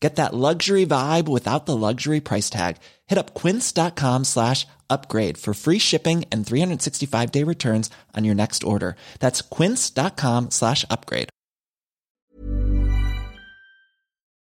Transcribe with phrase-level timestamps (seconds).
[0.00, 2.76] Get that luxury vibe without the luxury price tag.
[3.06, 8.62] Hit up quince.com slash upgrade for free shipping and 365 day returns on your next
[8.64, 8.94] order.
[9.18, 11.28] That's quince.com slash upgrade.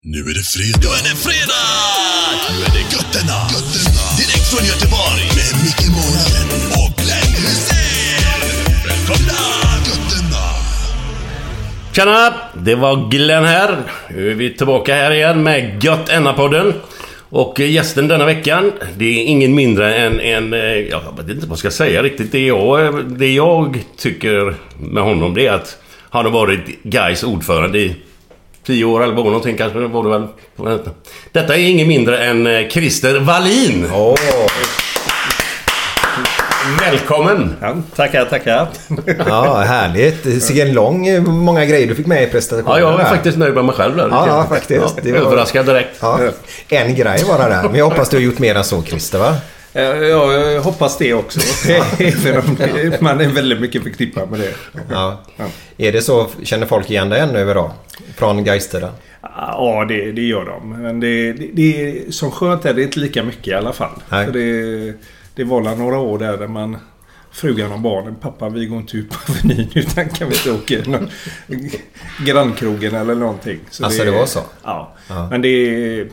[0.06, 0.80] Nu är det fredag.
[0.82, 1.64] Nu är det fredag!
[2.50, 3.48] Nu är det götterna.
[3.52, 4.16] götterna.
[4.16, 5.24] Direkt från Göteborg.
[5.36, 6.53] Med Micke Månaden
[11.94, 12.34] Tjena!
[12.54, 13.76] Det var Glenn här.
[14.10, 16.72] Nu är vi tillbaka här igen med Gött Enna-podden.
[17.28, 20.52] Och eh, gästen denna veckan, det är ingen mindre än en...
[20.52, 22.32] Eh, jag vet inte vad jag ska säga riktigt.
[22.32, 25.78] Det jag, eh, det jag tycker med honom det är att
[26.10, 27.96] han har varit Gais ordförande i
[28.66, 30.10] tio år, eller någonting kanske var det
[30.64, 30.78] väl.
[31.32, 33.86] Detta är ingen mindre än Christer Wallin.
[33.86, 34.16] Oh.
[36.90, 37.54] Välkommen!
[37.60, 38.68] ja, tackar, tackar.
[39.28, 40.26] Ja, härligt.
[40.26, 42.80] Vilken lång, många grejer du fick med i presentationen.
[42.82, 43.10] Ja, jag är där.
[43.10, 44.08] faktiskt nöjd med mig själv där.
[44.10, 44.96] Ja, ja, faktiskt.
[45.02, 45.96] Det var- Överraskad direkt.
[46.00, 46.20] Ja,
[46.68, 47.62] en grej bara där.
[47.62, 49.36] Men jag hoppas du har gjort mer än så, Christer, va?
[49.72, 51.40] Ja, jag hoppas det också.
[51.98, 54.54] Även om det- man är väldigt mycket förknippad med det.
[54.90, 55.20] Ja.
[55.78, 56.26] Är det så?
[56.42, 57.70] Känner folk igen dig ännu idag?
[58.16, 58.88] Från Gaistida?
[59.36, 60.82] Ja, det, det gör de.
[60.82, 63.90] Men det, det, det är, som skönt är det inte lika mycket i alla fall.
[64.08, 64.24] Nej.
[64.26, 64.92] För det,
[65.34, 66.76] det var några år där, där man
[67.34, 68.14] Frugan och barnen.
[68.20, 71.08] Pappa vi går inte ut på Avenyn utan kan vi inte åka i någon
[72.26, 73.60] grannkrogen eller någonting.
[73.70, 74.40] Så Alltså, det var så?
[74.62, 74.94] Ja.
[75.08, 75.28] Ja.
[75.30, 76.08] Men det är...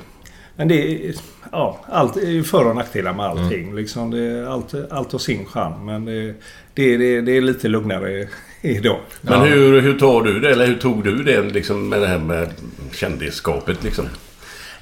[0.55, 1.15] Men det är...
[1.51, 3.63] Ja, allt är för och nackdelar med allting.
[3.63, 3.75] Mm.
[3.75, 5.85] Liksom det allt, allt har sin charm.
[5.85, 6.33] Men det,
[6.73, 8.27] det, det, det är lite lugnare
[8.61, 8.99] idag.
[9.21, 10.51] Men hur, hur tar du det?
[10.51, 12.49] Eller hur tog du det liksom med det här med
[12.93, 14.05] kändisskapet liksom?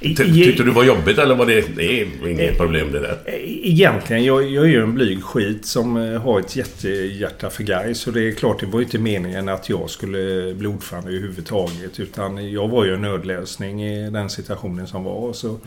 [0.01, 1.75] Ty, tyckte du var jobbigt eller var det...
[1.75, 3.19] Det är inget problem det där.
[3.63, 7.99] Egentligen, jag, jag är ju en blyg skit som eh, har ett jättehjärta för Gais.
[7.99, 11.99] Så det är klart, det var ju inte meningen att jag skulle bli ordförande överhuvudtaget.
[11.99, 15.33] Utan jag var ju en nödlösning i den situationen som var.
[15.33, 15.59] Så,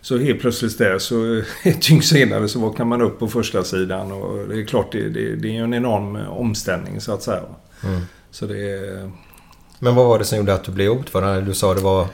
[0.00, 4.12] så helt plötsligt där så ett dygn senare så vaknar man upp på första sidan
[4.12, 7.42] och det är klart, det, det, det är ju en enorm omställning så att säga.
[8.30, 9.10] Så det.
[9.78, 11.40] Men vad var det som gjorde att du blev ordförande?
[11.40, 12.06] Du sa det var...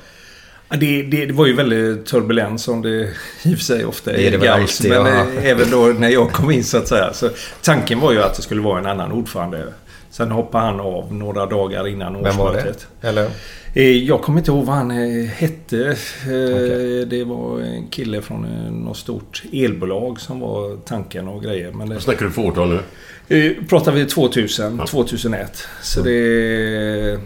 [0.68, 3.10] Ja, Det, det, det var ju väldigt turbulent som det
[3.42, 4.16] i och för sig ofta är.
[4.16, 5.40] Det är det väl Gais, alltid, Men ja.
[5.40, 7.12] eh, även då när jag kom in så att säga.
[7.12, 7.30] Så
[7.62, 9.64] tanken var ju att det skulle vara en annan ordförande.
[10.10, 12.58] Sen hoppade han av några dagar innan Vem var det?
[12.58, 12.86] årsmötet.
[13.00, 13.28] Eller?
[13.74, 15.96] Eh, Jag kommer inte ihåg vad han eh, hette.
[16.24, 17.06] Okej.
[17.06, 18.42] Det var en kille från
[18.84, 21.72] något stort elbolag som var tanken och grejer.
[21.72, 22.80] Men det, Vad snackar du för årtal
[23.28, 23.54] nu?
[23.68, 25.68] Pratar vi 2000, 2001.
[25.82, 27.18] Så det...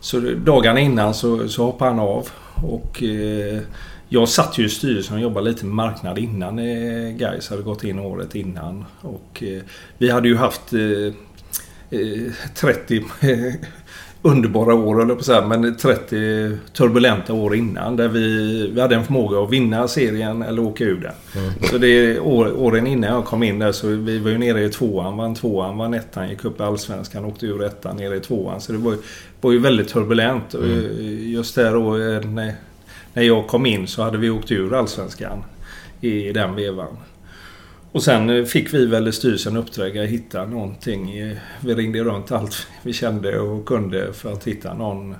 [0.00, 2.28] Så dagarna innan så, så hoppade han av.
[2.62, 3.60] Och eh,
[4.08, 7.84] jag satt ju i styrelsen och jobbade lite med marknad innan eh, Gais hade gått
[7.84, 8.84] in året innan.
[9.00, 9.62] Och eh,
[9.98, 11.14] vi hade ju haft eh,
[12.00, 13.04] eh, 30
[14.22, 17.96] underbara år, eller på att säga, men 30 turbulenta år innan.
[17.96, 21.12] Där vi, vi hade en förmåga att vinna serien eller åka ur den.
[21.70, 24.68] Så det år, åren innan jag kom in där så vi var ju nere i
[24.68, 28.60] tvåan, vann tvåan, vann ettan, gick upp i Allsvenskan, åkte ur ettan, nere i tvåan.
[28.60, 28.98] Så det var, ju-
[29.40, 30.54] var ju väldigt turbulent.
[30.54, 30.66] Och
[31.20, 32.52] Just där då eh, när,
[33.14, 35.44] när jag kom in så hade vi åkt ur Allsvenskan
[36.00, 36.96] i den vevan.
[37.92, 41.18] Och sen eh, fick vi väl i styrelsen uppdrag att hitta någonting.
[41.18, 45.14] eh, Vi ringde runt allt vi kände och kunde för att hitta någon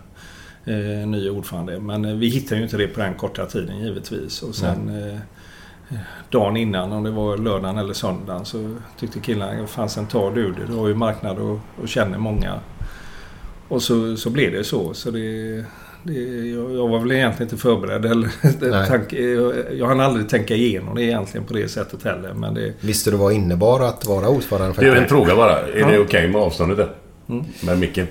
[0.65, 1.81] eh, ny ordförande.
[1.81, 4.43] Men eh, vi hittade ju inte det på den korta tiden givetvis.
[4.43, 5.19] Och sen eh,
[6.31, 10.67] dagen innan, om det var lördagen eller söndagen, så tyckte killarna fanns ta du det.
[10.67, 12.61] Du har ju marknad och, och känner många.
[13.69, 14.95] Och så, så blev det så.
[14.95, 15.65] så det, det,
[16.75, 18.05] jag, var väl egentligen inte förberedd.
[18.05, 22.35] Eller, tank, jag, jag hann aldrig tänka igenom det egentligen på det sättet heller.
[22.35, 24.81] Men det, Visste du vad innebar att vara ordförande?
[24.81, 25.59] Det är en fråga bara.
[25.59, 26.89] Är det okej okay med avståndet där?
[27.29, 27.45] Mm.
[27.65, 28.07] Med micken?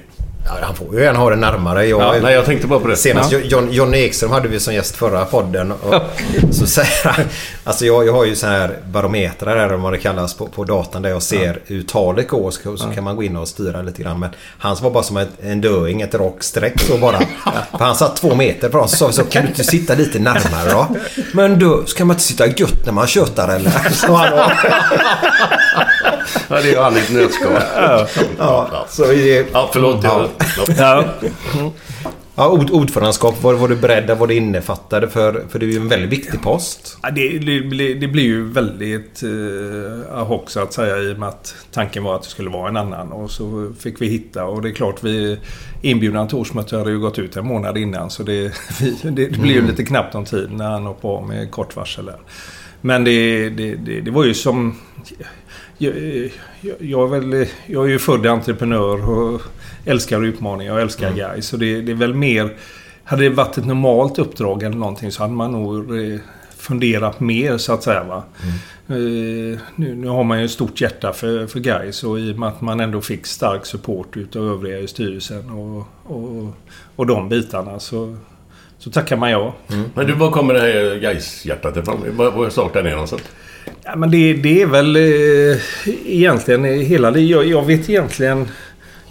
[0.46, 1.86] Ja, han får ju gärna ha det närmare.
[1.86, 2.96] Jag, ja, nej, jag tänkte bara på det.
[2.96, 3.40] Senast ja.
[3.40, 5.72] John, Johnny Ekström hade vi som gäst förra podden.
[5.72, 6.02] Och
[6.52, 7.26] så säger han...
[7.64, 11.02] Alltså jag, jag har ju så här barometrar om vad det kallas på, på datan
[11.02, 12.52] där jag ser hur talet går.
[12.52, 14.20] Så, så kan man gå in och styra lite grann.
[14.20, 17.20] Men hans var bara som ett, en döing, ett rakt streck så bara.
[17.72, 18.92] För han satt två meter från oss.
[18.92, 20.88] Så sa vi så kan du inte sitta lite närmare då?
[21.34, 23.90] Men du, ska man inte sitta gött när man tjötar eller?
[23.90, 24.52] Så han
[26.50, 27.52] ja, det är ju ett nötskal.
[27.76, 28.08] Ja,
[28.38, 30.04] ja, så det, ja, förlåt.
[30.04, 30.28] Ja.
[30.78, 31.06] Ja.
[32.36, 35.10] Ja, ord, ordförandeskap, vad var du beredd vad det innefattade?
[35.10, 36.98] För, för det är ju en väldigt viktig post.
[37.04, 41.20] Ja, det, det, det blir ju väldigt eh, ad hoc så att säga i och
[41.20, 43.12] med att tanken var att det skulle vara en annan.
[43.12, 45.40] Och så fick vi hitta och det är klart vi...
[45.82, 49.40] Inbjudan till årsmötet hade ju gått ut en månad innan så det, vi, det, det
[49.40, 49.70] blir ju mm.
[49.70, 52.20] lite knappt om tid när han hoppade av med kort varsel där.
[52.82, 54.78] Men det, det, det, det var ju som...
[55.82, 55.94] Jag,
[56.80, 59.42] jag, är väl, jag är ju född entreprenör och
[59.86, 61.18] älskar utmaningar och älskar mm.
[61.18, 61.48] guys.
[61.48, 62.56] Så det, det, är väl mer...
[63.04, 66.20] Hade det varit ett normalt uppdrag eller någonting så hade man nog eh,
[66.58, 68.04] funderat mer så att säga.
[68.04, 68.24] Va?
[68.44, 69.02] Mm.
[69.02, 72.40] Uh, nu, nu, har man ju ett stort hjärta för, för guys och i och
[72.40, 76.54] med att man ändå fick stark support utav övriga i styrelsen och, och,
[76.96, 78.18] och de bitarna så,
[78.78, 79.54] så tackar man ja.
[79.72, 79.90] Mm.
[79.94, 82.18] Men du, var kommer det här Gais-hjärtat ifrån?
[82.18, 83.24] Var startar det någonstans?
[83.84, 85.58] Ja, men det, det är väl eh,
[86.06, 87.22] egentligen hela det.
[87.22, 88.48] Jag, jag vet egentligen...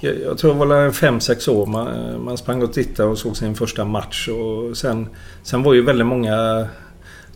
[0.01, 1.89] Jag, jag tror det var fem sex år man,
[2.25, 4.29] man sprang och tittade och såg sin första match.
[4.29, 5.09] Och sen,
[5.43, 6.67] sen var ju väldigt många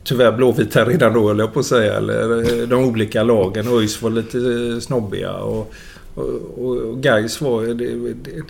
[0.04, 1.96] tyvärr blåvita redan då, eller jag på att säga.
[1.96, 3.68] Eller eh, de olika lagen.
[3.68, 5.32] ÖIS var lite eh, snobbiga.
[5.32, 5.72] Och,
[6.14, 6.28] och,
[6.58, 7.62] och Gais var...
[7.62, 8.42] Det, det,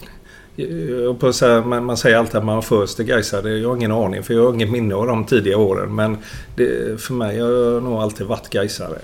[1.19, 3.59] på så här, man, man, säger alltid att man var först i Gaisare.
[3.59, 5.95] Jag har ingen aning för jag har inget minne av de tidiga åren.
[5.95, 6.17] Men
[6.57, 8.99] det, för mig har jag nog alltid varit Gaisare.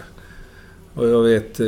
[0.94, 1.66] Och jag vet eh,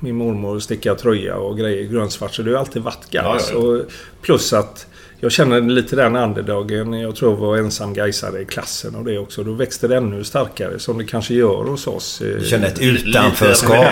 [0.00, 2.34] min mormor sticka tröja och grejer grönsvart.
[2.34, 3.50] Så det har alltid varit Gais.
[3.52, 3.82] Ja, ja.
[4.22, 4.86] plus att
[5.20, 6.92] jag känner lite den andedagen.
[6.92, 9.44] Jag tror jag var ensam gaisare i klassen och det också.
[9.44, 12.18] Då växte det ännu starkare som det kanske gör hos oss.
[12.18, 13.86] Du känner ett utanförskap?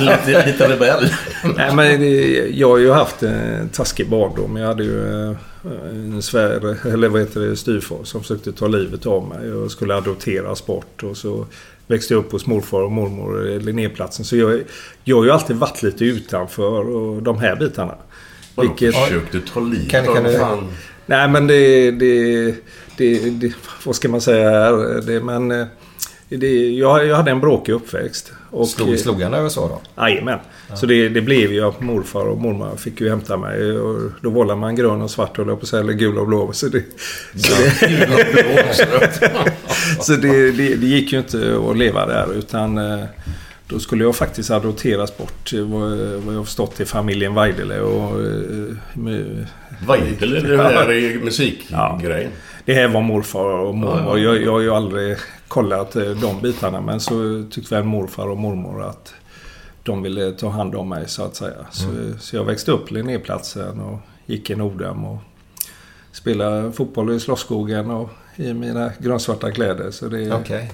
[0.00, 1.08] Lite, lite rebell.
[1.56, 4.56] Nej, men jag har ju haft en taskig barndom.
[4.56, 5.36] Jag hade ju eh,
[5.92, 9.48] en svär, eller vad heter det, styvfar som försökte ta livet av mig.
[9.48, 11.46] Jag skulle adopteras bort och så
[11.86, 14.24] växte jag upp hos morfar och mormor i Linnéplatsen.
[14.24, 14.60] Så jag,
[15.04, 17.94] jag har ju alltid varit lite utanför och de här bitarna.
[18.62, 18.94] Vilket...
[18.94, 20.38] Försökte ta livet kan, kan du...
[20.38, 20.68] fan.
[21.06, 22.54] Nej men det, det,
[22.96, 23.52] det, det...
[23.84, 24.70] Vad ska man säga?
[25.00, 25.50] Det, men...
[25.50, 25.66] Eh,
[26.28, 28.32] det, jag, jag hade en bråkig uppväxt.
[28.50, 29.80] Och, slog, slog han dig så då?
[30.02, 30.38] Jajamän.
[30.68, 30.76] Ja.
[30.76, 33.78] Så det, det blev ju att morfar och mormor fick ju hämta mig.
[33.78, 35.82] Och då valde man grön och svart höll jag på att säga.
[35.82, 36.52] Eller gul och blå.
[36.52, 36.82] Så det,
[37.34, 38.02] så det,
[40.00, 42.34] så det, det, det gick ju inte att leva där.
[42.34, 43.04] Utan eh,
[43.68, 48.20] då skulle jag faktiskt adopteras bort, vad, vad jag förstått, till familjen Weidele och...
[48.94, 49.46] Med,
[49.88, 52.30] Weidele, det där är musikgrejen?
[52.32, 54.18] Ja, det här var morfar och mormor.
[54.18, 55.16] Jag, jag har ju aldrig
[55.48, 59.14] kollat eh, de bitarna men så tyckte väl morfar och mormor att
[59.82, 61.66] de ville ta hand om mig så att säga.
[61.70, 62.18] Så, mm.
[62.18, 65.18] så jag växte upp Linnéplatsen och gick i Nordhem och
[66.12, 69.90] spelade fotboll i Slottsskogen och i mina grönsvarta kläder.
[69.90, 70.66] Så det, okay.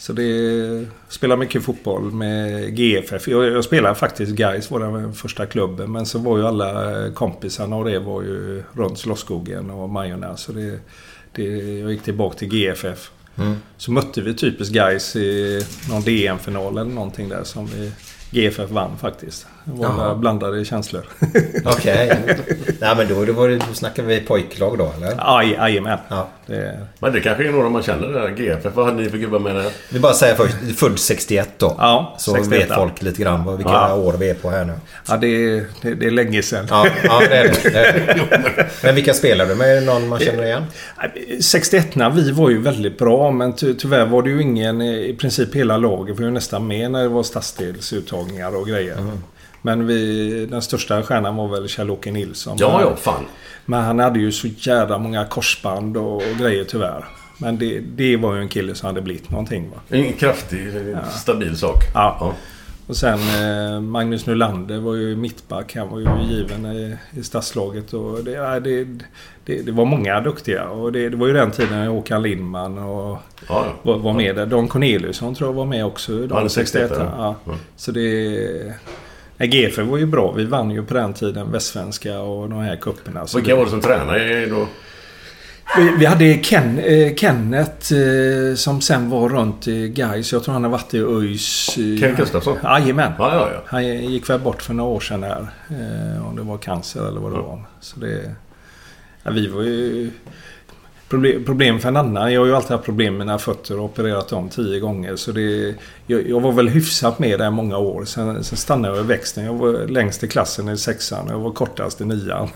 [0.00, 3.28] Så det spelar mycket fotboll med GFF.
[3.28, 5.92] Jag, jag spelade faktiskt Gais var den första klubben.
[5.92, 10.36] Men så var ju alla kompisarna och det var ju runt Slottsskogen och Majorna.
[10.36, 10.78] Så det,
[11.32, 11.42] det,
[11.78, 13.10] jag gick tillbaka till GFF.
[13.36, 13.56] Mm.
[13.76, 17.92] Så mötte vi typiskt Gais i någon DM-final eller någonting där som vi
[18.30, 19.46] GFF vann faktiskt.
[19.80, 20.14] Jaha.
[20.14, 21.02] blandade känslor.
[21.64, 22.22] Okej.
[22.22, 22.36] Okay.
[22.80, 25.42] Nej men då, då, var det, då snackar vi pojklag då eller?
[25.42, 25.98] Jajamän.
[26.08, 26.28] Ja.
[26.46, 26.86] Det...
[26.98, 28.28] Men det kanske är några man känner där.
[28.28, 28.74] GFF.
[28.74, 29.70] Vad hade ni för gubbar med det?
[29.88, 30.54] Vi bara säger först.
[30.76, 31.76] Född 61 då.
[31.78, 33.94] Ja, Så 61, vet folk lite grann vilka ja.
[33.94, 34.72] år vi är på här nu.
[35.08, 36.66] Ja det, det, det är länge sedan.
[36.70, 38.68] Ja, ja det, är det, det är det.
[38.82, 39.76] Men vilka spelar du med?
[39.76, 40.64] Är det någon man känner igen?
[41.40, 45.54] 61 vi var ju väldigt bra men ty tyvärr var det ju ingen i princip
[45.54, 48.98] hela laget var ju nästan med när det var stadsdelsuttagningar och grejer.
[48.98, 49.22] Mm.
[49.62, 52.56] Men vi, den största stjärnan var väl Kjell-Åke Nilsson.
[52.60, 53.24] Ja, ja, fan.
[53.66, 57.04] Men han hade ju så jävla många korsband och, grejer tyvärr.
[57.38, 59.76] Men det, det var ju en kille som hade blivit någonting va.
[59.88, 61.10] En kraftig, ja.
[61.10, 61.84] stabil sak.
[61.94, 62.16] Ja.
[62.20, 62.34] ja.
[62.86, 65.76] Och sen eh, Magnus Nylander var ju mittback.
[65.76, 67.92] Han var ju given i, i stadslaget.
[67.92, 68.84] Och det, ja, det,
[69.44, 70.68] det, det var många duktiga.
[70.68, 74.46] Och det, var ju den tiden Håkan Lindman och Ja, var, var med där.
[74.46, 76.28] Don Corneliusson tror jag var med också.
[76.30, 77.06] han 61, 61 ja.
[77.16, 77.36] ja.
[77.44, 77.52] Ja.
[77.76, 78.74] Så det...
[79.46, 80.32] GF var ju bra.
[80.32, 83.26] Vi vann ju på den tiden Västsvenska och de här cuperna.
[83.34, 84.66] Vilka var det som tränade då?
[85.78, 90.32] vi, vi hade Ken, eh, Kenneth eh, som sen var runt i Gais.
[90.32, 91.68] Jag tror han har varit i ÖIS.
[91.78, 92.58] eh, Ken Gustafsson?
[92.62, 93.12] Jajamän.
[93.18, 93.62] Ja, ja, ja.
[93.66, 95.46] Han gick väl bort för några år sedan där.
[95.70, 97.62] Eh, om det var cancer eller vad det var.
[97.80, 98.34] Så det...
[99.22, 100.10] Ja, vi var ju...
[101.10, 102.32] Problem, problem för en annan.
[102.32, 105.16] Jag har ju alltid haft problem med mina fötter och opererat dem tio gånger.
[105.16, 105.74] Så det,
[106.06, 108.04] jag, jag var väl hyfsat med där många år.
[108.04, 109.44] Sen, sen stannade jag i växten.
[109.44, 112.48] Jag var längst i klassen i sexan och jag var kortast i nian.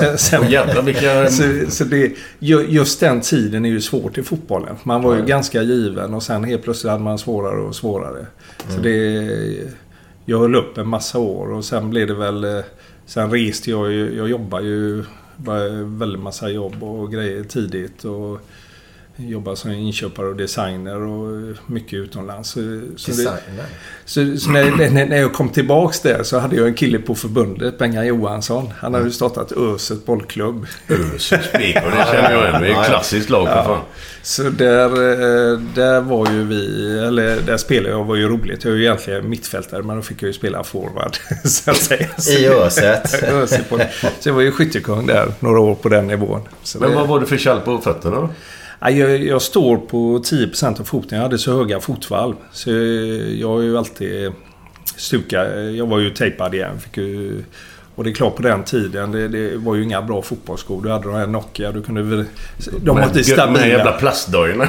[0.00, 1.30] Sen, sen, Åh, jävlar vilka...
[1.30, 4.76] så, så det, ju- just den tiden är ju svårt i fotbollen.
[4.82, 8.26] Man var ju ganska given och sen helt plötsligt hade man svårare och svårare.
[8.68, 9.28] Så det...
[10.26, 12.44] Jag höll upp en massa år och sen blev det väl...
[12.44, 12.60] eh,
[13.06, 14.16] Sen reste jag ju.
[14.16, 15.04] Jag jobbade ju
[15.84, 18.04] väldigt massa jobb och grejer tidigt.
[18.04, 18.40] Och
[19.16, 22.48] jobbade som inköpare och designer och mycket utomlands.
[22.50, 22.60] Så,
[22.96, 23.66] så det, Designer.
[24.04, 27.14] så, så när, när, när jag kom tillbaks där så hade jag en kille på
[27.14, 28.70] förbundet, Bengan Johansson.
[28.78, 30.66] Han hade ju startat Öset bollklubb.
[31.18, 32.62] Spik, och det känner jag igen.
[32.62, 33.80] Det är ett klassiskt lag för fan.
[34.26, 38.64] Så där, eh, där var ju vi, eller där spelade jag var ju roligt.
[38.64, 41.16] Jag är ju egentligen mittfältare men då fick jag ju spela forward.
[41.44, 42.08] Så att säga.
[42.38, 43.08] I Öset.
[44.20, 46.40] Så jag var ju skyttekung där några år på den nivån.
[46.62, 48.28] Så Men det- vad var det för kall på fötterna då?
[48.80, 51.18] Ja, Jag, jag står på 10% av foten.
[51.18, 52.34] Jag hade så höga fotvalv.
[52.52, 52.70] Så
[53.38, 54.32] jag har ju alltid
[54.96, 55.60] stuka.
[55.60, 56.80] Jag var ju tejpad igen.
[56.80, 57.42] Fick ju,
[57.94, 59.12] och det är klart på den tiden.
[59.12, 60.82] Det, det var ju inga bra fotbollsskor.
[60.82, 61.72] Du hade de här Nokia.
[61.72, 62.26] Du kunde, vri-
[62.82, 63.92] de var inte De här jävla stabila.
[63.98, 64.68] plastdojorna.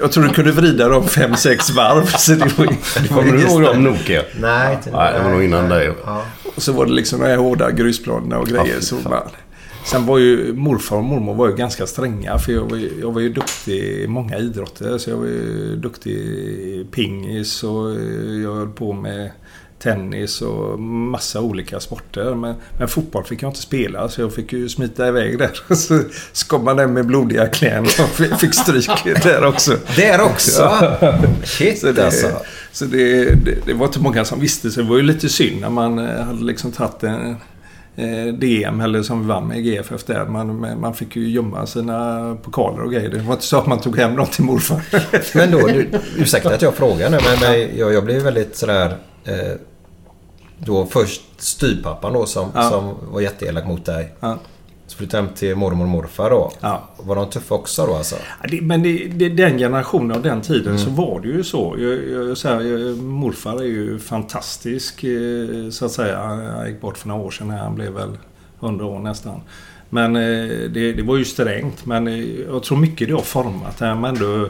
[0.00, 2.06] Jag tror du kunde vrida dem 5-6 varv.
[2.06, 3.84] Så det var, det var Kommer du ihåg dem.
[3.84, 4.22] Nokia?
[4.40, 5.92] Nej, inte Nej, det var nog innan dig.
[6.04, 6.24] Ja.
[6.56, 8.74] Och så var det liksom de här hårda grusplanerna och grejer.
[8.74, 9.22] Ja, så man,
[9.84, 12.38] sen var ju morfar och mormor var ju ganska stränga.
[12.38, 14.98] För jag var ju, jag var ju duktig i många idrotter.
[14.98, 17.90] Så jag var ju duktig i pingis och
[18.44, 19.30] jag höll på med
[19.78, 22.34] tennis och massa olika sporter.
[22.34, 25.50] Men, men fotboll fick jag inte spela så jag fick ju smita iväg där.
[26.32, 29.76] Så kom man hem med blodiga knän och fick stryk där också.
[29.96, 30.70] Där också?
[31.44, 32.26] Shit Så det, alltså.
[32.72, 34.70] så det, det, det var inte många som visste.
[34.70, 37.36] Så det var ju lite synd när man eh, hade liksom tagit en
[37.96, 40.24] eh, DM eller som vi vann med GFF där.
[40.24, 43.08] Man, man fick ju gömma sina pokaler och grejer.
[43.08, 44.82] Det var inte så att man tog hem dem till morfar.
[45.36, 48.96] Men då, du, ursäkta att jag frågar nu men men jag, jag blev väldigt sådär...
[49.28, 49.54] Eh,
[50.58, 52.70] då först styvpappan då som, Ja.
[52.70, 54.12] som var jätteelak mot dig.
[54.20, 54.38] Ja.
[54.86, 56.52] Så flyttade hem till mormor och morfar då.
[56.60, 56.88] Ja.
[56.96, 58.16] Var de tuffa också då alltså?
[58.50, 60.78] Det, men det, det, den generationen av den tiden Mm.
[60.78, 61.76] så var det ju så.
[61.78, 66.18] Jag, jag, så här, jag, morfar är ju fantastisk eh, så att säga.
[66.18, 67.50] Han gick bort för några år sedan.
[67.50, 68.10] Han blev väl
[68.60, 69.40] 100 år nästan.
[69.90, 71.86] Men eh, det, det var ju strängt.
[71.86, 72.06] Men
[72.52, 73.80] jag tror mycket det har format.
[73.80, 74.48] Men eh,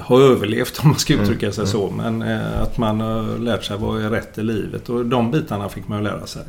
[0.00, 1.90] har överlevt om man ska uttrycka sig så.
[1.90, 4.88] Men eh, att man har lärt sig vad är rätt i livet.
[4.88, 6.42] Och de bitarna fick man ju lära sig.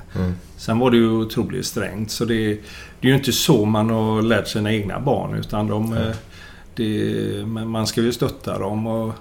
[0.57, 2.11] Sen var det ju otroligt strängt.
[2.11, 2.47] Så det,
[2.99, 5.35] det är ju inte så man har lärt sina egna barn.
[5.35, 6.15] Utan de, eh,
[6.75, 8.87] det, man ska ju stötta dem.
[8.87, 9.13] Och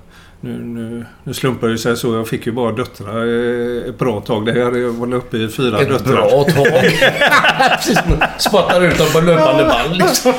[0.42, 2.14] nu, nu, nu slumpar det sig så.
[2.14, 4.46] Jag fick ju bara döttrar eh, ett bra tag.
[4.46, 6.44] Där jag var uppe i fyra döttrar.
[6.44, 6.70] tag.
[7.76, 7.98] Precis.
[8.38, 10.32] Spottar ut dem på löpande band liksom.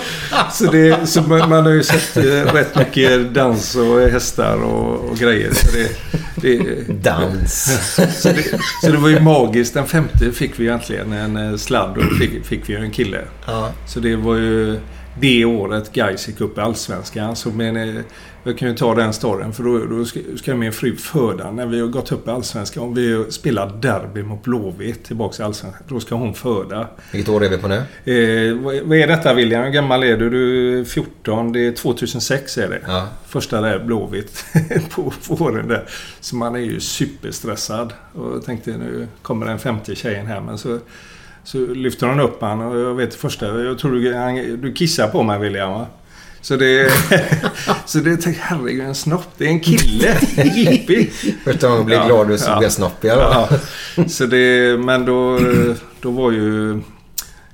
[0.51, 5.09] Så, det, så man, man har ju sett eh, rätt mycket dans och hästar och,
[5.09, 5.53] och grejer.
[5.53, 5.89] Så det,
[6.35, 7.79] det, Dans.
[8.21, 9.73] så, det, så det var ju magiskt.
[9.73, 13.21] Den femte fick vi egentligen en eh, sladd och fick, fick vi ju en kille.
[13.45, 13.71] Ja.
[13.87, 14.79] Så det var ju
[15.19, 17.35] det året Gais gick upp i Allsvenskan.
[17.35, 18.03] Så men, eh,
[18.43, 21.51] jag kan ju ta den storyn för då, då ska, ska min fru föda.
[21.51, 25.45] När vi har gått upp i Allsvenskan och vi spelar derby mot Blåvitt tillbaka i
[25.45, 25.83] Allsvenskan.
[25.87, 26.87] Då ska hon föda.
[27.11, 27.75] Vilket år är vi på nu?
[27.75, 29.63] Eh, vad, vad är detta William?
[29.63, 30.29] Hur gammal är du?
[30.29, 31.51] Du är 14.
[31.51, 32.81] Det är 2006 är det.
[32.87, 33.07] Ja.
[33.27, 34.45] Första där Blåvitt
[34.95, 35.89] på våren där.
[36.19, 37.93] Så man är ju superstressad.
[38.13, 40.41] Och jag tänkte nu kommer den femte tjejen här.
[40.41, 40.79] Men så,
[41.43, 43.63] så lyfter hon upp han och jag vet första.
[43.63, 45.87] Jag tror du, han, du kissar på mig William va?
[46.41, 46.91] Så det...
[47.85, 49.27] så det jag, herregud en snopp.
[49.37, 50.17] Det är en kille.
[50.55, 51.09] Jippi.
[51.43, 52.63] Första gången jag blev Ja, glad du såg ja.
[52.63, 52.69] ja.
[52.69, 53.59] snopp i alla fall.
[53.95, 55.39] Ja, så det, men då,
[56.01, 56.81] då var ju...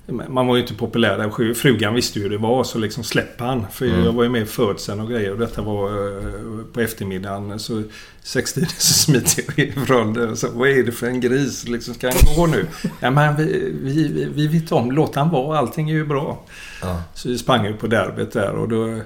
[0.09, 1.53] Man var ju inte populär där.
[1.53, 3.65] Frugan visste ju hur det var så liksom släpp han.
[3.71, 7.59] För jag var ju med i födseln och grejer och detta var eh, på eftermiddagen.
[7.59, 7.83] Så
[8.21, 10.35] sextiden så smiter jag ifrån det.
[10.35, 11.67] Så, vad är det för en gris?
[11.67, 12.67] Liksom, ska han gå nu?
[12.99, 15.57] Ja, men vi, vi, vi, vi vet om, låt han vara.
[15.57, 16.45] Allting är ju bra.
[16.81, 17.03] Ja.
[17.13, 18.99] Så vi sprang ju på derbyt där och då...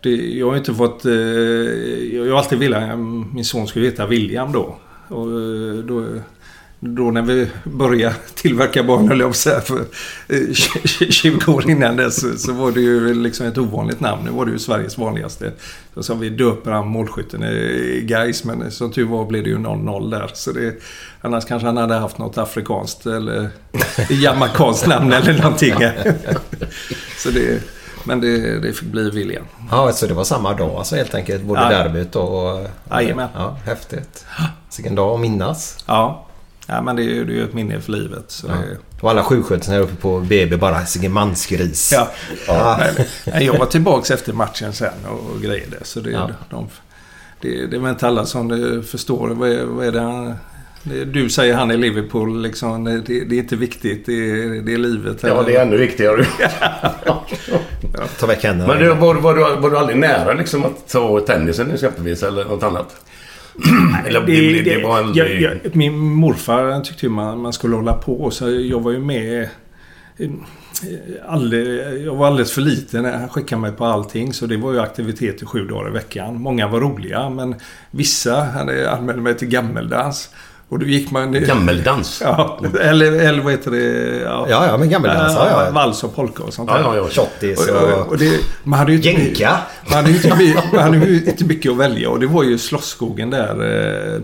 [0.00, 1.04] Det, jag har inte fått...
[1.04, 1.12] Eh,
[2.14, 2.98] jag har alltid velat...
[3.34, 4.76] Min son skulle heta William då.
[5.08, 6.06] Och eh, då,
[6.86, 9.80] då när vi började tillverka barn, höll jag på för
[10.28, 10.52] eh,
[11.10, 14.22] 20 år innan dess så, var det ju liksom ett ovanligt namn.
[14.24, 15.52] Nu var det ju Sveriges vanligaste.
[15.94, 19.58] Så sa vi döper han målskytten i Gais men som tur var blev det ju
[19.58, 20.30] 0-0 där.
[20.34, 20.74] Så det,
[21.20, 23.48] annars kanske han hade haft något afrikanskt eller
[24.10, 25.74] jamaicanskt namn eller någonting.
[27.18, 27.62] så det,
[28.04, 29.44] men det, det fick bli William.
[29.70, 31.42] Ja, så det var samma dag alltså helt enkelt.
[31.42, 31.68] Både Ja.
[31.68, 32.66] derbyt och...
[32.90, 33.28] Jajamän.
[33.34, 34.26] Ja, häftigt.
[34.76, 35.84] Vilken dag att minnas.
[35.86, 36.25] Ja.
[36.66, 38.24] Ja, men det är ju det är ju ett minne för livet.
[38.28, 38.54] Så det,
[39.00, 41.90] Och alla sjuksköterskor här uppe på BB bara, vilken mansgris.
[41.94, 42.08] ja.
[42.46, 42.80] Ja.
[43.26, 45.76] Nej, Jag var tillbaks efter matchen sen och, och grejade.
[45.82, 46.30] Så det, Ja.
[46.50, 46.68] de,
[47.40, 49.28] det, det är väl inte alla som eh, förstår.
[49.28, 50.34] Vad är, vad är det han...
[51.12, 52.84] Du säger han i Liverpool liksom.
[52.84, 54.06] Det, det är inte viktigt.
[54.06, 55.16] Det är, det är livet.
[55.22, 56.26] Ja, det är ännu viktigare.
[58.20, 58.72] Ta väck händerna.
[58.74, 62.44] Men du, var, var, du, var du aldrig nära liksom att ta tennisen exempelvis eller
[62.44, 62.96] något annat?
[64.06, 65.42] eller det, det, det var aldrig...
[65.42, 68.30] jag, jag, min morfar han tyckte ju man, man skulle hålla på.
[68.30, 69.42] Så jag var ju med...
[70.18, 70.30] eh,
[71.28, 74.32] Alldeles, jag var alldeles för liten han skickade mig på allting.
[74.32, 76.40] Så det var ju aktiviteter sju dagar i veckan.
[76.40, 77.54] Många var roliga men
[77.90, 80.30] vissa hade anmälde mig till gammeldans.
[80.68, 81.32] Och då gick man...
[81.32, 82.20] Gammeldans?
[82.24, 84.16] Ja, eller, eller vad heter det?
[84.24, 85.32] Ja, Ja, ja, men gammeldans.
[85.36, 85.70] Ja, ja.
[85.70, 86.80] Vals och polka och sånt där.
[86.80, 87.08] ja, ja.
[87.08, 88.18] Shottis Och, och, och...
[88.18, 89.58] det, man hade ju inte, Jänka.
[89.86, 92.42] man hade ju inte, my- man hade ju inte mycket att välja och det var
[92.42, 94.20] ju Slottsskogen där.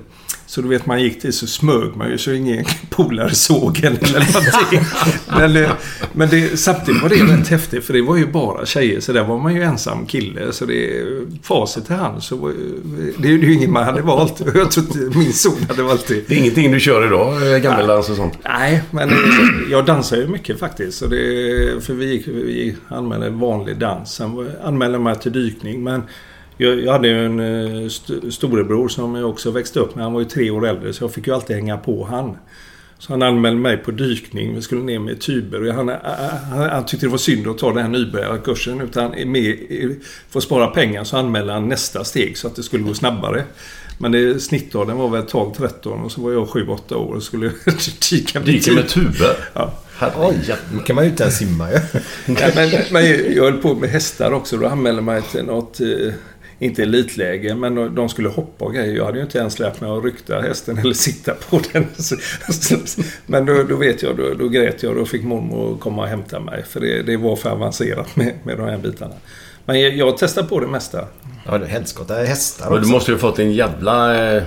[0.52, 3.96] Så du vet man gick till så smög man ju så ingen polare såg en
[3.96, 4.80] eller någonting.
[5.26, 5.68] Men,
[6.12, 9.24] men det, samtidigt var det rätt häftigt för det var ju bara tjejer så där
[9.24, 10.52] var man ju ensam kille.
[10.52, 11.04] Så det
[11.42, 12.52] facit till hand så var,
[13.16, 14.42] det är ju ingen man hade valt.
[14.54, 16.28] Jag tror inte min son hade valt det.
[16.28, 18.38] Det är ingenting du kör idag, eh, gammeldans och sånt?
[18.44, 19.16] Nej, men eh,
[19.70, 20.98] jag dansar ju mycket faktiskt.
[20.98, 24.14] Så det, för vi, gick, vi anmälde vanlig dans.
[24.14, 25.84] Sen anmälde mig till dykning.
[25.84, 26.02] Men
[26.56, 30.04] jag, jag hade ju en eh, st- storebror som jag också växte upp med.
[30.04, 32.36] Han var ju tre år äldre så jag fick ju alltid hänga på han.
[32.98, 34.54] Så han anmälde mig på dykning.
[34.54, 35.68] Vi skulle ner med tuber.
[35.68, 38.80] Och han, han, han tyckte det var synd att ta den här nybörjarkursen.
[38.80, 39.58] Utan med,
[40.30, 43.44] för att spara pengar så anmälde han nästa steg så att det skulle gå snabbare.
[43.98, 47.50] Men det, snittåldern var väl 12-13 och så var jag 7-8 år och skulle
[48.10, 49.36] dyka med Dyker med tuber.
[49.54, 49.72] Ja.
[50.16, 50.36] Oj,
[50.72, 51.78] nu kan man ju inte ens simma ju.
[52.26, 53.04] Nej, men, men
[53.36, 54.56] jag höll på med hästar också.
[54.56, 55.86] Då anmälde mig till något, eh,
[56.62, 58.96] inte elitläge, men de skulle hoppa och grejer.
[58.96, 61.86] Jag hade ju inte ens lärt mig att rykta hästen eller sitta på den.
[63.26, 66.08] Men då, då vet jag, då, då grät jag och då fick mormor komma och
[66.08, 66.64] hämta mig.
[66.68, 69.14] För det, det var för avancerat med, med de här bitarna.
[69.64, 71.04] Men jag, jag testar på det mesta.
[71.46, 72.92] Ja, det är helskotta hästar Och du också.
[72.92, 74.42] måste ju ha fått en jävla eh,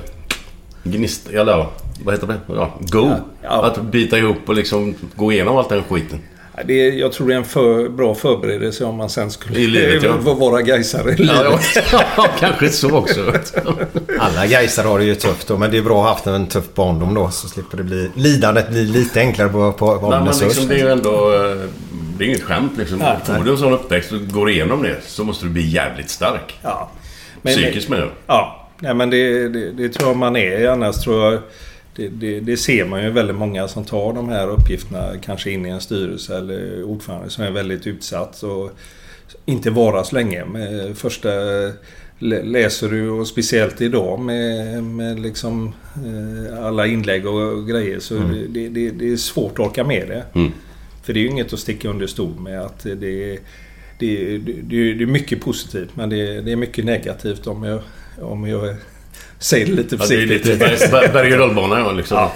[0.83, 1.29] gnist...
[1.29, 1.71] Eller ja,
[2.03, 2.39] vad heter det?
[2.47, 3.11] Ja, go!
[3.41, 3.65] Ja.
[3.65, 6.19] Att bita ihop och liksom gå igenom allt den skiten.
[6.65, 9.67] Det, är- jag tror det är en för, bra förberedelse om man sen skulle I
[9.67, 10.15] livet, ja.
[10.21, 11.35] vara vara gaisare i livet.
[11.91, 13.33] Ja, ja, kanske så också.
[14.19, 16.47] Alla gaisar har det ju tufft då, men det är bra att ha haft en
[16.47, 17.29] tuff barndom då.
[17.29, 18.09] Så slipper det bli...
[18.15, 21.33] Lidandet blir lite enklare på, på Nej, ålderns liksom, det är ju ändå...
[21.33, 21.57] eh,
[22.17, 22.97] Det är inget skämt liksom.
[22.99, 26.09] Nej, Får du en sån uppväxt och går igenom det så måste du bli jävligt
[26.09, 26.59] stark.
[26.61, 26.91] Ja.
[27.41, 28.09] Men- Psykiskt med det.
[28.27, 30.67] Ja, nej, men det, det, det tror jag man är.
[30.67, 31.41] Annars tror jag...
[31.95, 35.65] Det, det, det ser man ju väldigt många som tar de här uppgifterna kanske in
[35.65, 38.71] i en styrelse eller ordförande som är väldigt utsatt och
[39.45, 40.45] inte vara så länge.
[40.45, 41.29] Med första
[42.19, 48.13] lä- läser du och speciellt idag med, med liksom eh, alla inlägg och grejer så
[48.49, 50.25] det, det, det är svårt att orka med det.
[50.33, 50.51] Mm.
[51.03, 52.95] För det är ju inget att sticka under stol med att det,
[53.99, 57.81] det, det, är mycket positivt men det, det är mycket negativt om jag,
[58.21, 58.75] om jag
[59.39, 60.45] säger det lite Ja, det är försiktigt.
[60.45, 60.89] lite berg-
[61.79, 62.17] och ja, liksom.
[62.17, 62.31] Ja.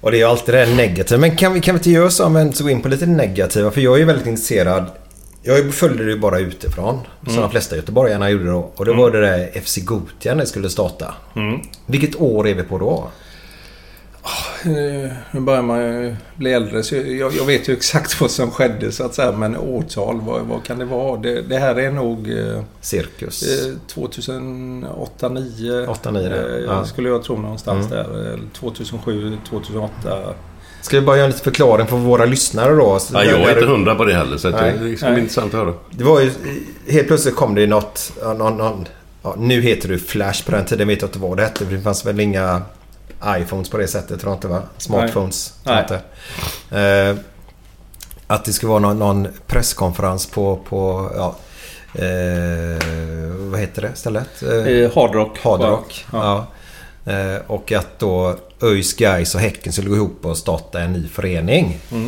[0.00, 1.20] Och det är ju alltid det negativa.
[1.20, 3.70] Men kan vi, kan vi inte göra så om vi gå in på lite negativa?
[3.70, 4.84] För jag är ju väldigt intresserad.
[5.42, 7.00] Jag följde det ju bara utifrån.
[7.26, 8.72] Som de flesta göteborgarna gjorde då.
[8.76, 11.14] Och då var det där FC Gothia när det skulle starta.
[11.86, 13.08] Vilket år är vi på då?
[14.64, 18.50] Eh, Nu börjar man ju bli äldre så jag, jag vet ju exakt vad som
[18.50, 19.32] skedde så att säga.
[19.32, 21.16] Men årtal, vad, vad kan det vara?
[21.20, 23.42] Det, det här är nog eh, Cirkus.
[23.66, 26.84] eh, 2008, 2009 8, 9 där, eh, ja.
[26.84, 27.98] Skulle jag tro någonstans Mm.
[27.98, 28.18] där.
[28.18, 29.90] Eller 2007, 2008.
[30.80, 32.98] Ska vi bara göra en liten förklaring för våra lyssnare då?
[32.98, 35.20] Så Ja, jag är inte hundra på det heller så det ska bli Nej.
[35.20, 35.74] intressant att höra.
[35.90, 36.30] Det var ju...
[36.88, 38.12] Helt plötsligt kom det ju något...
[38.38, 38.86] Någon, någon,
[39.22, 40.44] ja, nu heter det Flash.
[40.44, 41.66] På den tiden vet jag inte vad det hette.
[41.66, 42.62] för Det fanns väl inga
[43.26, 44.62] iPhones på det sättet tror jag inte va?
[44.78, 45.54] Smartphones.
[45.64, 46.00] Tror jag Nej.
[46.70, 46.80] inte.
[47.10, 47.16] Eh,
[48.26, 50.56] att det skulle vara någon, någon presskonferens på...
[50.68, 51.36] på ja,
[51.94, 52.78] eh,
[53.50, 54.42] vad heter det stället?
[54.42, 55.38] Eh, Eh, Hard Rock.
[55.42, 56.04] Hard Rock.
[56.12, 56.46] Ja.
[57.04, 57.12] Ja.
[57.12, 61.08] Eh, och att då ÖIS, Gais och Häcken skulle gå ihop och starta en ny
[61.08, 61.78] förening.
[61.92, 62.06] Mm.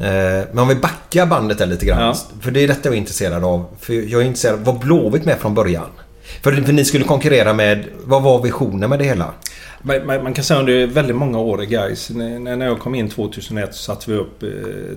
[0.00, 2.00] Eh, Men om vi backar bandet där lite grann.
[2.00, 2.16] Ja.
[2.40, 3.66] För det är detta jag är intresserad av.
[3.80, 5.86] För jag är intresserad av, var Blåvitt med från början?
[6.42, 9.32] För, för ni skulle konkurrera med, vad var visionen med det hela?
[9.84, 12.10] Man, man, kan säga under väldigt många år i Gais.
[12.10, 14.48] När, jag kom in 2001 så satte vi upp eh,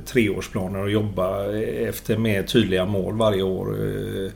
[0.06, 3.68] treårsplaner och jobbade efter med tydliga mål varje år.
[3.74, 4.32] Eh,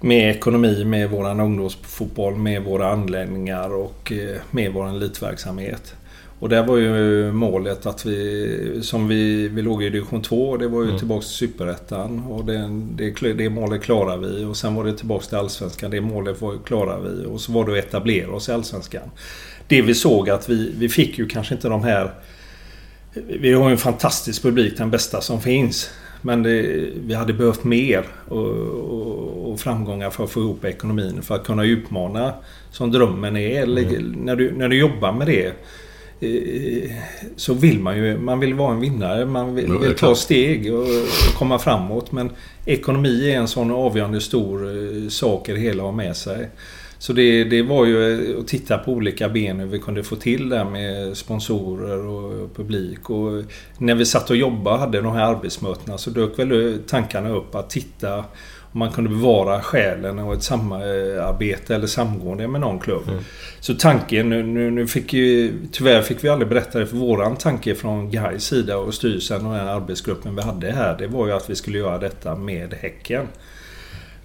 [0.00, 5.94] med ekonomi, med våran ungdomsfotboll, med våra anläggningar och eh, med vår elitverksamhet.
[6.38, 10.68] Och där var ju målet att vi, som vi, vi låg i division 2, det
[10.68, 10.98] var ju mm.
[10.98, 12.24] tillbaks till Superettan.
[12.24, 14.44] Och det, det, det målet klarade vi.
[14.44, 17.26] Och sen var det tillbaks till Allsvenskan, det målet var, klarade vi.
[17.26, 19.10] Och så var det att etablera oss i Allsvenskan.
[19.66, 22.10] Det vi såg att vi, vi fick ju kanske inte de här...
[23.26, 25.90] Vi har ju en fantastisk publik, den bästa som finns.
[26.26, 26.62] Men det,
[27.06, 31.22] vi hade behövt mer och, och, och, framgångar för att få ihop ekonomin.
[31.22, 32.34] För att kunna utmana
[32.70, 33.62] som drömmen är.
[33.62, 34.12] Mm.
[34.12, 35.46] När, du, när du jobbar med det
[36.20, 36.90] eh,
[37.36, 39.26] så vill man ju man vill vara en vinnare.
[39.26, 40.86] Man vill, vill ta steg och
[41.38, 42.12] komma framåt.
[42.12, 42.30] Men
[42.64, 46.48] ekonomi är en sån avgörande stor eh, sak i det hela att ha med sig.
[47.04, 50.48] Så det, det var ju att titta på olika ben hur vi kunde få till
[50.48, 53.10] det med sponsorer och publik.
[53.10, 53.44] Och
[53.78, 57.54] när vi satt och jobbade och hade de här arbetsmötena så dök väl tankarna upp
[57.54, 58.18] att titta
[58.72, 63.08] om man kunde bevara själen och ett samarbete eller samgående med någon klubb.
[63.08, 63.24] Mm.
[63.60, 67.74] Så tanken, nu, nu fick ju, tyvärr fick vi aldrig berätta det för våran tanke
[67.74, 70.98] från Gais sida och styrelsen och den arbetsgruppen vi hade här.
[70.98, 73.26] Det var ju att vi skulle göra detta med Häcken.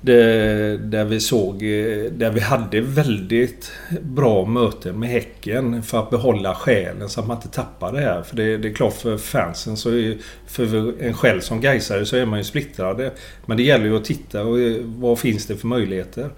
[0.02, 6.10] Det, där vi såg, eh, där vi hade väldigt bra möten med Häcken för att
[6.10, 8.22] behålla själen så att man inte tappar det här.
[8.22, 12.16] För det, det är klart för fansen, så är, för en själv som Gaisare så
[12.16, 13.12] är man ju splittrade.
[13.46, 16.30] Men det gäller ju att titta och eh, vad finns det för möjligheter.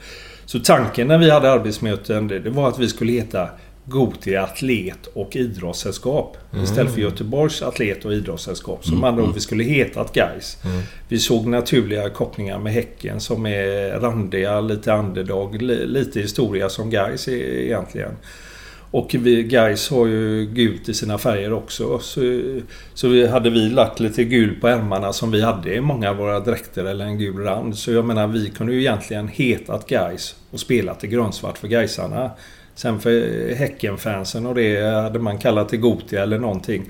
[0.45, 3.49] Så tanken när vi hade arbetsmöten det, det var att vi skulle heta
[3.91, 6.37] Gotia Atlet och Idrottssällskap.
[6.51, 6.63] Mm.
[6.63, 8.85] Istället för Göteborgs Atlet och Idrottssällskap.
[8.85, 9.03] Som mm.
[9.03, 10.57] andra ord vi skulle hetat Gais.
[10.65, 10.81] Mm.
[11.07, 17.27] Vi såg naturliga kopplingar med Häcken som är randiga, lite underdog, lite historia som Gais
[17.27, 18.11] egentligen.
[18.91, 21.99] Och vi, Gais har ju gult i sina färger också.
[21.99, 22.41] Så,
[22.93, 26.15] så vi, hade vi lagt lite gul på ärmarna som vi hade i många av
[26.15, 27.77] våra dräkter eller en gul rand.
[27.77, 32.31] Så jag menar vi kunde ju egentligen hetat Gais och spelat i grönsvart för Gaisarna.
[32.75, 36.89] Sen för Häckenfansen och det hade man kallat det Gotia eller någonting.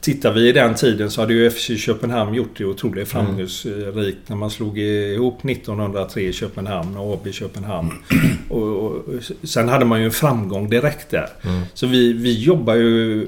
[0.00, 4.36] Tittar vi i den tiden så hade ju FC Köpenhamn gjort det otroligt framgångsrikt när
[4.36, 7.92] man slog ihop 1903 i Köpenhamn och AB Köpenhamn.
[8.48, 9.04] Och, och,
[9.42, 11.28] sen hade man ju en framgång direkt där.
[11.42, 11.62] Mm.
[11.74, 13.26] Så vi, vi jobbar ju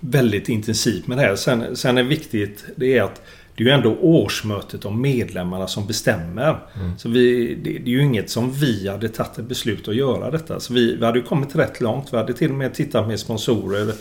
[0.00, 1.36] väldigt intensivt med det här.
[1.36, 3.22] Sen, sen är viktigt det är att
[3.56, 6.58] det är ju ändå årsmötet och medlemmarna som bestämmer.
[6.74, 6.98] Mm.
[6.98, 10.30] Så vi, det, det, är ju inget som vi hade tagit ett beslut att göra
[10.30, 10.60] detta.
[10.60, 12.12] Så vi, vi hade ju kommit rätt långt.
[12.12, 13.94] Vi hade till och med tittat med sponsorer.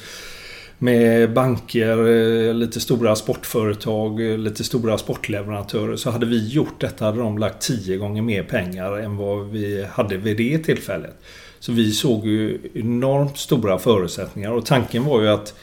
[0.77, 5.95] Med banker, eh, lite stora sportföretag, eh, lite stora sportleverantörer.
[5.95, 9.85] Så hade vi gjort detta hade de lagt tio gånger mer pengar än vad vi
[9.91, 11.15] hade vid det tillfället.
[11.59, 15.53] Så vi såg ju enormt stora förutsättningar och tanken var ju att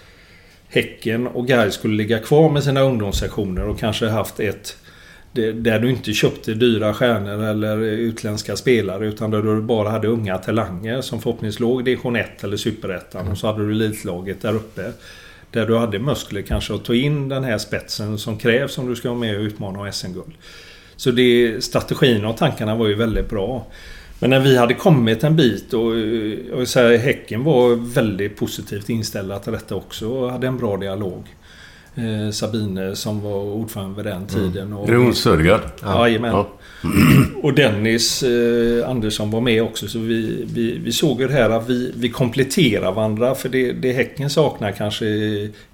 [0.68, 4.76] Häcken och Gais skulle ligga kvar med sina ungdomssektioner och kanske haft ett
[5.32, 10.38] där du inte köpte dyra stjärnor eller utländska spelare utan där du bara hade unga
[10.38, 14.54] talanger som förhoppningsvis låg i division 1 eller superettan och så hade du elitlaget där
[14.54, 14.92] uppe.
[15.50, 18.96] Där du hade muskler kanske att ta in den här spetsen som krävs om du
[18.96, 20.32] ska vara med och utmana om SM-guld.
[20.96, 23.66] Så det, strategin och tankarna var ju väldigt bra.
[24.18, 25.92] Men när vi hade kommit en bit och,
[26.58, 30.76] och så här, Häcken var väldigt positivt inställda till detta också och hade en bra
[30.76, 31.26] dialog.
[31.94, 34.28] Eh, Sabine som var ordförande vid den mm.
[34.28, 34.72] tiden.
[34.72, 35.60] är det hon Sörgard?
[35.82, 36.08] Ja.
[36.08, 36.48] Ja.
[37.42, 39.88] Och Dennis eh, Andersson var med också.
[39.88, 43.34] Så vi, vi, vi såg ju det här att vi, vi kompletterar varandra.
[43.34, 45.06] För det, det Häcken saknar kanske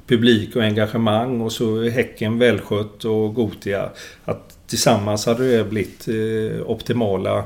[0.07, 1.41] publik och engagemang.
[1.41, 3.91] Och så Häcken välskött och Gotia.
[4.25, 7.45] Att tillsammans hade det blivit eh, optimala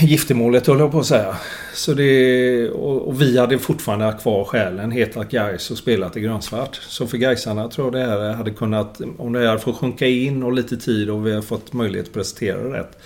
[0.00, 1.36] giftermålet höll jag på att säga.
[1.74, 6.76] Så det, och, och vi hade fortfarande kvar själen, hetat Gais och spelat i grönsvart.
[6.76, 10.42] Så för Gaisarna tror jag det här hade kunnat, om det hade fått sjunka in
[10.42, 12.98] och lite tid och vi har fått möjlighet att presentera det rätt.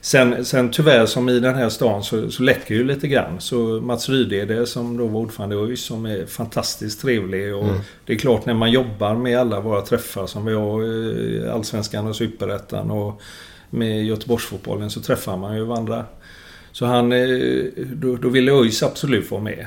[0.00, 3.40] Sen, sen tyvärr som i den här stan så, så läcker ju lite grann.
[3.40, 7.54] Så Mats Rydede som då var ordförande i ÖIS som är fantastiskt trevlig.
[7.54, 7.80] Och mm.
[8.06, 12.06] Det är klart när man jobbar med alla våra träffar som vi har i Allsvenskan
[12.06, 13.22] och Superettan och
[13.70, 16.04] med Göteborgsfotbollen så träffar man ju varandra.
[16.72, 17.28] Så han, eh,
[17.76, 19.66] då, då ville ÖIS absolut vara med.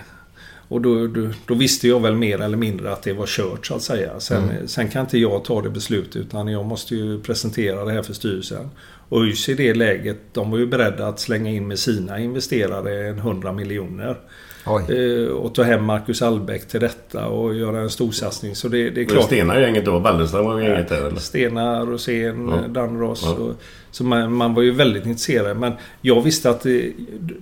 [0.67, 3.75] Och då, då, då, visste jag väl mer eller mindre att det var kört så
[3.75, 4.19] att säga.
[4.19, 4.67] Sen, mm.
[4.67, 8.13] sen kan inte jag ta det beslutet utan jag måste ju presentera det här för
[8.13, 8.69] styrelsen.
[9.09, 13.07] Och ÖIS i det läget, de var ju beredda att slänga in med sina investerare
[13.09, 14.17] en 100 miljoner.
[14.65, 18.55] Eh, och ta hem Marcus Albeck till detta och göra en storsatsning.
[18.55, 19.25] Så det, det är klart.
[19.25, 19.99] Stena gänget då?
[19.99, 21.19] Wallenström var gänget där eller?
[21.19, 22.67] Stena, Rosén, Ja.
[22.67, 23.23] Danros.
[23.23, 23.31] Ja.
[23.31, 23.55] Och,
[23.91, 25.57] så man, man var ju väldigt intresserad.
[25.57, 26.93] Men jag visste att det,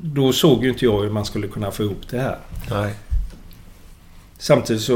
[0.02, 2.38] då såg ju inte jag hur man skulle kunna få ihop det här.
[2.70, 2.94] Nej.
[4.42, 4.96] Samtidigt så,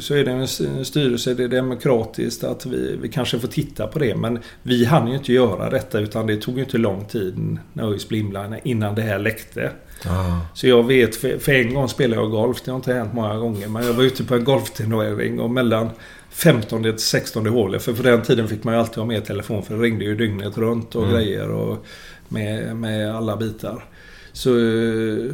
[0.00, 3.98] så är det en styrelse, det är demokratiskt att vi, vi kanske får titta på
[3.98, 4.16] det.
[4.16, 7.92] Men vi hann ju inte göra detta utan det tog ju inte lång tid när
[7.92, 8.24] ÖIS blev
[8.64, 9.70] innan det här läckte.
[10.04, 10.46] Ja.
[10.54, 12.62] Så jag vet, för, för en gång spelade jag golf.
[12.64, 13.68] Det har inte hänt många gånger.
[13.68, 15.90] Men jag var ute på en golfturnering och mellan
[16.30, 17.82] 15 till 16 hålet.
[17.82, 20.14] För på den tiden fick man ju alltid ha med telefon för det ringde ju
[20.16, 21.50] dygnet runt och grejer.
[21.50, 21.84] Och
[22.28, 23.84] med, med alla bitar.
[24.32, 24.50] Så,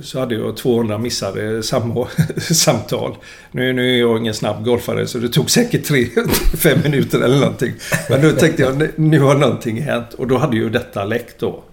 [0.03, 2.05] så hade jag 200 missade sam
[2.39, 3.17] samtal.
[3.51, 7.73] Nu, nu är jag ingen snabb golfare så det tog säkert 3-5 minuter eller någonting.
[8.11, 10.15] Men då tänkte jag nu- har någonting hänt.
[10.15, 11.65] Och då hade ju detta läckt då.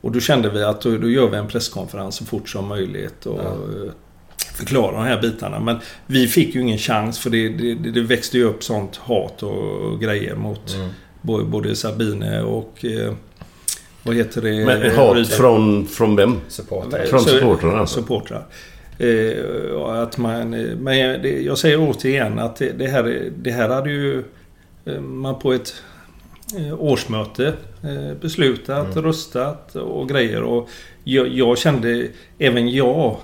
[0.00, 3.26] Och då kände vi att då, då gör vi en presskonferens så fort som möjligt.
[3.26, 3.92] Och eh,
[4.58, 5.60] förklara de här bitarna.
[5.60, 9.42] Men vi fick ju ingen chans för det, det, det växte ju upp sånt hat
[9.42, 10.76] och grejer mot
[11.22, 12.84] både, både Sabine och...
[12.84, 13.12] Eh,
[14.02, 14.64] vad heter det?
[14.66, 15.36] Men hat Rydberg.
[15.36, 16.40] från, från vem?
[16.48, 17.04] Supportrar.
[17.06, 18.00] Från supportrarna alltså?
[18.00, 18.46] Supportrar.
[18.98, 23.50] Eh, att man, eh, men jag- det, jag säger återigen att det, det, här, det
[23.50, 24.24] här hade ju
[24.84, 25.74] eh, man på ett
[26.58, 27.52] eh, årsmöte
[28.20, 30.42] beslutat, röstat och grejer.
[30.42, 30.68] Och
[31.04, 32.06] jag, jag kände,
[32.38, 33.16] även jag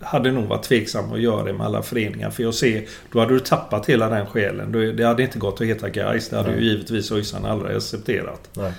[0.00, 2.30] hade nog varit tveksam att göra det med alla föreningar.
[2.30, 4.96] För jag ser, då hade du tappat hela den själen.
[4.96, 6.28] Det hade inte gått att heta Gais.
[6.28, 8.50] Det hade ju givetvis ÖISarna aldrig accepterat.
[8.52, 8.72] Nej.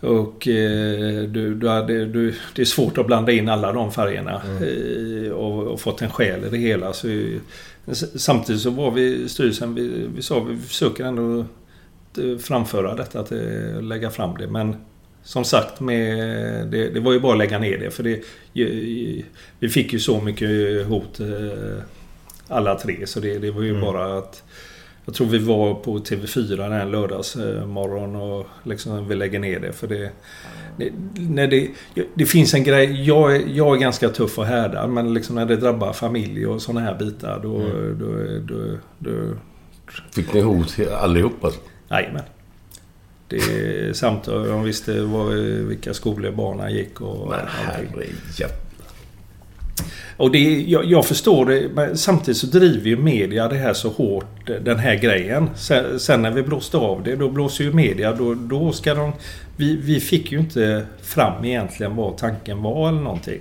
[0.00, 4.42] Och eh, du, du hade, du, det är svårt att blanda in alla de färgerna
[4.60, 6.92] eh, och, och fått en själ i det hela.
[6.92, 7.08] Så,
[8.14, 11.38] samtidigt så var vi i styrelsen, vi, vi sa vi försöker ändå
[12.18, 13.32] eh, framföra detta, att
[13.84, 14.46] lägga fram det.
[14.46, 14.76] Men
[15.26, 16.18] som sagt, med,
[16.66, 17.90] det, det var ju bara att lägga ner det.
[17.90, 18.22] För det,
[19.58, 21.82] vi fick ju så mycket hot eh,
[22.48, 23.06] alla tre.
[23.06, 24.42] Så det, det var ju bara att
[25.04, 29.72] jag tror vi var på TV4 den lördagsmorgon och liksom vi lägger ner det.
[29.72, 30.10] För det,
[30.76, 31.68] det, när det,
[32.14, 35.56] det finns en grej, jag, jag är ganska tuff och härdad men liksom när det
[35.56, 37.58] drabbar familj och sådana här bitar då...
[37.98, 39.36] då, då, då
[40.14, 41.60] Fick ni hot allihop alltså?
[41.90, 42.22] Jajamän.
[43.28, 45.32] Det samt de visste vad,
[45.68, 48.06] vilka skolor barnen gick och Men herrejävlar.
[50.16, 53.88] Och det, jag, jag förstår det, men samtidigt så driver ju media det här så
[53.88, 55.50] hårt, den här grejen.
[55.56, 59.12] Sen, sen när vi blåste av det, då blåser ju media, då, då ska de...
[59.56, 63.40] Vi, vi fick ju inte fram egentligen vad tanken var eller någonting.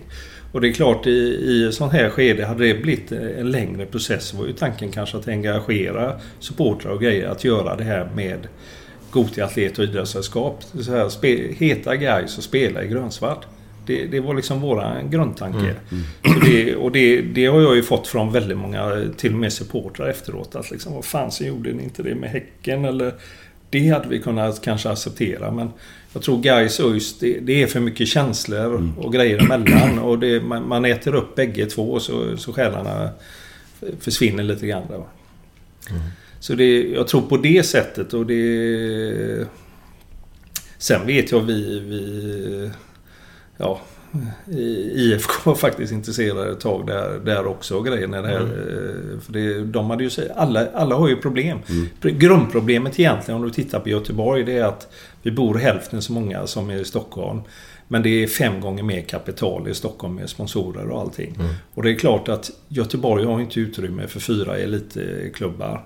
[0.51, 4.33] Och det är klart, i, i sånt här skede, hade det blivit en längre process,
[4.33, 8.47] var ju tanken kanske att engagera supportrar och grejer, att göra det här med
[9.15, 10.63] Gothia Atlet och Idrottssällskap.
[10.81, 13.45] Så här, spe, heta guys och spela i grönsvart.
[13.85, 15.75] Det, det var liksom våran grundtanke.
[16.23, 19.53] Så det, och det, det har jag ju fått från väldigt många, till och med
[19.53, 20.55] supportrar efteråt.
[20.55, 22.85] Att liksom, vad fan så gjorde ni inte det med Häcken?
[22.85, 23.13] Eller,
[23.69, 25.51] det hade vi kunnat kanske acceptera.
[25.51, 25.69] Men
[26.13, 29.99] jag tror Gais och ÖIS, det, det är för mycket känslor och grejer emellan.
[29.99, 33.09] Och det, man, man äter upp bägge två så, så själarna
[33.99, 34.83] försvinner lite grann.
[34.89, 35.03] Där.
[36.45, 39.47] Så det, jag tror på det sättet och det...
[40.77, 41.79] Sen vet jag vi...
[41.79, 42.71] vi
[43.57, 43.81] ja,
[44.95, 48.41] IFK var faktiskt intresserade ett tag där, där också grejen är det här.
[48.41, 51.57] eh, För det, de hade ju alla, alla har ju problem.
[52.01, 56.47] Grundproblemet egentligen om du tittar på Göteborg det är att vi bor hälften så många
[56.47, 57.41] som i Stockholm.
[57.87, 61.37] Men det är fem gånger mer kapital i Stockholm med sponsorer och allting.
[61.73, 65.85] Och det är klart att Göteborg har inte utrymme för fyra elitklubbar.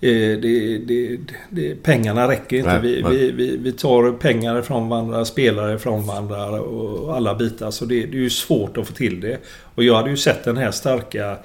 [0.00, 1.18] Eh, Det, det,
[1.50, 2.72] det, pengarna räcker inte.
[2.72, 3.12] Nej, vi, nej.
[3.16, 7.70] vi, vi, vi tar pengar från varandra, spelare från varandra och alla bitar.
[7.70, 9.38] Så det, det är ju svårt att få till det.
[9.74, 11.38] Och jag hade ju sett den här starka...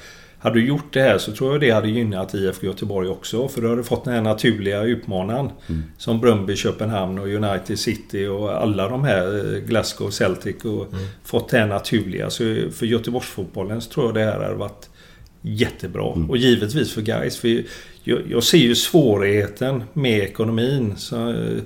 [0.43, 3.47] Hade du gjort det här så tror jag det hade gynnat IFK Göteborg också.
[3.47, 5.49] För du hade fått den här naturliga utmanaren.
[5.97, 9.53] Som Bröndby, Köpenhamn och United City och alla de här.
[9.55, 10.88] eh, Glasgow, Celtic och
[11.23, 12.29] fått det här naturliga.
[12.29, 14.89] Så för Göteborgsfotbollen så tror jag det här hade varit
[15.41, 16.03] jättebra.
[16.03, 17.38] Och givetvis för guys.
[17.38, 17.63] För
[18.03, 20.93] jag, jag ser ju svårigheten med ekonomin.
[20.97, 21.61] Så, eh,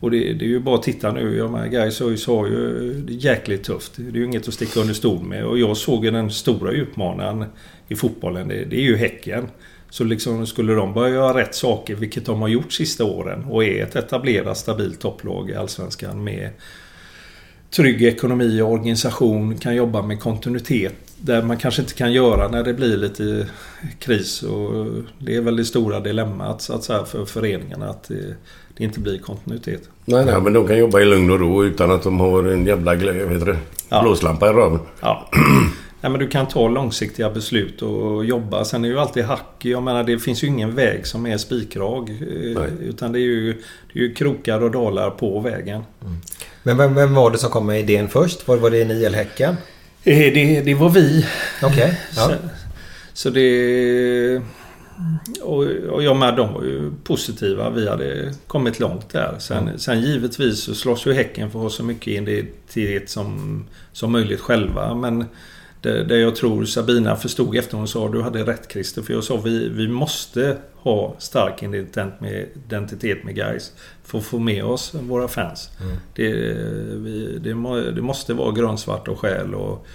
[0.00, 1.36] och det, det är ju bara att titta nu.
[1.36, 3.92] Jag menar, guys ÖIS har ju eh, det är jäkligt tufft.
[3.96, 5.44] Det är ju inget att sticka under stol med.
[5.44, 7.44] Och jag såg ju den stora utmanaren
[7.88, 8.48] i fotbollen.
[8.48, 9.48] Det, det är ju Häcken.
[9.90, 13.64] Så liksom skulle de börja göra rätt saker, vilket de har gjort sista åren och
[13.64, 16.50] är ett etablerat stabilt topplag i Allsvenskan med
[17.70, 22.62] trygg ekonomi och organisation, kan jobba med kontinuitet där man kanske inte kan göra när
[22.64, 23.46] det blir lite
[23.98, 24.42] kris.
[24.42, 24.86] Och
[25.18, 28.34] det är väl det stora dilemmat så att säga, för föreningarna att det,
[28.76, 29.82] det inte blir kontinuitet.
[30.04, 32.66] Nej, nej, men de kan jobba i lugn och ro utan att de har en
[32.66, 33.56] jävla det?
[33.88, 34.02] Ja.
[34.02, 34.78] blåslampa i röven.
[35.00, 35.30] Ja.
[36.02, 38.64] Ja, men du kan ta långsiktiga beslut och jobba.
[38.64, 39.56] Sen är ju alltid hack.
[39.58, 42.08] Jag menar det finns ju ingen väg som är spikrak.
[42.08, 42.16] eh,
[42.60, 42.70] Nej.
[42.82, 43.52] Utan det är, ju,
[43.92, 45.82] det är ju krokar och dalar på vägen.
[46.62, 48.48] Men vem, vem var det som kom med idén först?
[48.48, 49.56] Var, var det ni eller Häcken?
[50.04, 51.26] Eh, Det, det var vi.
[51.62, 52.00] Okej.
[52.16, 52.22] Ja.
[52.22, 52.34] Så,
[53.12, 54.42] så det...
[55.42, 57.70] Och, och jag med, de var ju positiva.
[57.70, 59.36] Vi hade kommit långt där.
[59.38, 64.12] Sen, sen givetvis så slåss ju Häcken för att ha så mycket identitet som, som
[64.12, 64.94] möjligt själva.
[64.94, 65.24] Men
[65.80, 69.02] det, det jag tror Sabina förstod efter hon sa du hade rätt Christer.
[69.02, 73.72] För jag sa vi, vi måste ha stark identitet med, guys
[74.04, 75.70] För att få med oss våra fans.
[76.14, 76.32] Det,
[76.94, 79.54] vi, det, må, det måste vara grönsvart och själ.
[79.54, 79.86] Och,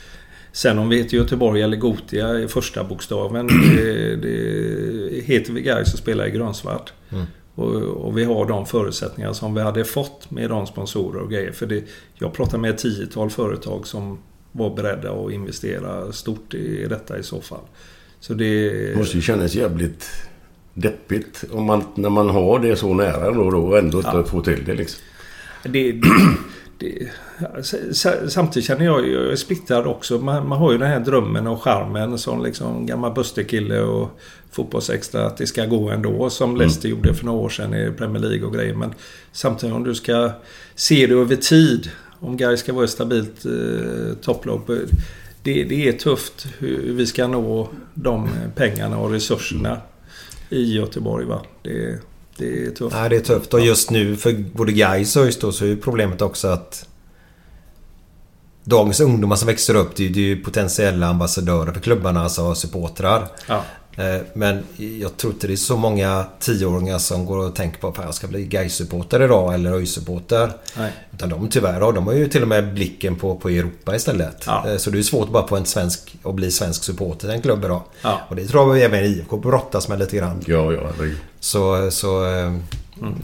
[0.51, 3.47] Sen om vi heter Göteborg eller Gotia i första bokstaven.
[3.47, 6.93] Det, det heter vi Gais och spelar i grönsvart.
[7.55, 11.51] Och, och vi har de förutsättningar som vi hade fått med de sponsorer och grejer.
[11.51, 14.19] För det, jag pratar med ett tiotal företag som
[14.57, 17.65] var beredda att investera stort i detta i så fall.
[18.19, 18.69] Så det...
[18.69, 20.09] Det måste ju kännas jävligt
[20.73, 24.41] deppigt om man, när man har det så nära då, då och ändå inte få
[24.41, 25.01] till det liksom.
[25.63, 26.01] Det, det,
[26.77, 27.09] det,
[28.29, 30.19] samtidigt känner jag, jag är splittrad också.
[30.19, 34.19] Man, man har ju den här drömmen och charmen som liksom gammal Buster-kille och
[34.51, 36.29] fotbollsextra att det ska gå ändå.
[36.29, 38.75] Som Leicester gjorde för några år sedan i Premier League och grejer.
[38.75, 38.93] Men
[39.31, 40.31] samtidigt om du ska
[40.75, 41.91] se det över tid.
[42.19, 44.69] Om Gais ska vara ett stabilt eh, topplopp.
[44.69, 44.75] eh,
[45.43, 49.82] Det, det är tufft hur vi ska nå de pengarna och resurserna
[50.49, 51.25] i Göteborg.
[51.25, 51.41] Va?
[51.62, 51.99] Det,
[52.38, 52.95] det är tufft.
[52.95, 53.54] Nej, det är tufft.
[53.54, 56.88] Och just nu för både Gais och ÖIS så är problemet också att
[58.67, 63.28] Dagens ungdomar som växer upp det är ju potentiella ambassadörer för klubbarna, alltså supportrar.
[63.47, 63.63] Ja.
[63.97, 64.63] Eh, Men
[64.99, 68.13] jag tror inte det är så många tioåringar som går och tänker på att jag
[68.13, 70.51] ska bli Gais-supporter idag eller ÖIS-supporter.
[71.13, 74.43] Utan de tyvärr de har ju till och med blicken på, på Europa istället.
[74.47, 74.69] Ja.
[74.69, 77.41] Eh, Så det är svårt bara på en svensk att bli svensk supporter i en
[77.41, 77.81] klubb idag.
[78.01, 78.21] Ja.
[78.29, 80.41] Och det tror jag även IFK brottas med lite grann.
[80.45, 81.17] Ja, ja, herregud.
[81.39, 82.53] Så, så, eh,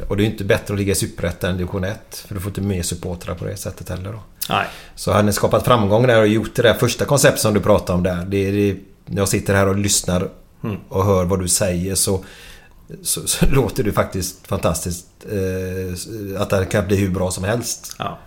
[0.07, 1.97] Och det är ju inte bättre att ligga i Superettan än division 1.
[2.27, 4.19] För du får inte mer supportrar på det sättet heller då.
[4.49, 4.65] Nej.
[4.95, 7.97] Så har ni skapat framgång där och gjort det där första konceptet som du pratade
[7.97, 8.25] om där.
[8.29, 10.29] Det är, det, när jag sitter här och lyssnar
[10.89, 12.25] och hör vad du säger så,
[13.01, 15.07] så, så låter det faktiskt fantastiskt.
[15.31, 17.95] Eh, att det kan bli hur bra som helst.
[17.99, 18.19] Ja.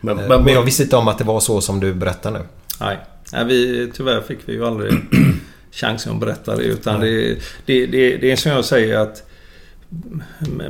[0.00, 2.30] Men, Eh, men, Men jag visste inte om att det var så som du berättar
[2.30, 2.40] nu.
[2.80, 2.98] Nej.
[3.32, 4.92] Nej vi, tyvärr fick vi ju aldrig
[5.72, 6.62] chansen att berätta det.
[6.62, 9.22] Utan det, det, det, det är som jag säger att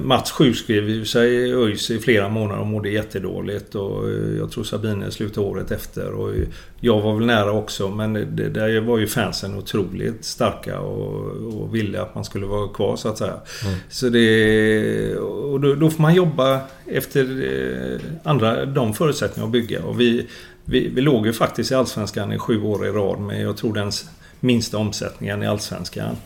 [0.01, 3.75] Mats sjukskrev ju sig i ÖIS i flera månader och mådde jättedåligt.
[3.75, 6.13] Och eh, jag tror Sabine slutade året efter.
[6.13, 6.35] Och
[6.81, 11.75] jag var väl nära också men det, där var ju fansen otroligt starka och, och
[11.75, 13.41] ville att man skulle vara kvar så att säga.
[13.89, 19.85] Så det, och då, då får man jobba efter eh, andra, de förutsättningarna att bygga.
[19.85, 20.27] Och vi,
[20.65, 23.75] vi, vi låg ju faktiskt i Allsvenskan i sju år i rad med jag tror
[23.75, 23.93] den
[24.41, 26.17] minsta omsättningen i Allsvenskan.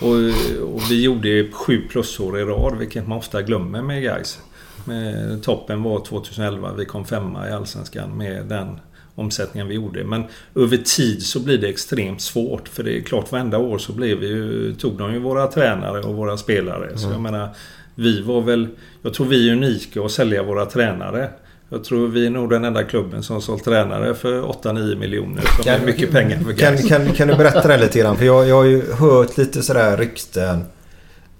[0.00, 4.38] Och, och vi gjorde sju plusår i rad, vilket man ofta glömmer med guys.
[4.84, 8.80] Med, toppen var 2011, vi kom femma i Allsvenskan med den
[9.14, 10.04] omsättningen vi gjorde.
[10.04, 12.68] Men över tid så blir det extremt svårt.
[12.68, 16.00] För det är klart, varenda år så blev vi ju, tog de ju våra tränare
[16.00, 16.98] och våra spelare.
[16.98, 17.48] Så jag menar,
[17.94, 18.68] vi var väl...
[19.02, 21.30] Jag tror vi är unika att sälja våra tränare.
[21.68, 25.42] Jag tror vi är nog den enda klubben som har sålt tränare för 8-9 miljoner.
[25.62, 28.16] Som är mycket pengar för Kan, kan, kan du berätta det lite grann?
[28.16, 30.64] För jag, jag har ju hört lite sådär rykten.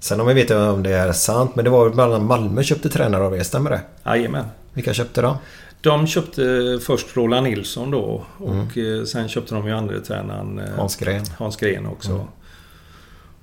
[0.01, 1.57] Sen om jag vet om det är sant.
[1.57, 3.81] Men det var bland annat Malmö köpte tränare av er, stämmer det?
[4.05, 4.45] Jajamän.
[4.73, 5.37] Vilka köpte de?
[5.81, 10.65] De köpte först Roland Nilsson då och eh, sen köpte de ju andra tränaren eh,
[10.77, 11.25] Hans Gren.
[11.39, 12.29] Hans Gren också.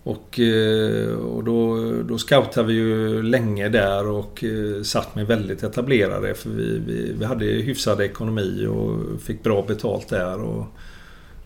[0.04, 5.64] Och, eh, och då, då scoutade vi ju länge där och eh, satt med väldigt
[5.64, 10.42] etablerade för vi, vi, vi hade hyfsad ekonomi och fick bra betalt där.
[10.42, 10.66] Och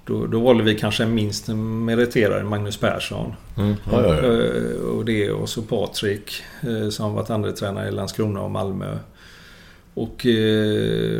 [0.05, 3.33] då, då valde vi kanske minst meriterade Magnus Persson.
[3.55, 4.23] ja, ja, ja.
[4.23, 6.31] Eh, Och det och så Patrik
[6.91, 8.97] som varit andra tränare i Landskrona och Malmö.
[9.93, 10.25] Och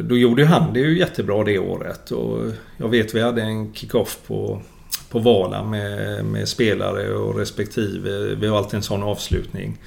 [0.04, 2.12] då gjorde han det ju jättebra det året.
[2.12, 2.40] Och
[2.78, 4.62] jag vet vi hade en kick-off på,
[5.10, 8.36] på Vala med, med spelare och respektive.
[8.36, 9.78] Vi har alltid en sån avslutning.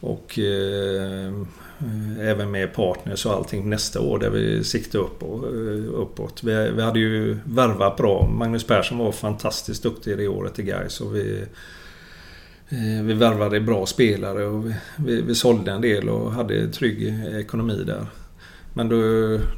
[0.00, 1.32] Och eh,
[2.20, 6.42] även med partners och allting nästa år där vi siktar upp och, eh, uppåt.
[6.42, 8.26] Vi, vi hade ju värvat bra.
[8.26, 11.44] Magnus Persson var fantastiskt duktig det året i Gais och vi
[12.68, 17.14] eh, vi värvade bra spelare och vi, vi, vi sålde en del och hade trygg
[17.38, 18.06] ekonomi där.
[18.74, 18.96] Men då,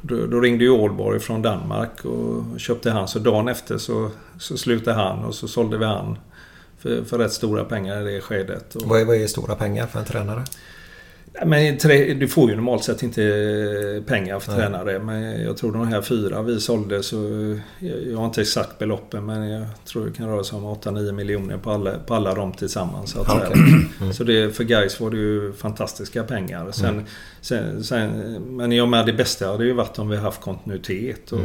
[0.02, 3.08] då, då ringde ju Aalborg från Danmark och köpte han.
[3.08, 6.18] Så dagen efter så, så slutade han och så sålde vi han
[6.78, 8.74] för, för rätt stora pengar i det skedet.
[8.74, 10.44] Och Vad är, vad är stora pengar för en tränare?
[11.44, 11.78] Men
[12.18, 14.98] du får ju normalt sett inte pengar för tränare.
[14.98, 17.16] Men jag tror de här fyra vi sålde så...
[18.10, 21.58] Jag har inte exakt beloppen men jag tror det kan röra sig om 8-9 miljoner
[21.58, 23.10] på alla, på alla dem tillsammans.
[23.10, 24.12] Så, att, säga.
[24.12, 26.72] så det, för guys var det ju fantastiska pengar.
[26.72, 27.02] Sen,
[27.40, 28.10] sen, sen,
[28.56, 31.40] men jag med det bästa hade ju varit om vi haft kontinuitet och,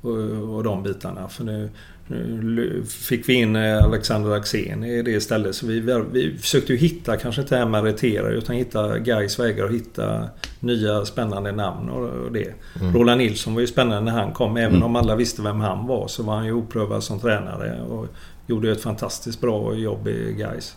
[0.00, 1.28] och, och de bitarna.
[1.28, 1.70] För nu,
[2.06, 5.54] nu fick vi in eh, Alexander Axén i det istället.
[5.54, 5.80] Så vi,
[6.12, 10.28] vi försökte ju hitta, kanske inte meritera, utan hitta guys vägar och hitta
[10.60, 12.54] nya spännande namn och, det.
[12.94, 14.56] Roland Nilsson var ju spännande när han kom.
[14.56, 18.06] Även om alla visste vem han var så var han ju oprövad som tränare och
[18.46, 20.76] gjorde ett fantastiskt bra jobb i guys.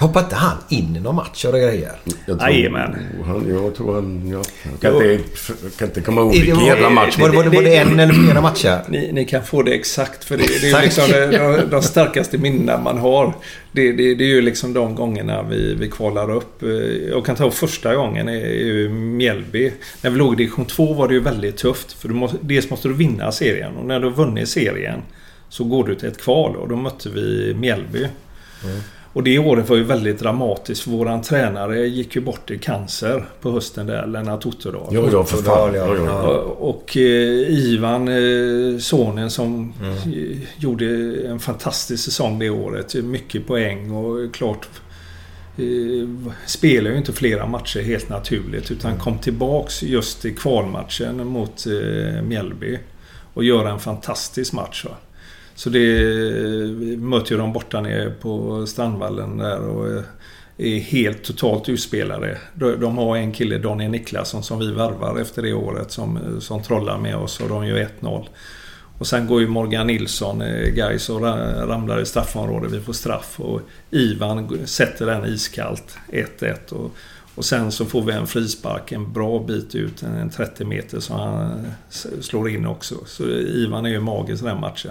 [0.00, 1.92] Hoppade inte han in i någon match och grejer?
[2.26, 2.96] Jag tror, Jajamän.
[3.24, 4.28] han, jag tror han...
[4.28, 4.44] Jag
[4.80, 5.22] kan, inte,
[5.62, 7.18] jag kan inte komma ihåg vilken var- jävla match.
[7.18, 8.78] Var det, var det, var det en eller flera matcher?
[8.88, 12.78] Ni, ni kan få det exakt för det, det är liksom de, de, starkaste minnena
[12.78, 13.32] man har.
[13.72, 16.62] Det, det, det är ju liksom de gångerna vi, vi kvalar upp.
[16.62, 16.68] Eh,
[17.10, 19.72] Jag kan ta första gången är ju Mjällby.
[20.02, 21.92] När vi låg i division 2 var det ju väldigt tufft.
[21.92, 25.00] För du måste, dels måste du vinna serien och när du har vunnit serien
[25.48, 28.06] så går du till ett kval och då mötte vi Mjällby.
[29.14, 33.50] Och det året var ju väldigt dramatiskt våran tränare gick ju bort i cancer på
[33.50, 34.88] hösten där, Lennart Otterdal.
[34.90, 35.74] Ja, ja, för fan.
[35.74, 36.22] Ja, Ja.
[36.58, 37.02] Och eh,
[37.50, 40.86] Ivan, eh, sonen som eh, gjorde
[41.26, 42.94] en fantastisk säsong det året.
[42.94, 44.68] Mycket poäng och klart
[45.56, 46.08] eh,
[46.46, 52.22] spelar ju inte flera matcher helt naturligt utan kom tillbaks just i kvalmatchen mot eh,
[52.22, 52.78] Mjällby
[53.34, 54.84] och gör en fantastisk match.
[54.84, 54.96] Va?
[55.54, 56.04] Så det
[56.68, 60.02] vi möter ju dem borta nere på Strandvallen där och eh,
[60.56, 62.38] är helt totalt utspelade.
[62.54, 66.62] De, har en kille, Daniel Niklasson, som vi värvar efter det året som, eh, som
[66.62, 68.26] trollar med oss och de gör 1-0.
[68.98, 71.20] Och sen går ju Morgan Nilsson, eh, guys Gais och
[71.68, 72.72] ramlar i straffområdet.
[72.72, 76.72] Vi får straff och Ivan sätter den iskallt, 1-1.
[76.72, 76.90] Och,
[77.34, 81.20] och sen så får vi en frispark en bra bit ut, en 30 meter, som
[81.20, 81.66] han
[82.20, 82.94] slår in också.
[83.06, 84.90] Så Ivan är ju magisk den matchen.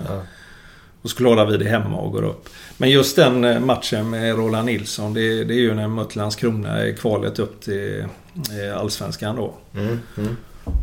[1.04, 2.50] Och så klarar vi det hemma och går upp.
[2.78, 6.18] Men just den eh, matchen med Roland Nilsson, det, det är ju när vi mötte
[6.18, 8.06] Landskrona i kvalet upp till
[8.62, 9.54] eh, Allsvenskan då.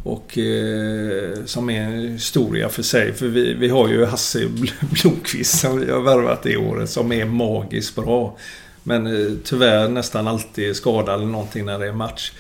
[0.05, 3.13] Och eh, som är en historia för sig.
[3.13, 7.13] För vi, vi har ju Hasse Bl- Blomqvist som vi har värvat det året som
[7.13, 8.37] är magiskt bra.
[8.83, 12.33] Men eh, tyvärr nästan alltid skadad eller någonting när det är match.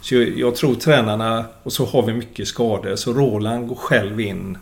[0.00, 4.20] Så jag, jag tror tränarna, och så har vi mycket skador, så Roland går själv
[4.20, 4.58] in.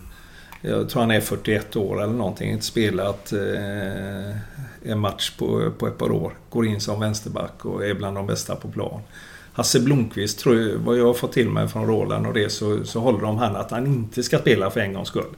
[0.65, 2.51] Jag tror han är 41 år eller någonting.
[2.51, 4.37] Inte spelat eh,
[4.83, 6.33] en match på, på ett par år.
[6.51, 9.01] Går in som vänsterback och är bland de bästa på plan.
[9.53, 12.85] Hasse Blomqvist, tror jag, vad jag har fått till mig från Roland och det, så,
[12.85, 15.35] så håller de han att han inte ska spela för en gångs skull.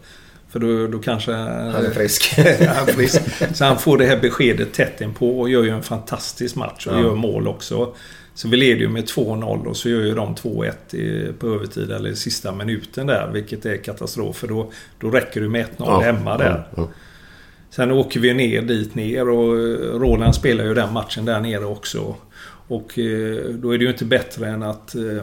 [0.48, 1.32] För då, då kanske...
[1.32, 2.34] Han är frisk.
[2.60, 3.22] Ja, han är frisk.
[3.54, 7.00] Så han får det här beskedet tätt inpå och gör ju en fantastisk match och
[7.00, 7.94] gör mål också.
[8.35, 11.91] Så vi leder ju med 2-0 och så gör ju de 2-1 i- på övertid
[11.91, 13.30] eller i sista minuten där.
[13.32, 16.51] Vilket är katastrof för då, då räcker det med 1-0 Ja, hemma där.
[16.51, 16.89] ja, ja.
[17.70, 21.64] Sen åker vi ner dit ner och eh, Roland spelar ju den matchen där nere
[21.64, 22.16] också.
[22.68, 24.95] Och eh, då är det ju inte bättre än att...
[24.95, 25.16] Eh,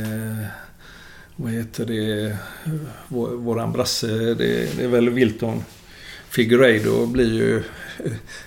[0.00, 0.46] eh,
[1.36, 2.36] vad heter det?
[3.08, 5.62] Vår, våran brasse, det, det är väl Wilton
[6.34, 7.62] Figueiredo blir ju...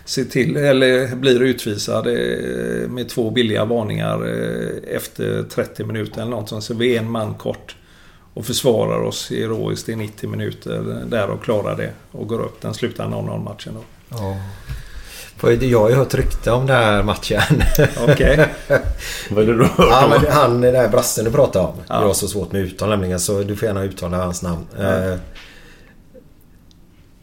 [0.06, 6.32] Se till, eller blir utvisad eh, med två billiga varningar eh, efter 30 minuter eller
[6.32, 6.64] något sånt.
[6.64, 7.76] Så vi är en man kort
[8.34, 12.62] och försvarar oss heroiskt i 90 minuter där och klarar det och går upp.
[12.62, 13.84] Den slutar 0-0 matchen då.
[14.10, 14.38] Ja.
[15.62, 17.42] Jag har ju hört rykte om den här matchen.
[18.08, 18.48] Okej.
[19.30, 20.34] Vad är det du har Ja, hört men om?
[20.34, 21.74] han den där brassen du pratade om.
[21.88, 21.96] Ja.
[22.02, 24.66] Jag har så svårt med uttal nämligen så du får gärna uttala hans namn.
[24.80, 25.14] Eh,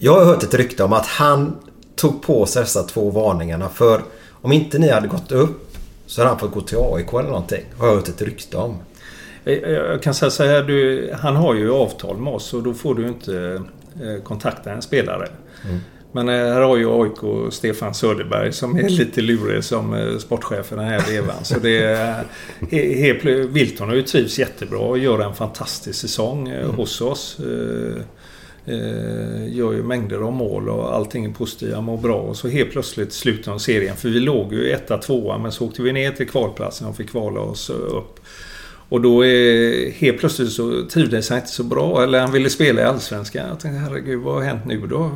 [0.05, 1.57] Jag har hört ett rykte om att han
[1.97, 4.03] tog på sig dessa två varningarna för
[4.33, 5.77] om inte ni hade gått upp
[6.07, 7.65] så hade han fått gå till AIK eller någonting.
[7.79, 8.77] Har jag hört ett rykte om.
[9.45, 12.95] Jag- kan säga så här, du, han har ju avtal med oss och då får
[12.95, 13.63] du inte
[14.03, 15.29] eh, kontakta en spelare.
[16.13, 20.73] Men eh, här har ju AIK Stefan Söderberg som är lite lurig som eh, sportchef
[20.73, 21.45] i den här vevan.
[21.45, 22.25] Så det är...
[22.61, 27.37] he- Wilton har ju trivs jättebra och gör en fantastisk säsong eh, hos oss.
[28.67, 31.75] Eh, eh, gör ju mängder av mål och allting är positivt.
[31.75, 32.17] Han mår bra.
[32.17, 33.97] Och så helt plötsligt slutar de serien.
[33.97, 37.11] För vi låg ju etta, tvåa men så åkte vi ner till kvalplatsen och fick
[37.11, 38.21] kvala oss upp.
[38.89, 42.03] Och då är, helt plötsligt så trivdes han inte så bra.
[42.03, 43.49] Eller han ville spela i Allsvenskan.
[43.49, 45.11] Jag tänkte herregud vad har hänt nu då?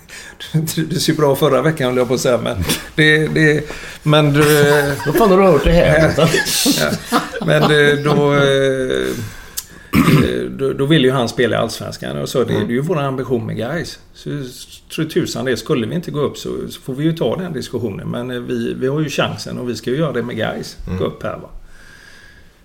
[0.52, 2.38] Du trivdes ju bra förra veckan höll jag på att säga.
[2.38, 2.56] Men
[2.94, 3.26] det...
[3.26, 3.70] det
[4.02, 4.42] men du,
[5.06, 6.14] Vad fan har du hört det här?
[7.10, 7.20] Ja.
[7.46, 8.34] Men eh, då...
[10.24, 12.18] eh, då, då vill ju han spela i Allsvenskan.
[12.18, 12.66] Och så det, Mm.
[12.66, 13.98] det är ju vår ambition med guys.
[14.14, 14.30] Så
[14.94, 15.56] tror tusan det.
[15.56, 18.08] Skulle vi inte gå upp så, så får vi ju ta den diskussionen.
[18.10, 20.76] Men eh, vi, vi har ju chansen och vi ska ju göra det med guys.
[20.86, 20.98] Mm.
[20.98, 21.50] Gå upp här va.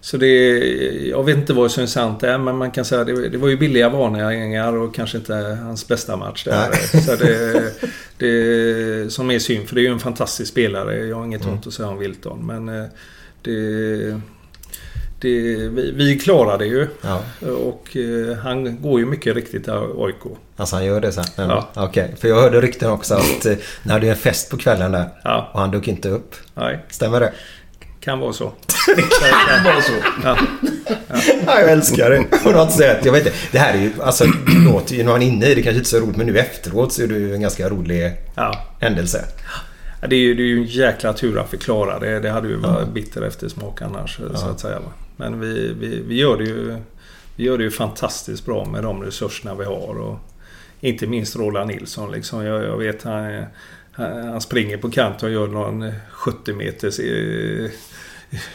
[0.01, 0.59] Så det...
[1.07, 3.47] Jag vet inte vad som är sant är, men man kan säga det, det var
[3.47, 5.33] ju billiga varningar och kanske inte
[5.63, 6.71] hans bästa match där.
[7.05, 7.73] Så det,
[8.17, 11.05] det som är synd, för det är ju en fantastisk spelare.
[11.07, 11.53] Jag har inget Mm.
[11.53, 12.85] ont att säga om Wilton, men eh,
[13.41, 14.21] det...
[15.19, 15.29] det
[15.69, 16.87] vi, vi klarar det ju.
[17.01, 17.21] Ja.
[17.49, 20.15] Och eh, han går ju mycket riktigt till AIK.
[20.55, 21.25] Alltså han gör det sen?
[21.35, 21.69] Ja.
[21.75, 23.53] Okej, för jag hörde rykten också att eh,
[23.83, 25.09] ni hade en fest på kvällen där.
[25.23, 25.49] Ja.
[25.53, 26.35] Och han dök inte upp.
[26.55, 27.31] Nej, Stämmer det?
[27.99, 28.51] kan vara så.
[28.95, 29.91] Det var så.
[30.23, 30.37] Ja.
[31.45, 32.23] Ja, jag älskar det.
[32.43, 33.05] På något sätt.
[33.05, 33.37] Jag vet inte.
[33.51, 34.25] Det här är ju, alltså,
[34.65, 36.17] låter ju när man är inne i det kanske inte så roligt.
[36.17, 38.65] Men nu efteråt så är det ju en ganska rolig Ja.
[38.79, 39.25] händelse.
[40.09, 42.19] Det är ju, det är ju en jäkla tur att vi klarar det.
[42.19, 44.19] Det hade ju varit bitter eftersmak annars.
[44.35, 44.79] Så att säga.
[45.19, 46.77] Men vi, vi, vi, gör det ju,
[47.35, 49.99] vi gör det ju fantastiskt bra med de resurserna vi har.
[49.99, 50.17] Och
[50.79, 52.11] inte minst Roland Nilsson.
[52.11, 52.45] Liksom.
[52.45, 53.47] Jag, jag vet han, är-
[53.91, 57.69] han han springer på kant och gör någon 70 meters eh,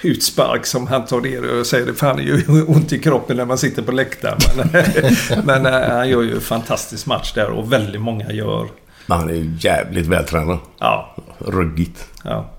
[0.03, 3.37] utspark som han tar ner och säger det fan det gör ju ont i kroppen
[3.37, 4.39] när man sitter på läktaren.
[4.57, 8.69] Men, men eh, han gör ju en fantastisk match där och väldigt många gör.
[9.07, 10.59] Men han är ju jävligt vältränad.
[10.79, 12.09] Ja, Ruggigt.
[12.25, 12.51] Ja.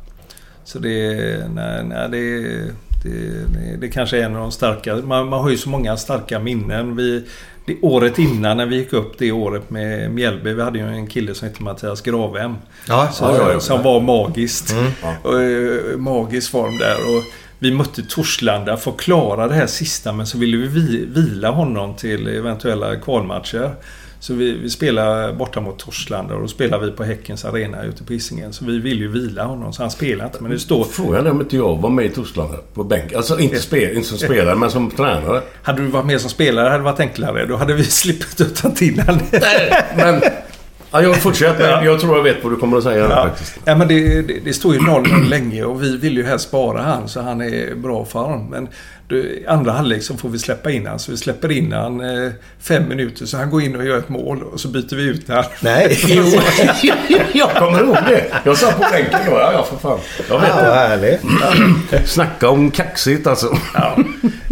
[0.63, 1.15] Så det,
[1.55, 2.39] nej, nej, det,
[2.84, 4.95] det, det, det kanske är en av de starka.
[4.95, 6.95] Man, man har ju så många starka minnen.
[6.95, 7.23] Vi,
[7.65, 10.53] det året innan när vi gick upp det året med Mjällby.
[10.53, 12.55] Vi hade ju en kille som hette Mattias Gravhem.
[12.87, 13.59] Ja, Som, ja, ja.
[13.59, 14.75] som var magiskt.
[15.23, 16.95] Och, eh, magisk form där.
[16.95, 17.23] Och
[17.59, 21.49] vi mötte Torslanda för att klara det här sista men så ville vi vi- vila
[21.51, 23.71] honom till eventuella kvalmatcher.
[24.25, 28.03] Så vi, vi spelade borta mot Torslanda och då spelade vi på Häckens arena ute
[28.03, 28.53] på Hisingen.
[28.53, 30.43] Så vi ville ju vila honom så han spelade inte.
[30.43, 30.83] Men det står...
[30.83, 33.13] Frågan är om inte jag var med i Torslanda på bänk.
[33.13, 35.41] Alltså inte, spel, inte som spelare men som tränare.
[35.63, 37.45] Hade du varit med som spelare hade det varit enklare.
[37.45, 39.21] Då hade vi sluppit att ta till honom.
[39.95, 40.21] Men...
[40.95, 41.69] Ja, jag fortsätter.
[41.71, 41.83] Ja.
[41.83, 43.23] Jag tror jag vet vad du kommer att säga Ja.
[43.27, 43.57] faktiskt.
[43.65, 46.81] ja, men det, det, det står ju 0-0 länge och vi vill ju helst spara
[46.81, 48.49] han så han är i bra form.
[48.49, 48.67] Men
[49.07, 50.99] du, andra halvlek så får vi släppa in han.
[50.99, 54.09] Så vi släpper in han eh, fem minuter så han går in och gör ett
[54.09, 55.43] mål och så byter vi ut han.
[55.59, 55.97] Nej.
[56.07, 56.23] Jo,
[57.33, 58.25] jag kommer ihåg det.
[58.43, 59.31] Jag satt på bänken då.
[59.31, 59.99] Ja, ja, för fan.
[60.29, 60.73] Jag vet Ja, det.
[60.73, 61.21] härligt.
[62.09, 63.57] Snacka om kaxigt alltså.
[63.73, 63.97] Ja,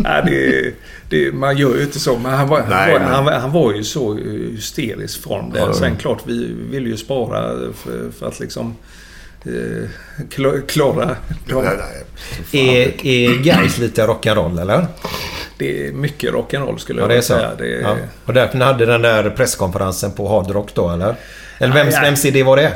[0.03, 0.71] ja det,
[1.09, 2.17] det, man gör ju inte så.
[2.17, 5.49] Men han var, han, Nej, var, men- han, han var ju så eh, hysterisk form
[5.53, 5.59] där.
[5.59, 5.73] Ja.
[5.73, 8.75] Sen klart, vi vill ju spara för, för att liksom
[9.45, 9.87] eh,
[10.29, 11.15] kla- klara
[11.47, 12.03] nej.
[12.51, 14.85] Är, är Gais lite rock'n'roll eller?
[15.57, 17.33] Det är mycket rock'n'roll skulle Ja, jag det vilja så.
[17.33, 17.51] säga.
[17.57, 17.95] Det är, Ja.
[18.25, 21.15] Och därför ni hade den där presskonferensen på Hard Rock då eller?
[21.57, 22.01] Eller vems, nej.
[22.03, 22.71] vems idé var det?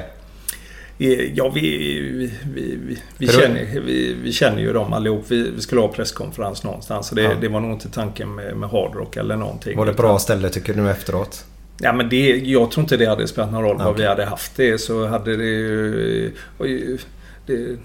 [1.00, 1.62] Eh, Ja, vi,
[2.12, 5.26] vi, vi, vi, känner, vi, vi känner ju dem allihop.
[5.28, 7.08] Vi, vi skulle ha presskonferens någonstans.
[7.08, 7.32] Så det, Ja.
[7.42, 9.78] det var nog inte tanken med, med hardrock eller någonting.
[9.78, 11.46] Var det bra ställe tycker du efteråt?
[11.80, 13.78] Ja, men det, jag tror inte det hade spelat någon roll.
[13.78, 14.02] Vad Okej.
[14.02, 16.32] vi hade haft det så hade det ju...
[17.46, 17.78] Det,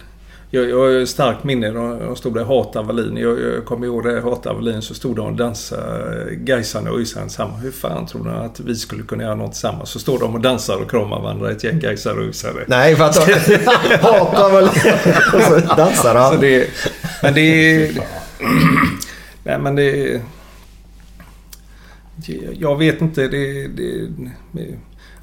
[0.55, 1.71] jag, jag har starkt minne.
[1.71, 3.17] De, de stod där Hata Wallin.
[3.17, 4.21] Jag, jag kommer ihåg det.
[4.21, 6.35] Hata Wallin så stod de och dansade.
[6.35, 7.65] Gaisarna och ÖISarna tillsammans.
[7.65, 9.91] Hur fan tror de att vi skulle kunna göra något tillsammans?
[9.91, 11.51] Så står de och dansar och kramar varandra.
[11.51, 12.65] Ett gäng Gaisare och ÖISare.
[12.67, 13.55] Nej, för att de
[14.01, 14.65] hatar väl...
[15.35, 16.41] Och så dansar Så han.
[16.41, 16.69] det,
[17.23, 17.91] men det...
[19.45, 20.21] Nej men det...
[22.53, 23.29] Jag vet inte.
[23.29, 24.09] Det, det,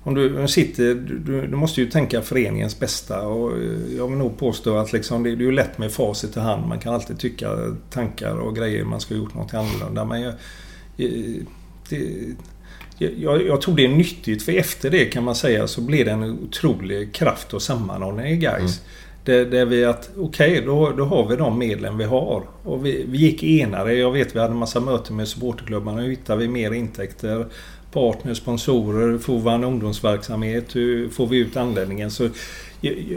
[0.03, 0.95] om du sitter...
[0.95, 3.21] Du, du måste ju tänka föreningens bästa.
[3.21, 3.51] Och
[3.97, 6.67] jag vill nog påstå att liksom det, är ju lätt med facit i hand.
[6.67, 7.49] Man kan alltid tycka
[7.89, 10.05] tankar och grejer man ska ha gjort något annorlunda.
[10.05, 10.33] Men jag,
[11.89, 12.35] det,
[12.97, 16.11] jag, jag tror det är nyttigt för efter det kan man säga så blir det
[16.11, 18.81] en otrolig kraft och sammanhållning i guys.
[19.23, 22.43] Där, där vi att okej, då, då har vi de medlen vi har.
[22.63, 23.93] Och vi, vi gick enare.
[23.93, 26.01] Jag vet vi hade en massa möten med supporterklubbarna.
[26.01, 27.45] Hur hittar vi mer intäkter?
[27.91, 30.75] Partners, sponsorer, får vi en ungdomsverksamhet?
[30.75, 32.11] Hur får vi ut anläggningen?
[32.11, 32.29] Så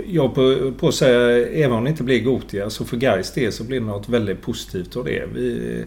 [0.06, 3.52] jag, på, på att säga, även om det inte blir Gotia, så för Gais del
[3.52, 5.24] så blir det något väldigt positivt av det.
[5.34, 5.84] Vi,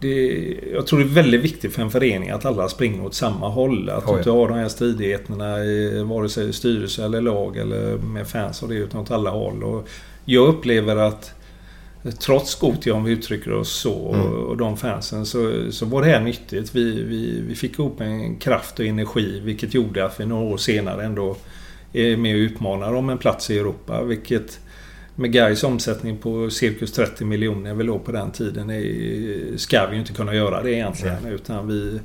[0.00, 3.48] det, jag tror det är väldigt viktigt för en förening att alla springer åt samma
[3.48, 3.90] håll.
[3.90, 8.28] Att du inte har de här stridigheterna i vare sig styrelse eller lag eller med
[8.28, 9.64] fans och det utan åt alla håll.
[9.64, 9.88] Och
[10.24, 11.39] jag upplever att
[12.18, 16.08] Trots Gothia om vi uttrycker oss så och, och de fansen så, så var det
[16.08, 16.74] här nyttigt.
[16.74, 20.56] Vi, vi, vi fick ihop en kraft och energi vilket gjorde att vi några år
[20.56, 21.36] senare ändå
[21.92, 24.02] är med och utmanar om en plats i Europa.
[24.02, 24.60] Vilket
[25.14, 29.94] med Gais omsättning på cirkus 30 miljoner vi låg på den tiden är, ska vi
[29.94, 31.26] ju inte kunna göra det egentligen.
[31.26, 32.00] Utan vi,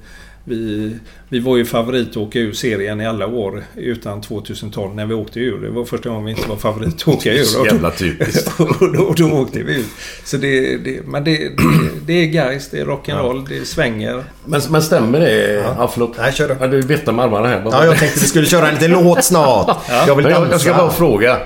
[0.48, 0.96] vi,
[1.30, 5.14] vi var ju favorit att åka ur serien i alla år utan 2012 när vi
[5.14, 5.62] åkte ur.
[5.62, 7.44] Det var första gången vi inte var favorit att åka ur.
[7.44, 8.52] Så jävla typiskt.
[8.60, 9.88] och då, då åkte vi ut.
[10.24, 11.54] Så det, det, men det, det,
[12.06, 14.24] det är guys, det är rock'n'roll, det svänger.
[14.46, 15.54] Men, men stämmer det?
[15.78, 16.18] Ja, förlåt.
[16.18, 16.56] Nej, kör du.
[16.60, 17.62] Ja, du viftar med armarna här.
[17.72, 19.78] Ja, jag tänkte vi skulle köra en liten låt snart.
[20.08, 20.52] Jag vill jag, dansa.
[20.52, 21.38] jag ska bara fråga.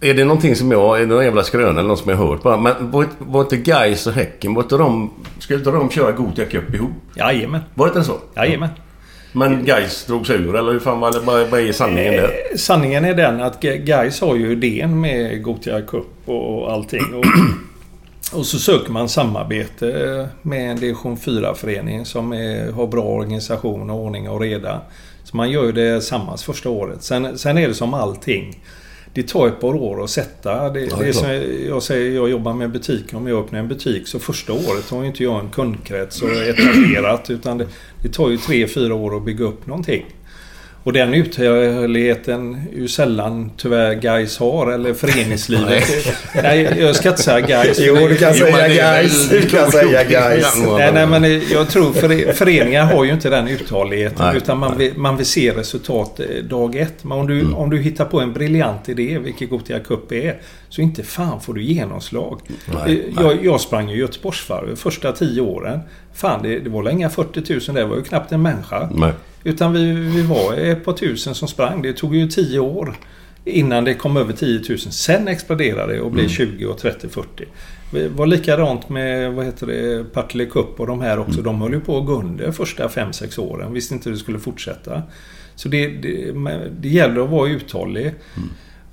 [0.00, 0.96] Är det någonting som jag...
[0.96, 2.56] Är det någon jävla skröna eller något som jag har hört bara?
[2.56, 5.10] Men var, var inte Gais och Häcken, var inte de...
[5.38, 6.90] Skulle inte de köra Gothia Cup ihop?
[7.16, 7.60] Jajamän.
[7.74, 8.18] Var det inte så?
[8.36, 8.68] Jajamän.
[9.32, 11.20] Men Gais drog sig ur eller hur fan var det?
[11.50, 12.22] Vad, är sanningen där?
[12.22, 17.14] Eh, Sanningen är den att Gais har ju idén med Gothia Cup och allting.
[17.14, 17.24] Och,
[18.38, 24.00] och så söker man samarbete med en division 4-förening som är, har bra organisation och
[24.00, 24.80] ordning och reda.
[25.24, 27.02] Så man gör ju det tillsammans första året.
[27.02, 28.60] Sen, sen är det som allting.
[29.14, 30.70] Det tar ett par år att sätta.
[30.70, 31.30] Det, Ja, det är som
[31.68, 33.14] jag säger, jag jobbar med butik.
[33.14, 37.30] Om jag öppnar en butik så första året har inte jag en kundkrets och etablerat.
[37.30, 37.66] Utan det,
[38.02, 40.04] det tar ju tre, fyra år att bygga upp någonting.
[40.84, 45.84] Och den uthålligheten är ju sällan tyvärr guys har eller föreningslivet.
[46.42, 47.78] nej, jag ska inte säga guys.
[47.80, 49.28] Jo, du kan säga guys.
[49.28, 50.54] Du kan säga guys.
[50.78, 54.26] Nej, nej, men jag tror för, föreningar har ju inte den uthålligheten.
[54.26, 57.04] Nej, utan man vill, man vill se resultat eh, dag ett.
[57.04, 57.54] Men om du, Mm.
[57.54, 60.36] om du hittar på en briljant idé, vilket Gothia Cup är,
[60.68, 62.40] så inte fan får du genomslag.
[62.86, 65.80] Nej, Eh, jag, jag sprang ju Göteborgsvarvet första tio åren.
[66.14, 68.90] Fan, det, det var inga 40 000 det var ju knappt en människa.
[68.94, 69.12] Nej.
[69.44, 71.82] Utan vi, vi var ett par tusen som sprang.
[71.82, 72.94] Det tog ju 10 år
[73.44, 74.78] innan det kom över 10 000.
[74.78, 77.44] Sen exploderade det och blev 20 och 30, 40.
[77.90, 81.42] Det var likadant med vad heter det, Partille Cup och de här också.
[81.42, 83.72] De höll ju på att gå under första 5-6 åren.
[83.72, 85.02] Visste inte hur det skulle fortsätta.
[85.54, 86.32] Så det, det,
[86.80, 88.14] det gäller att vara uthållig.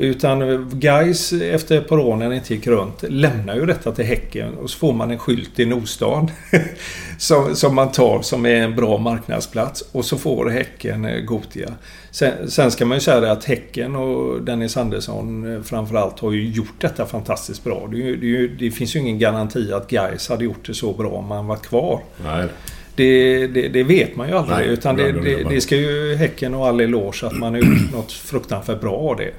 [0.01, 4.05] Utan guys efter ett par år när det inte gick runt lämnar ju detta till
[4.05, 6.31] Häcken och så får man en skylt i Nordstan.
[7.17, 9.83] som, som man tar som är en bra marknadsplats.
[9.91, 11.73] Och så får Häcken eh, Gotia.
[12.11, 16.31] Sen, sen ska man ju säga det att Häcken och Dennis Andersson eh, framförallt har
[16.31, 17.87] ju gjort detta fantastiskt bra.
[17.91, 20.93] Det, ju, det, ju, det finns ju ingen garanti att guys hade gjort det så
[20.93, 22.01] bra om man var kvar.
[22.23, 22.47] Nej.
[22.95, 24.57] Det, det, det vet man ju aldrig.
[24.57, 25.11] Nej, utan det,
[25.49, 29.15] det ska ju Häcken och all eloge att man har gjort något fruktansvärt bra av
[29.15, 29.31] det.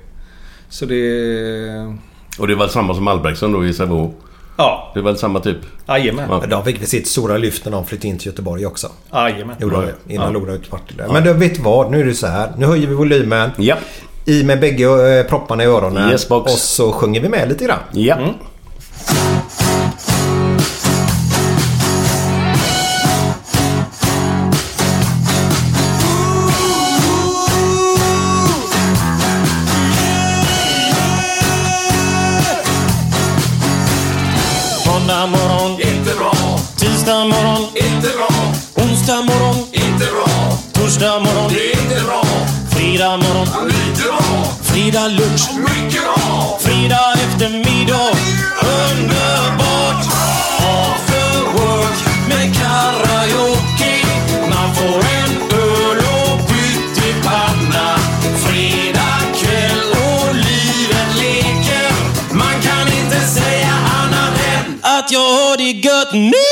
[0.73, 1.97] Så det...
[2.39, 4.11] Och det var samma som Albrektsson då i Sävehof.
[4.57, 5.57] Ja, Det är väl samma typ?
[5.89, 6.29] jajamän.
[6.31, 6.43] Ja.
[6.47, 8.89] De fick väl sitt stora lyft när de flyttade in till Göteborg också.
[9.13, 9.57] Jajamän.
[9.61, 9.89] Gjorde de Ja.
[10.07, 10.15] det?
[10.15, 10.41] Innan Ja.
[10.47, 11.05] det ut Partille.
[11.13, 11.91] Men du vet vad?
[11.91, 12.53] Nu är det så här.
[12.59, 13.51] Nu höjer vi volymen.
[13.59, 13.77] Ja.
[14.27, 16.11] I med bägge eh, propparna i öronen.
[16.11, 16.53] Yes, box.
[16.53, 17.79] Och så sjunger vi med lite grann.
[17.93, 18.17] Ja.
[18.17, 18.35] Måndag
[45.03, 46.03] fredag lunch, mycket
[46.61, 48.11] fredag eftermiddag.
[48.63, 50.07] Underbart!
[50.59, 51.99] After work
[52.29, 53.95] med karaoke.
[54.51, 57.99] Man får en öl och pyttipanna.
[58.47, 61.93] Fredag kväll och livet leker.
[62.35, 63.73] Man kan inte säga
[64.03, 66.52] annat än att jag har det gött nu!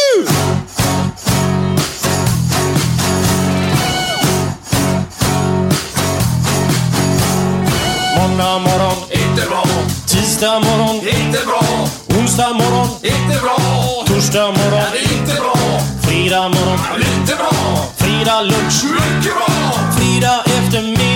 [8.40, 9.64] Måndag morgon, inte bra,
[10.06, 11.88] tisdag morgon, inte bra,
[12.18, 13.56] onsdag morgon, inte bra,
[14.06, 15.56] torsdag morgon, inte bra,
[16.02, 17.50] fredag morgon, lite bra,
[17.96, 21.09] fredag lunch, mycket bra, fredag eftermiddag.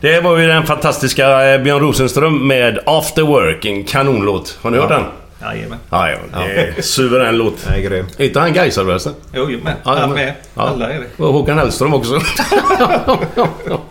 [0.00, 3.64] Det var ju den fantastiska eh, Björn Rosenström med After Work.
[3.64, 4.58] En kanonlåt.
[4.62, 5.02] Har ni hört den?
[5.42, 5.78] Jajamän.
[5.90, 6.16] Ja, ja.
[6.32, 7.54] Det är suverän låt.
[7.70, 8.06] Nej, grym.
[8.18, 9.14] Är inte han Gaisare förresten?
[9.34, 9.72] Jo, men.
[9.84, 10.34] Ja, Han med.
[10.54, 10.62] ja.
[10.62, 11.24] Alla är det.
[11.24, 12.20] Och Håkan Hellström också.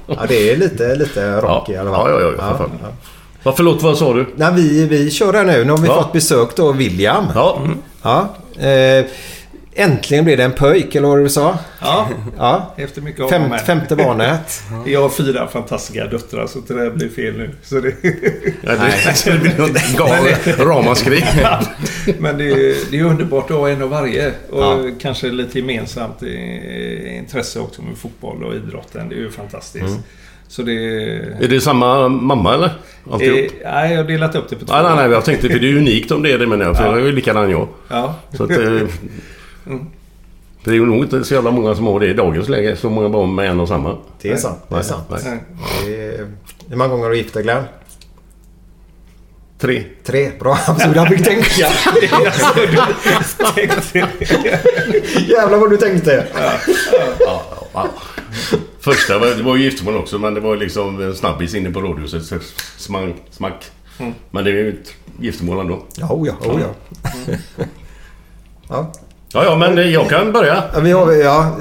[0.08, 1.74] Ja, det är lite, lite rock Ja.
[1.74, 2.12] i alla fall.
[2.12, 2.72] Ja, ja, ja, för fan.
[3.44, 4.26] Vad förlåt, vad sa du?
[4.36, 5.64] Nej, vi, vi kör här nu.
[5.64, 5.94] Nu har vi Ja.
[6.04, 7.26] fått besök då, William.
[7.36, 7.60] Ja.
[8.02, 8.30] Ja,
[8.68, 9.06] eh,
[9.74, 11.58] Äntligen blev det en pöjk, eller vad du sa?
[11.82, 12.74] Ja, Ja.
[12.78, 14.64] efter mycket om Fem, femte barnet.
[14.86, 17.50] Jag har fyra fantastiska döttrar så det där blir fel nu.
[17.64, 17.94] Så det...
[18.62, 21.24] Ja, det, det blir något galet ramaskri.
[22.20, 24.28] Men det är, det är underbart att ha en av varje.
[24.50, 24.80] Och Ja.
[25.02, 29.10] kanske lite gemensamt eh, intresse också med fotboll och idrotten.
[29.10, 29.86] Det är ju fantastiskt.
[29.86, 30.00] Mm.
[30.48, 30.74] Så det...
[31.42, 32.72] Är det samma mamma eller?
[33.12, 33.38] Alltihop?
[33.38, 34.74] Eh, nej, jag har delat upp det på två.
[34.74, 35.12] Nej, nej, nej.
[35.12, 36.78] Jag tänkte för det är unikt om det är det menar jag.
[36.78, 36.92] För Ja.
[36.92, 37.68] jag är ju likadan jag.
[37.88, 38.16] Ja.
[38.38, 38.50] Så att,
[39.70, 39.76] eh,
[40.64, 42.76] Det är ju nog inte så jävla många som har det i dagens läge.
[42.76, 43.98] Så många barn med en och samma.
[44.22, 44.60] Det är sant.
[44.70, 45.04] Det är sant.
[45.10, 45.22] nej.
[45.26, 45.40] Nej.
[45.86, 46.28] Det är...
[46.70, 47.64] Hur många gånger har du gift dig Glenn?
[49.60, 49.84] Tre.
[50.04, 50.32] Tre.
[50.40, 50.58] Bra.
[50.66, 51.68] Så jag fick tänka.
[55.28, 56.28] Jävlar vad du tänkte.
[57.20, 57.44] Ja,
[57.74, 57.90] ja.
[58.80, 61.82] Första var, det var ju giftermål också men det var liksom en snabbis inne på
[61.82, 62.24] rådhuset.
[62.24, 62.36] Så
[62.78, 63.72] Smang, smack.
[64.32, 65.86] Men det är ju ett giftermål ändå.
[65.96, 66.74] Ja, oh ja, oh ja.
[68.70, 68.92] ja.
[69.34, 70.64] Ja, ja, men jag kan börja.
[70.74, 71.58] Ja, vi har, ja,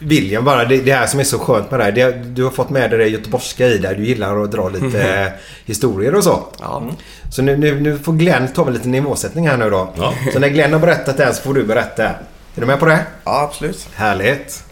[0.00, 1.92] William bara, det, det här som är så skönt med det här.
[1.92, 3.94] Det, du har fått med dig det göteborgska i dig.
[3.96, 5.28] Du gillar att dra lite eh,
[5.64, 6.46] historier och så.
[6.60, 6.82] Ja.
[7.30, 9.92] Så nu, nu, nu får Glenn ta en liten nivåsättning här nu då.
[9.96, 10.14] Ja.
[10.32, 12.04] Så när Glenn har berättat det här så får du berätta.
[12.04, 13.00] Är du med på det?
[13.24, 13.88] ja, absolut.
[13.94, 14.64] Härligt.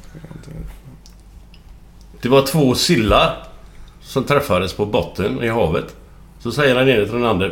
[2.23, 3.47] Det var två sillar
[4.03, 5.95] som träffades på botten i havet.
[6.43, 7.51] Så säger den ene till den andra.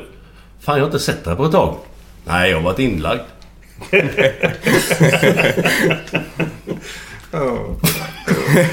[0.61, 1.77] Fan, jag har inte sett dig på ett tag.
[2.25, 3.21] Nej, jag har varit inlagd.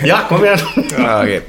[0.04, 0.60] Ja, kom igen.
[0.98, 1.42] Ja, okej.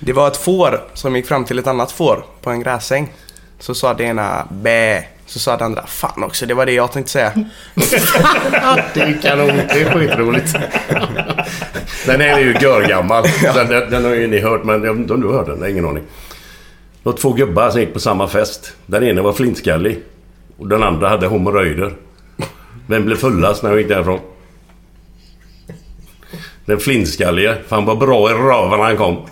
[0.00, 3.12] Det var ett får som gick fram till ett annat får på en gräsäng.
[3.58, 5.04] Så sa det ena bä.
[5.26, 7.32] Så sa det andra fan också, det var det jag tänkte säga.
[8.94, 9.56] Det är kanon.
[9.56, 10.54] Det är skitroligt.
[12.06, 13.24] Den är ju görgammal.
[13.54, 15.56] Den, den, den har ju ni hört, men jag vet inte om du hört den.
[15.56, 16.04] Jag har ingen aning.
[17.02, 18.72] Det var två gubbar som gick på samma fest.
[18.86, 20.02] Den ene var flintskallig.
[20.58, 21.92] Och den andra hade hemorrojder.
[22.86, 24.20] Vem blev fullast när han gick därifrån?
[26.66, 27.56] Den flintskallige.
[27.68, 29.26] För han var bra i röven när han kom.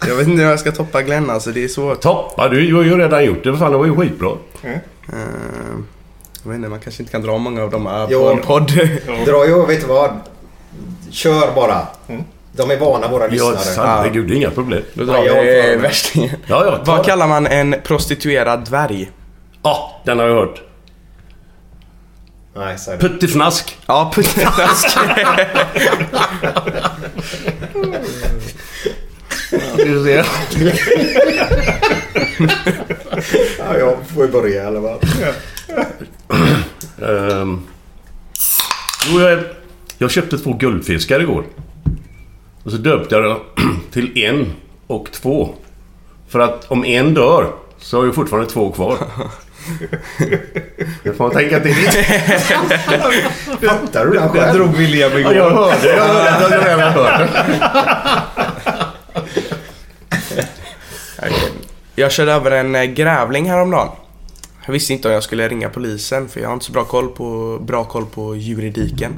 [0.08, 2.00] Jag vet inte hur jag ska toppa Glenn alltså, det är svårt.
[2.00, 3.56] Toppa, du har ju redan gjort det.
[3.56, 4.30] Fan, det var ju skitbra.
[4.62, 4.70] Eh,
[6.42, 8.20] jag vet inte, man kanske inte kan dra många av de här Jo.
[8.20, 8.72] på en podd.
[9.26, 10.10] Dra ju, vet du vad?
[11.10, 11.86] Kör bara.
[12.52, 13.86] De är vana våra Ja, lyssnare.
[13.86, 14.28] herregud.
[14.28, 14.82] Det är inga problem.
[14.94, 16.30] Då drar Ja, vi värstingen.
[16.46, 16.78] Ja, ja.
[16.84, 17.04] Vad det.
[17.04, 19.10] kallar man en prostituerad dvärg?
[19.62, 20.62] Ja, den har jag hört.
[22.56, 22.98] Nej, säg.
[22.98, 23.78] Puttifnask.
[23.86, 24.98] Ja, putteflask.
[29.76, 30.26] Du ser.
[33.58, 35.04] Ja, jag får ju börja eller vad?
[37.02, 37.60] Ehm.
[39.10, 39.38] Jo, jag,
[39.98, 41.44] jag köpte två guldfiskar igår.
[42.64, 43.40] Och så döpte jag dem
[43.92, 44.52] till en
[44.86, 45.48] och två.
[46.28, 48.98] För att om en dör så har jag fortfarande två kvar.
[51.02, 51.74] Det får man tänka till.
[53.68, 54.54] Fattar du Där själv?
[54.54, 55.34] drog William Ja, igår.
[55.34, 55.88] jag hörde.
[55.96, 56.70] Jag hörde det.
[56.70, 57.30] Jag hörde hört.
[61.94, 63.88] Jag körde över en eh, grävling häromdagen.
[64.66, 67.08] Jag visste inte om jag skulle ringa polisen för jag har inte så bra koll
[67.08, 69.12] på, bra koll på juridiken.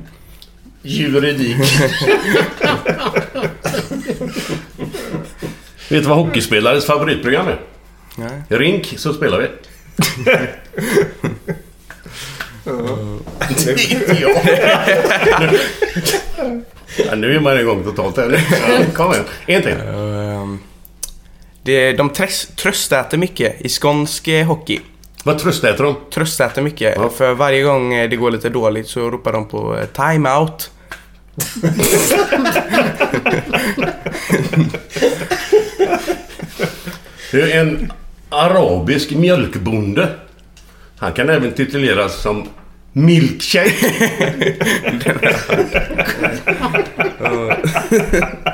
[0.82, 1.56] Juridik.
[5.88, 7.60] Vet du vad hockeyspelares favoritprogram är?
[8.16, 8.42] Nej.
[8.48, 9.48] Rink så spelar vi.
[10.24, 10.48] Det
[13.72, 14.36] är inte jag.
[17.06, 18.40] Ja, nu är man igång totalt här.
[18.94, 19.24] Kom igen.
[19.46, 19.72] En till.
[19.72, 20.58] Ehm,
[21.62, 24.80] det, de trös, tröstäter mycket i skånsk eh, hockey.
[25.24, 25.96] Vad tröstäter de?
[26.14, 26.94] Tröstäter mycket.
[26.96, 27.08] Ja.
[27.08, 30.70] För varje gång eh, det går lite dåligt så ropar de på eh, time-out.
[37.32, 37.92] Det är en
[38.28, 40.08] arabisk mjölkbonde.
[40.98, 42.48] Han kan även tituleras som
[42.92, 43.74] Milkshake.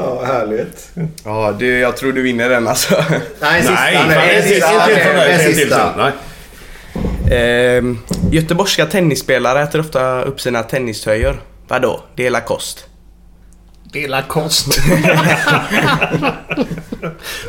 [0.00, 0.90] Ja, härligt.
[1.24, 3.04] Ja, det, jag tror du vinner den alltså.
[3.40, 3.74] Nej, sista.
[3.74, 4.82] Nej, nej, fan, en sista.
[4.82, 5.32] en till från mig.
[5.32, 5.94] En sista.
[5.96, 6.12] Nej.
[7.30, 7.98] Ehm,
[8.30, 11.42] göteborgska tennisspelare äter ofta upp sina tenniströjor.
[11.68, 12.00] Vadå?
[12.14, 12.82] Det är Lacoste.
[13.92, 14.78] Dela kost.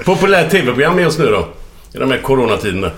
[0.05, 1.47] Populärt tv-program just nu då?
[1.93, 2.91] I de här coronatiderna.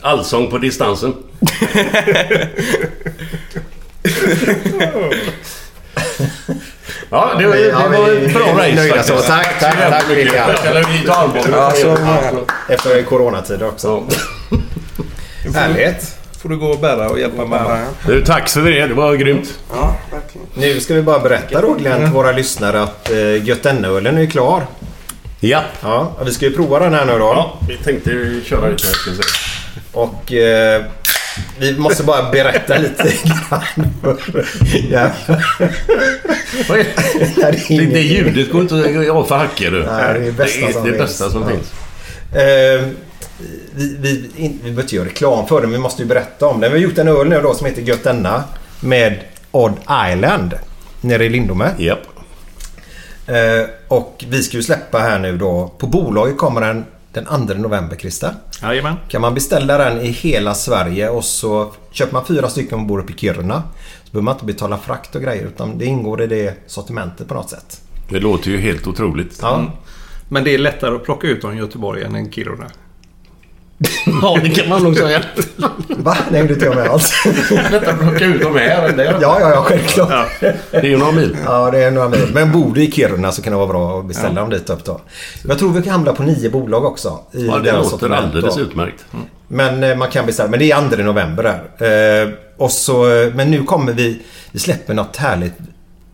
[0.00, 1.14] Allsång på distansen.
[7.14, 9.18] Ja, det var, det Ja, var ett bra race nöjda så.
[9.18, 10.50] Tack, tack, tack, William.
[11.50, 11.96] Ja, så-
[12.68, 14.04] Efter coronatider också.
[15.44, 15.50] Ja.
[15.60, 16.16] Härligt.
[16.42, 17.78] får du gå och bära och hjälpa mamma.
[18.06, 18.86] Du, tack för det.
[18.86, 19.58] Det var grymt.
[19.74, 20.46] Ja, verkligen.
[20.74, 24.66] Nu ska vi bara berätta då Glenn till våra lyssnare att uh, Götene-ölen är klar.
[25.40, 25.62] Ja.
[25.82, 27.18] Ja, vi ska ju prova den här nu då.
[27.18, 28.10] Ja, vi tänkte
[28.44, 29.22] köra lite här ska vi se.
[29.92, 30.82] Och eh,
[31.58, 33.62] vi måste bara berätta lite grann.
[34.02, 34.46] för-
[34.90, 35.10] ja.
[36.68, 36.86] Vad är-
[37.36, 39.82] Nej, det är Det, det ljudet går inte att av för hackor du.
[39.86, 41.02] Nej, det är bästa det, som det finns.
[41.02, 41.48] bästa som Ja.
[41.48, 41.72] finns.
[42.34, 42.88] Eh,
[43.74, 46.60] vi, vi, in, vi behöver inte göra reklam för den, vi måste ju berätta om
[46.60, 46.72] den.
[46.72, 48.44] Vi har gjort en öl nu då som heter Göttenna
[48.80, 49.20] med
[49.50, 49.72] Odd
[50.12, 50.54] Island
[51.00, 51.70] nere i Lindome.
[51.78, 51.98] Japp.
[53.26, 55.72] Eh, och vi ska ju släppa här nu då.
[55.78, 56.84] På bolaget kommer den
[57.14, 58.34] den 2 november, Christer.
[58.62, 58.96] Jajamän.
[59.08, 63.00] Kan man beställa den i hela Sverige och så köper man fyra stycken och bor
[63.00, 63.62] uppe i Kiruna.
[64.04, 67.34] Så behöver man inte betala frakt och grejer utan det ingår i det sortimentet på
[67.34, 67.80] något sätt.
[68.08, 69.38] Det låter ju helt otroligt.
[69.42, 69.72] Ja.
[70.28, 72.66] Men det är lättare att plocka ut dem i Göteborg än i Kiruna.
[74.22, 75.22] Ja, det kan man nog säga.
[75.88, 76.16] Va?
[76.30, 77.12] Nej, det inte jag med alls.
[77.50, 80.28] Lättare att plocka ut dem här ja, ja, ja, självklart.
[80.40, 81.36] Det är ju några mil.
[81.44, 82.30] Ja, det är några mil.
[82.34, 84.84] Men bor du i Kiruna så kan det vara bra att beställa dem dit upp
[84.84, 85.00] då.
[85.48, 87.20] Jag tror vi kan hamna på nio bolag också.
[87.32, 88.60] I Ja, det låter alldeles då.
[88.60, 89.04] utmärkt.
[89.48, 90.50] Men eh, man kan beställa.
[90.50, 91.42] Men det är 2 november
[91.78, 92.22] där.
[92.22, 94.22] Eh, och så, eh, men nu kommer vi...
[94.52, 95.54] Vi släpper något härligt.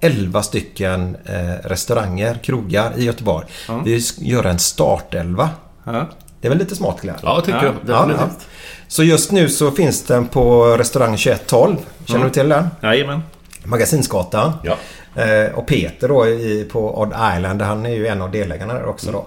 [0.01, 3.47] 11 stycken eh, restauranger, krogar i Göteborg.
[3.85, 5.51] Vi ska göra en startelva.
[5.85, 6.09] Ja.
[6.41, 7.19] Det är väl lite smart Claire?
[7.23, 7.65] Ja, tycker Ja.
[7.65, 7.75] jag.
[7.87, 8.37] Ja, Definitivt.
[8.41, 8.45] ja.
[8.89, 11.77] Så just nu så finns den på restaurang 2112.
[12.05, 12.67] Känner du till den?
[12.83, 13.23] Jajamän.
[13.65, 14.53] Magasinsgatan.
[14.65, 14.77] Ja.
[15.23, 18.87] Eh, och Peter då i, på Odd Island, han är ju en av delägarna där
[18.87, 19.19] också då.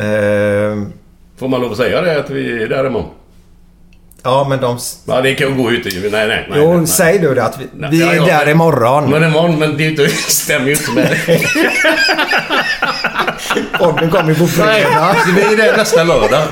[0.00, 0.76] Eh,
[1.38, 3.10] Får man lov att säga det att vi är där imorgon?
[4.26, 4.78] Ja men de...
[5.04, 6.00] Ja, det kan gå ut i...
[6.00, 6.26] Nej, nej.
[6.28, 8.48] nej, Jo, nej, säg du det att vi, Nej, vi ja, är ja, där men-
[8.48, 9.10] imorgon.
[9.10, 11.38] Men imorgon, men det, stämmer ju inte med det.
[13.78, 15.16] Podden kommer ju på Nej, fredag.
[15.36, 16.42] vi är där nästa lördag.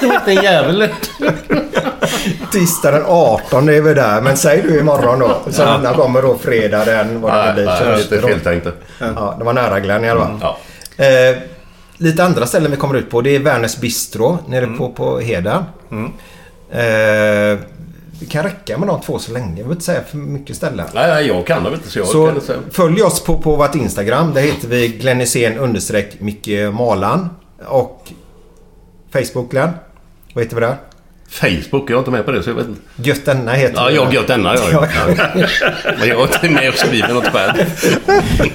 [0.00, 0.88] Det var inte en jävel.
[2.52, 4.20] Tisdag den 18 är vi där.
[4.20, 5.40] Men säg du imorgon då.
[5.50, 5.94] Så ja.
[5.94, 7.20] kommer då fredag den...
[7.20, 7.96] Vad det Nej, blir.
[7.96, 8.28] lite då.
[8.28, 8.66] feltänkt.
[8.98, 10.38] Ja, det var nära Glenn i alla fall.
[10.40, 10.58] Ja.
[11.04, 11.36] Eh,
[11.96, 13.20] lite andra ställen vi kommer ut på.
[13.20, 15.64] Det är Werners Bistro nere på, på Heden.
[16.74, 17.58] Eh,
[18.20, 19.56] det kan räcka med de två så länge.
[19.60, 20.86] Jag vill inte säga för mycket ställen.
[20.94, 22.58] Nej, nej, jag kan det inte så jag Så kan inte säga.
[22.70, 24.34] följ oss på, på vårt Instagram.
[24.34, 27.28] Där heter vi Glenn Hysén understreck Micke Malan.
[27.66, 28.08] Och
[29.12, 29.70] Facebook Glenn.
[30.34, 30.76] Vad heter vi där?
[31.28, 32.80] Facebook, jag är inte med på det så jag vet inte.
[32.96, 33.94] Göttenna heter Ja, vi.
[33.94, 34.72] jag gött denna jag.
[34.72, 34.86] Ja.
[35.16, 35.46] Ja.
[35.98, 37.52] Men jag är inte med och skriver något själv.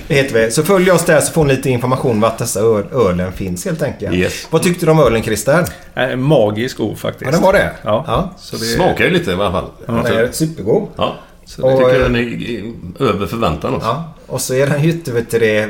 [0.08, 0.52] Det heter vi.
[0.52, 3.82] Så följ oss där så får ni lite information vart dessa öl- ölen finns helt
[3.82, 4.16] enkelt.
[4.16, 4.48] Yes.
[4.50, 5.66] Vad tyckte du om ölen Christer?
[5.96, 7.26] Äh, magisk ord faktiskt.
[7.26, 7.72] Ja, den var det?
[7.84, 8.04] Ja.
[8.08, 8.34] Ja.
[8.38, 9.66] Så det, Smakar ju lite i alla fall.
[9.86, 10.88] Den är supergod.
[10.98, 11.16] Ja.
[11.46, 13.88] Så Jag Och, tycker eh, den är över förväntan också.
[13.88, 14.14] Ja.
[14.28, 15.70] Och så är den ju inte, vet du det,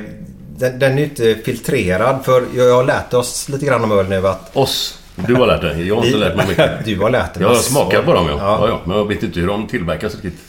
[0.57, 2.19] den, den är ju inte filtrerad.
[2.25, 4.49] För jag jag har lärt oss lite grann om öl nu att...
[4.55, 4.98] Oss.
[5.27, 5.87] Du har lärt dig.
[5.87, 6.71] Jag har inte lärt mig mycket.
[6.85, 8.35] Du har lärt dig Jag har smakat på dem ja.
[8.39, 8.57] Ja.
[8.61, 8.67] ja.
[8.67, 8.79] ja.
[8.85, 10.39] Men jag vet inte hur de tillverkas riktigt.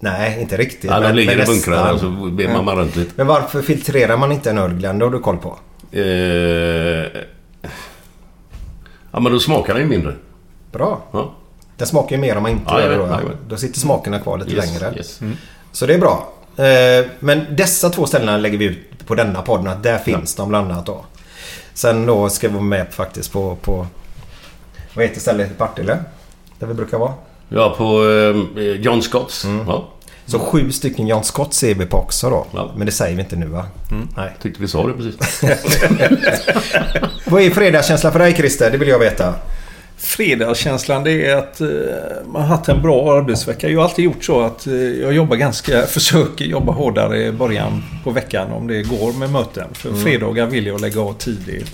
[0.00, 0.84] Nej, inte riktigt.
[0.90, 3.10] Ja, de men- ligger men i bunkrar och så ber man runt lite.
[3.16, 4.98] Men varför filtrerar man inte en öl Glenn?
[4.98, 5.58] Det har du koll på.
[5.92, 6.02] Eh...
[9.12, 10.14] Ja, men då smakar den ju mindre.
[10.72, 11.02] Bra.
[11.12, 11.34] Ja.
[11.76, 13.06] Den smakar ju mer om man inte Ja, gör det då.
[13.06, 13.20] ja.
[13.48, 14.96] Då sitter smakerna kvar lite Yes, längre.
[14.96, 15.20] yes.
[15.72, 16.32] Så det är bra.
[16.56, 19.82] Eh, Men dessa två ställena lägger vi ut på denna podden.
[19.82, 21.04] Där finns de bland annat då.
[21.74, 23.56] Sen då ska vi vara med faktiskt på...
[23.56, 23.86] på
[24.94, 25.98] vad heter stället i Partille?
[26.58, 27.12] Där vi brukar vara.
[27.48, 28.08] Ja, på
[28.58, 29.46] eh, John Scotts.
[29.66, 29.88] Ja,
[30.26, 32.46] Så sju stycken John Scott ser vi på också då.
[32.54, 32.72] Ja.
[32.76, 33.66] Men det säger vi inte nu va?
[34.16, 34.30] Nej.
[34.42, 35.42] tyckte vi sa det precis.
[37.26, 38.70] Vad är fredagskänsla för dig Christer?
[38.70, 39.34] Det vill jag veta.
[39.96, 41.68] Fredagskänslan det är att eh,
[42.26, 43.68] man har haft en bra arbetsvecka.
[43.68, 47.82] Jag har alltid gjort så att eh, jag jobbar ganska, försöker jobba hårdare i början
[48.04, 49.68] på veckan om det går med möten.
[49.72, 51.72] För fredagar vill jag lägga av tidigt.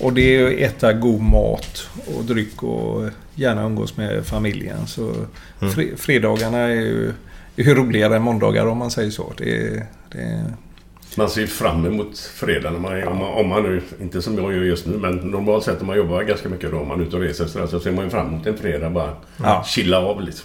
[0.00, 3.02] Och det är att äta god mat och dryck och
[3.34, 4.86] gärna umgås med familjen.
[4.86, 5.12] Så
[5.60, 7.08] fre- fredagarna är ju,
[7.56, 9.32] är ju roligare än måndagar om man säger så.
[9.38, 9.82] Det,
[10.12, 10.44] det,
[11.16, 14.38] Man ser ju fram emot fredag när man, om, man, om man nu, inte som
[14.38, 17.00] jag gör just nu, men normalt sett om man jobbar ganska mycket då, om man
[17.00, 19.10] är ute och reser så, där, så ser man ju fram emot en fredag bara
[19.42, 19.64] Ja.
[19.66, 20.40] chilla av lite.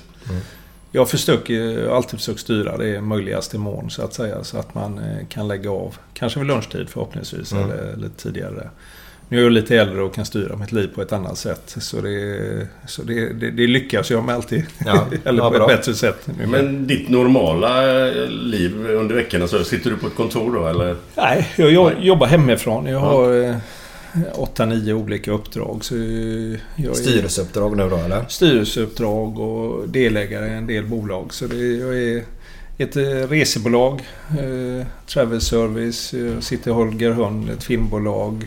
[0.92, 4.44] Jag försöker alltid försökt styra det i möjligaste mån så att säga.
[4.44, 5.96] Så att man eh, kan lägga av.
[6.14, 8.70] Kanske vid lunchtid förhoppningsvis eller lite tidigare.
[9.32, 11.76] Nu är jag lite äldre och kan styra mitt liv på ett annat sätt.
[11.80, 14.66] Så det, så det, det, det lyckas jag med alltid.
[14.86, 15.72] Ja, eller ja, på bra.
[15.72, 16.28] ett bättre sätt.
[16.38, 16.48] Nu.
[16.48, 20.96] Men ditt normala eh, liv under veckorna, så sitter du på ett kontor då eller?
[21.16, 22.86] Nej, jag, jag jobbar hemifrån.
[22.86, 23.56] Jag har eh,
[24.34, 25.86] åtta, nio olika uppdrag.
[25.86, 28.26] Så jag är Styrelseuppdrag nu då eller?
[28.28, 31.34] styrelseuppdrag och delägare i en del bolag.
[31.34, 32.24] Så det, jag är
[32.78, 38.46] ett eh, resebolag, eh, Travel Service, jag sitter i Holger Hund, ett filmbolag.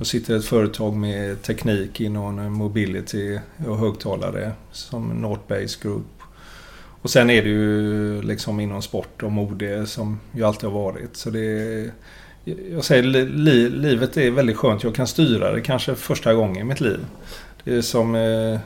[0.00, 6.22] Jag sitter i ett företag med teknik inom mobility och högtalare som Northbase Group.
[7.02, 11.16] Och sen är det ju liksom inom sport och mode som jag alltid har varit.
[11.16, 11.90] Så det,
[12.70, 14.82] jag säger li, li, livet är väldigt skönt.
[14.82, 17.06] Jag kan styra det kanske första gången i mitt liv.
[17.64, 18.14] Det är som...
[18.14, 18.58] Eh,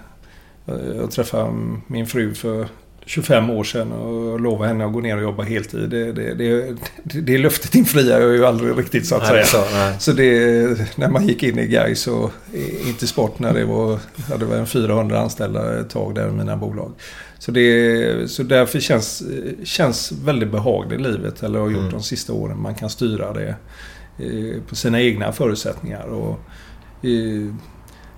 [0.97, 1.53] jag träffade
[1.87, 2.69] min fru för
[3.07, 5.91] 25 år sedan och lovade henne att gå ner och jobba heltid.
[5.91, 6.75] Det, det, det,
[7.21, 9.65] det, löftet infriar jag ju aldrig riktigt så att Nej, säga.
[9.65, 9.97] så, nej.
[9.99, 12.31] Så det, när man gick in i Gais och
[12.87, 13.99] inte sport när det var,
[14.31, 16.93] hade väl en 400 anställda ett tag där i mina bolag.
[17.39, 19.23] Så, det, så därför känns,
[19.65, 21.93] känns väldigt behagligt livet, eller har gjort Mm.
[21.93, 22.61] de sista åren.
[22.63, 23.55] Man kan styra det
[24.19, 26.07] eh, på sina egna förutsättningar.
[26.07, 26.41] Och,
[27.09, 27.55] eh,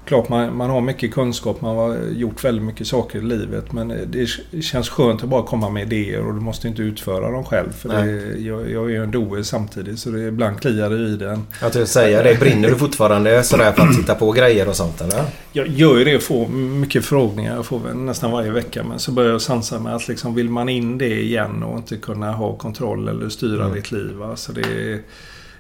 [0.07, 3.88] Klart man, man har mycket kunskap, man har gjort väldigt mycket saker i livet men
[4.07, 4.26] det
[4.62, 7.72] känns skönt att bara komma med idéer och du måste inte utföra dem själv.
[7.72, 11.16] För det, jag, jag är ju en doer samtidigt så det ibland kliar det i
[11.16, 11.46] den.
[11.62, 12.40] Att du säger det.
[12.40, 15.24] Brinner du fortfarande sådär för att titta på grejer och sånt eller?
[15.52, 17.54] Jag gör ju det och får mycket frågningar.
[17.54, 18.84] Jag får nästan varje vecka.
[18.84, 21.96] Men så börjar jag sansa med att liksom vill man in det igen och inte
[21.96, 23.74] kunna ha kontroll eller styra Mm.
[23.76, 24.12] ditt liv.
[24.14, 24.36] va.
[24.36, 25.00] Så det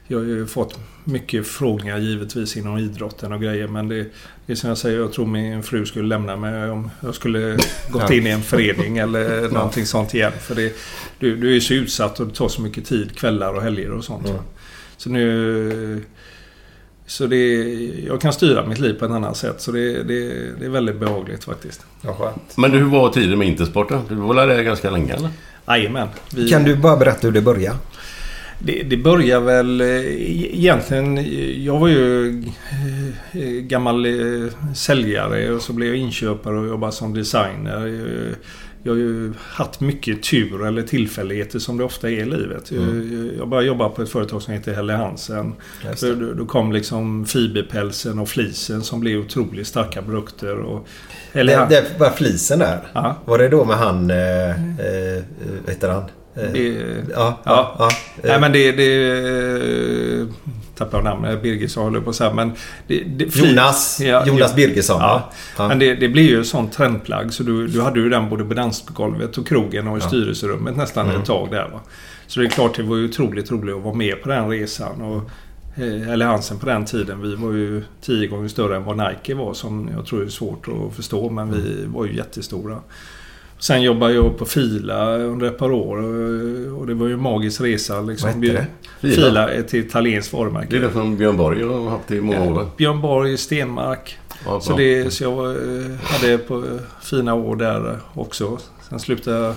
[0.08, 3.68] jag har ju fått mycket frågningar givetvis inom idrotten och grejer.
[3.68, 4.06] Men det,
[4.46, 7.58] det är som jag säger, jag tror min fru skulle lämna mig om jag skulle
[7.90, 10.32] gått in i en förening eller någonting sånt igen.
[10.40, 10.76] För det,
[11.18, 14.04] du, du är så utsatt och det tar så mycket tid, kvällar och helger och
[14.04, 14.28] sånt.
[14.28, 14.40] Mm.
[14.96, 16.04] Så nu...
[17.08, 17.62] Så det,
[18.06, 19.60] jag kan styra mitt liv på ett annat sätt.
[19.60, 20.28] Så det, det,
[20.58, 21.80] det är väldigt behagligt faktiskt.
[22.02, 22.56] Ja, skönt.
[22.56, 24.02] Men du, hur var tiden med Intersport då?
[24.08, 25.30] Du var där ganska länge eller?
[25.68, 26.08] Jajamän.
[26.34, 27.78] Vi- Kan du bara berätta hur det började?
[28.58, 29.88] Det, det börjar väl eh,
[30.58, 31.18] egentligen...
[31.64, 32.28] Jag var ju
[33.32, 37.86] eh, gammal eh, säljare och så blev jag inköpare och jobbade som designer.
[38.82, 42.72] Jag har ju haft mycket tur eller tillfälligheter som det ofta är i livet.
[42.72, 45.52] Jag- Jag började jobba på ett företag som heter Helle Hansen.
[46.36, 50.56] Då, kom liksom fiberpälsen och flisen som blev otroligt starka produkter.
[50.58, 50.86] Och
[51.32, 52.78] Helle Det, det var flisen där.
[52.92, 53.16] Ja.
[53.24, 54.10] Var det då med han...
[54.10, 55.22] Eh, eh,
[55.64, 56.04] vad heter han?
[56.36, 57.38] Eh, Det- ja, Ja.
[57.44, 57.88] ja, ja.
[58.28, 58.72] Nej men det...
[58.72, 60.26] det
[60.74, 61.42] tappar jag namnet.
[61.42, 62.32] Birgersson håller på att säga.
[62.32, 62.52] Men
[62.86, 64.56] det, det, Jonas, Ja, Jonas ja.
[64.56, 65.00] Birgersson.
[65.00, 65.30] Ja.
[65.58, 65.68] Ja.
[65.68, 67.32] Men det, det blir ju sånt trendplagg.
[67.32, 71.06] Så du, du hade ju den både på dansgolvet och krogen och i styrelserummet nästan
[71.08, 71.20] Mm.
[71.20, 71.68] ett tag där.
[71.72, 71.80] Va?
[72.26, 75.02] Så det är klart det var ju otroligt roligt att vara med på den resan.
[75.02, 75.22] Och,
[75.82, 77.22] eh, eller Hansen på den tiden.
[77.22, 79.54] Vi var ju tio gånger större än vad Nike var.
[79.54, 81.30] Som jag tror är svårt att förstå.
[81.30, 82.78] Men vi var ju jättestora.
[83.58, 85.96] Sen jobbade jag på Fila under ett par år.
[85.96, 88.00] och- Och det var ju en magisk resa.
[88.00, 88.30] Liksom.
[88.40, 88.66] Vad hette det?
[89.08, 89.48] Fila, Fila?
[89.52, 90.66] är ett italienskt varumärke.
[90.70, 92.70] Det är det som Björn Borg har haft i många år?
[92.76, 94.18] Björn Borg, Stenmark.
[94.44, 96.62] Ja, Så, det, så jag eh, hade på eh,
[97.02, 98.58] fina år där också.
[98.88, 99.54] Sen slutade jag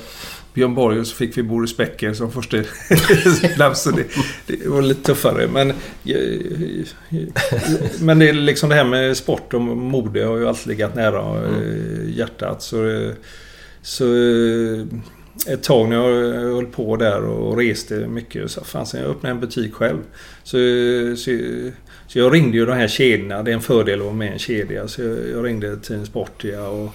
[0.54, 2.58] Björn Borg och så fick vi Boris Becker som första.
[3.76, 4.04] Så det,
[4.48, 5.48] det var lite tuffare.
[5.54, 5.76] Men, eh,
[8.00, 11.44] men det är liksom det här med sport och mode har ju alltid legat nära
[11.48, 12.62] eh, hjärtat.
[12.62, 13.12] Så, eh,
[13.90, 14.86] så eh,
[15.48, 19.40] ett tag när jag höll på där och reste mycket så fanns jag öppnade en
[19.40, 19.98] butik själv.
[20.44, 20.58] Så,
[21.18, 21.32] så,
[22.08, 23.44] så jag ringde ju de här kedjorna.
[23.44, 24.88] Det är en fördel att vara med i en kedja.
[24.88, 26.90] Så jag, jag ringde Team Sportia och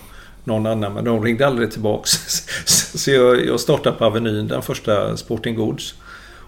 [0.45, 0.95] någon annan.
[0.95, 2.11] Men de ringde aldrig tillbaks.
[2.99, 5.95] Så jag, jag startade på Avenyn, den första Sporting Goods.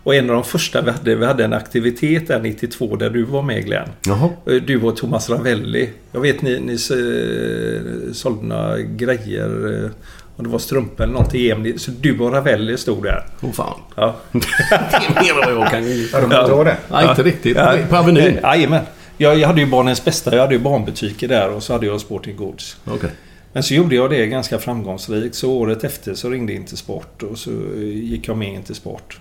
[0.03, 3.22] Och en av de första vi hade, vi hade en aktivitet där 92 där du
[3.22, 3.88] var med Glenn.
[4.07, 4.30] Jaha.
[4.44, 5.90] Du och Thomas Ravelli.
[6.12, 9.90] Jag vet ni, ni eh, sålde några grejer.
[10.37, 11.78] Om det var strumpor eller något i EM.
[11.78, 13.26] Så du och Ravelli stod där.
[13.41, 13.80] Åh fan.
[13.95, 14.16] Ja.
[14.32, 16.01] det är mer än vad jag kan...
[16.12, 16.64] Ja, de ja.
[16.64, 16.76] det.
[16.91, 17.57] Nej, inte riktigt.
[17.57, 17.76] Ja.
[17.89, 18.39] På Avenyn?
[18.43, 18.84] Jajamän.
[19.16, 20.34] Jag, jag hade ju barnens bästa.
[20.34, 22.76] Jag hade ju barnbutiker där och så hade jag Sporting Goods.
[22.84, 23.11] Okej.
[23.53, 25.34] Men så gjorde jag det ganska framgångsrikt.
[25.34, 27.51] Så året efter så ringde inte Sport och så
[27.82, 29.20] gick jag med inte Sport.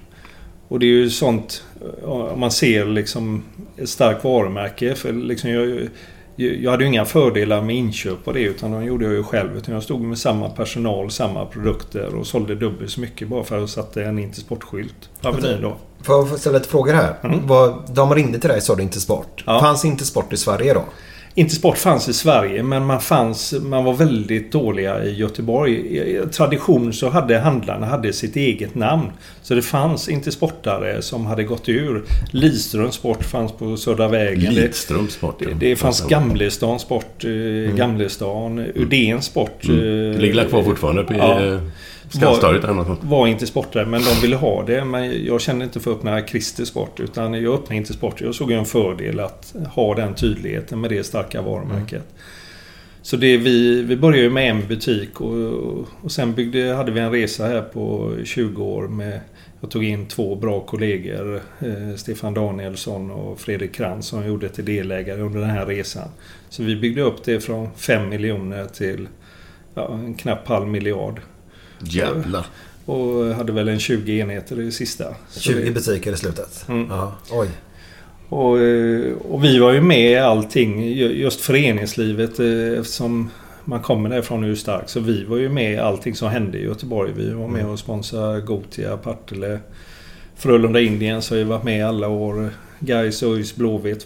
[0.67, 3.43] Och det är ju sånt, eh, om man ser liksom
[3.77, 4.95] ett starkt varumärke.
[4.95, 5.87] För liksom jag,
[6.35, 9.57] jag hade ju inga fördelar med inköp på det utan de gjorde jag ju själv.
[9.57, 13.55] Utan jag stod med samma personal, samma produkter och sålde dubbelt så mycket bara för
[13.55, 15.77] att jag satte en inte sportskylt på Avenyn då.
[16.01, 17.15] Får jag ställa lite frågor här?
[17.43, 19.43] Vad, de ringde till dig sa du inte sport.
[19.45, 19.59] Ja.
[19.59, 20.83] Fanns inte sport i Sverige då?
[21.37, 25.73] Inte sport fanns i Sverige men man, fanns, man var väldigt dåliga i Göteborg.
[25.97, 29.11] I tradition så hade handlarna hade sitt eget namn.
[29.41, 32.03] Så det fanns inte sportare som hade gått ur.
[32.31, 34.53] Lidströms sport fanns på Södra vägen.
[34.53, 35.39] Lidströms sport.
[35.39, 38.65] det, det fanns Gamlestan sport, eh, Gamlestan.
[38.75, 39.65] Udén sport.
[39.65, 39.79] Mm.
[39.79, 41.59] Det ligger kvar fortfarande uppe i Ja.
[42.11, 42.19] Ja.
[42.19, 44.85] Skanstadiet eller något var inte sportare men de ville ha det.
[44.85, 48.21] Men jag kände inte för att öppna Christer Sport utan jag öppnade inte sport.
[48.21, 52.03] Jag såg en fördel att ha den tydligheten med det starka varumärket.
[53.01, 57.11] Så det, vi, vi började med en butik och, och sen byggde, hade vi en
[57.11, 59.19] resa här på 20 år med
[59.65, 64.65] jag tog in två bra kollegor, eh, Stefan Danielsson och Fredrik Krantz som gjorde till
[64.65, 66.09] delägare under den här resan.
[66.49, 69.07] Så vi byggde upp det från 5 miljoner till
[69.73, 71.21] ja, en knapp halv miljard.
[71.87, 72.45] Jävlar.
[72.85, 75.05] Och hade väl en 20 enheter i det sista.
[75.29, 76.65] Så 20 det, butiker i slutet?
[76.69, 76.87] Mm.
[76.89, 77.15] Ja.
[77.31, 77.47] Oj.
[78.29, 83.29] Och, eh, och vi var ju med i allting, ju- just föreningslivet eh, eftersom
[83.65, 84.89] man kommer därifrån är stark.
[84.89, 87.11] Så vi var ju med i allting som hände i Göteborg.
[87.17, 89.59] Vi var med och sponsrade Gotia, Partille,
[90.35, 92.49] Frölunda Indien så har vi varit med alla år.
[92.79, 94.05] Gais, ÖIS, Blåvitt.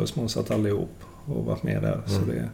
[0.00, 2.00] har sponsrat allihop och varit med där.
[2.06, 2.48] Så, det,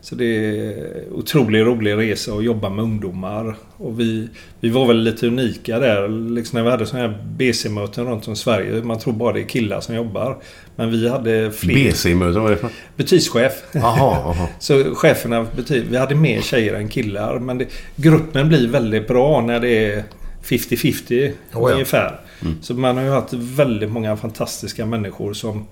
[0.00, 3.56] så det är otroligt rolig resa att jobba med ungdomar.
[3.76, 4.28] Och vi,
[4.60, 6.08] vi var väl lite unika där.
[6.08, 8.82] Liksom när vi hade sådana här BC-möten runt om Sverige.
[8.82, 10.36] Man tror bara det är killar som jobbar.
[10.76, 11.74] Men vi hade fler...
[11.74, 13.62] BC-möten, vad är det för Butikschef.
[13.72, 13.82] Jaha,
[14.36, 14.48] jaha.
[14.58, 17.38] Så cheferna för butik, vi hade mer tjejer än killar.
[17.38, 17.66] Men det,
[17.96, 20.04] gruppen blir väldigt bra när det är
[20.42, 21.70] 50-50 ja.
[21.72, 22.20] ungefär.
[22.60, 25.66] Så man har ju haft väldigt många fantastiska människor som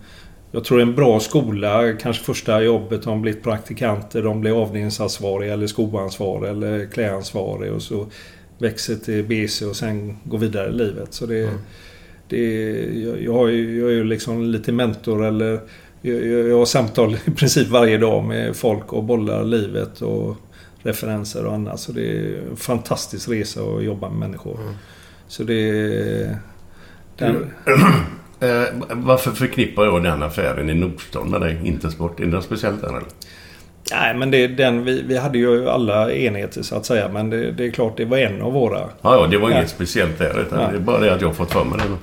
[0.55, 5.67] jag tror en bra skola, kanske första jobbet, de blivit praktikanter, de blir avdelningsansvariga eller
[5.67, 8.07] skoansvarig eller klädansvarig och så
[8.59, 11.15] växer till BC och sen går vidare i livet.
[11.15, 11.51] Så det,
[12.29, 12.39] det,
[13.21, 15.61] jag, ju, jag är ju liksom lite mentor eller
[16.03, 20.37] jag, jag har samtal i princip varje dag med folk och bollar livet och
[20.83, 21.81] referenser och annat.
[21.81, 24.59] Så det är en fantastisk resa att jobba med människor.
[25.29, 26.39] Så det...
[27.17, 27.51] Den,
[28.45, 31.59] Eh, varför förknippar jag den affären i Nordstan med dig?
[31.65, 32.21] Intersport?
[32.21, 33.03] Är det något speciellt där eller?
[33.93, 37.09] Nej, men det, den, vi, vi hade ju alla enheter så att säga.
[37.09, 38.79] Men det, det är klart, det var en av våra.
[38.79, 39.69] Ja, ja, det var inget Ja.
[39.69, 40.41] speciellt där.
[40.41, 40.69] Utan Ja.
[40.71, 41.97] Det är bara det att jag fått för mig det.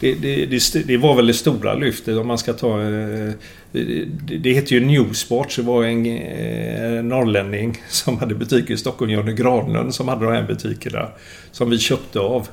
[0.00, 2.80] Det, det, det, det var väl det stora lyftet om man ska ta...
[2.82, 3.30] eh,
[4.42, 5.52] Det, heter ju Newsport.
[5.52, 10.24] Så det var en eh, norrlänning som hade butiker i Stockholm, Johnny Granlund, som hade
[10.24, 11.08] de här butikerna.
[11.52, 12.48] Som vi köpte av.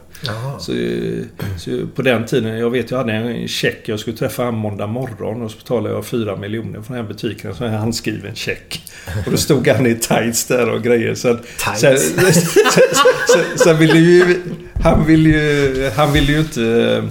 [0.60, 1.24] Så, eh,
[1.58, 3.82] så på den tiden, jag vet jag hade en check.
[3.86, 7.14] Jag skulle träffa honom måndag morgon och så betalade jag 4 miljoner för den här
[7.14, 7.56] butiken.
[7.56, 8.82] Så en handskriven check.
[9.26, 11.16] Och då stod han i tights där och grejer.
[11.16, 11.82] Tights?
[11.82, 14.42] så, så, så, så ville ju...
[14.84, 17.04] Han ville ju, han ville ju inte...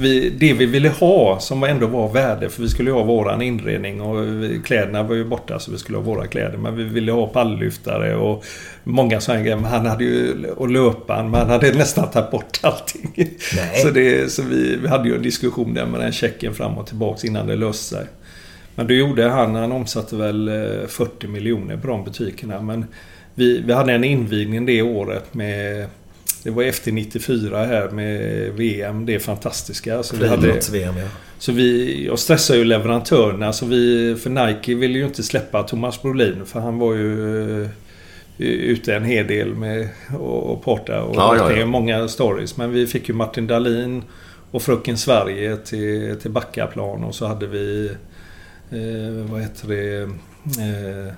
[0.00, 4.00] Vi, det vi ville ha som ändå var värde, för vi skulle ha våran inredning
[4.00, 4.26] och
[4.64, 6.58] kläderna var ju borta så vi skulle ha våra kläder.
[6.58, 8.44] Men vi ville ha palllyftare och
[8.84, 9.56] många sådana grejer.
[9.56, 13.12] Han hade ju, och löpan, men han hade nästan tagit bort allting.
[13.56, 13.82] Nej.
[13.82, 16.86] Så, det, så vi, vi hade ju en diskussion där med den checken fram och
[16.86, 18.06] tillbaks innan det löste sig.
[18.74, 22.60] Men då gjorde han, han omsatte väl eh, 40 miljoner på de butikerna.
[22.60, 22.86] Men
[23.34, 25.86] vi, vi hade en invigning det året med
[26.42, 28.20] det var efter 94 här med
[28.52, 30.02] VM, det fantastiska.
[30.02, 31.06] Så vi hade, Friidrotts-VM, ja.
[31.38, 33.52] så vi, jag stressade ju leverantörerna.
[33.52, 37.70] Så vi, för Nike ville ju inte släppa Thomas Brolin för han var ju eh,
[38.38, 39.88] ute en hel del med
[40.18, 41.66] och, och porta och Ja, ja, det är ja.
[41.66, 42.56] många stories.
[42.56, 44.02] Men vi fick ju Martin Dahlin
[44.50, 47.90] och Fröken Sverige till, till Backaplan och så hade vi
[48.70, 50.02] eh, vad heter det
[50.62, 51.14] eh,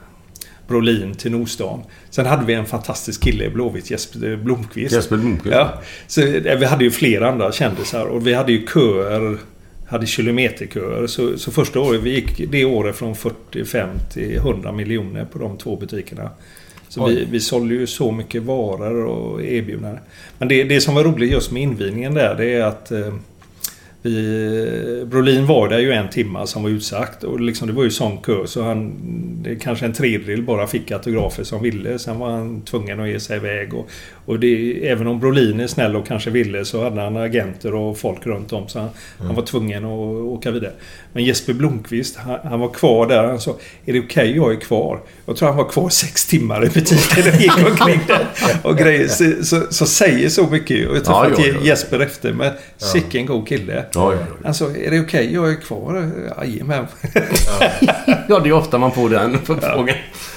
[0.72, 1.82] Brolin till Nordstan.
[2.10, 4.94] Sen hade vi en fantastisk kille i Blåvitt, Jesper Blomqvist.
[4.94, 5.56] Jesper Blomqvist.
[5.56, 5.82] Ja.
[6.06, 9.38] Så, eh, vi hade ju flera andra kändisar och vi hade ju köer.
[9.86, 11.06] Hade kilometerköer.
[11.06, 15.58] Så, så första året, vi gick det året från 45 till 100 miljoner på de
[15.58, 16.30] två butikerna.
[16.88, 17.14] Så Oj.
[17.14, 19.98] vi, vi sålde ju så mycket varor och erbjudanden.
[20.38, 23.14] Men det, det som var roligt just med invigningen där, det är att eh,
[24.02, 27.90] vi, Brolin var där ju en timma som var utsagt och liksom det var ju
[27.90, 28.94] sån kö så han...
[29.42, 31.98] Det kanske en tredjedel bara fick autografer som ville.
[31.98, 33.74] Sen var han tvungen att ge sig iväg.
[33.74, 33.88] Och,
[34.26, 37.98] och det, även om Brolin är snäll och kanske ville så hade han agenter och
[37.98, 39.26] folk runt om så han, Mm.
[39.26, 39.90] han var tvungen att
[40.24, 40.72] åka vidare.
[41.12, 43.24] Men Jesper Blomqvist, han, han var kvar där.
[43.24, 45.00] Han sa Är det okej jag är kvar?
[45.26, 48.26] Jag tror han var kvar sex timmar i butiken och gick omkring där.
[48.62, 49.08] Och grejer.
[49.08, 50.88] Så, så, så säger så mycket.
[50.88, 51.66] Och jag Ja, träffade ja, ja.
[51.66, 53.74] Jesper efter med sicken god kille.
[53.94, 54.48] Ja, ja, ja.
[54.48, 56.10] Alltså, är det okej jag är kvar?
[56.38, 56.86] Jajamän.
[58.28, 59.88] Ja, det är ofta man får den frågan.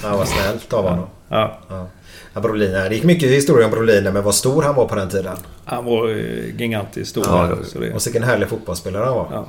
[0.02, 1.06] Ja, vad snällt av honom.
[1.28, 1.58] Ja.
[1.68, 1.86] Ja.
[2.34, 5.08] Ja, Brolin, det gick mycket historia om Brolin men vad stor han var på den
[5.08, 5.36] tiden.
[5.64, 7.24] Han var eh, gigantiskt stor.
[7.26, 9.28] Ja, så det, Och vilken härlig fotbollsspelare han var.
[9.30, 9.48] Ja.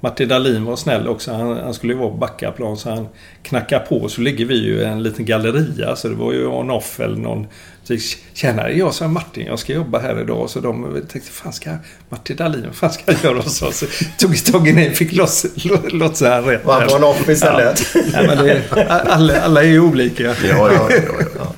[0.00, 1.32] Martin Dahlin var snäll också.
[1.32, 3.08] Han, han skulle ju vara på backaplan så han
[3.42, 5.96] knackade på så ligger vi ju i en liten galleria.
[5.96, 7.46] Så det var ju on-off eller någon.
[7.84, 7.96] Så
[8.34, 10.50] Tjena, jag sa Martin, jag ska jobba här idag.
[10.50, 11.70] Så de tänkte, fan ska
[12.08, 13.42] Martin Dahlin, vad fan ska jag göra?
[13.42, 13.86] Så, så
[14.18, 16.64] tog tag i ner, fick loss, lo- lotsa han rätt.
[16.64, 17.86] Var han på on-off istället?
[17.94, 18.00] Ja.
[18.12, 20.22] Nej, men det, alla, alla är ju olika.
[20.22, 21.53] Ja, ja, ja, ja.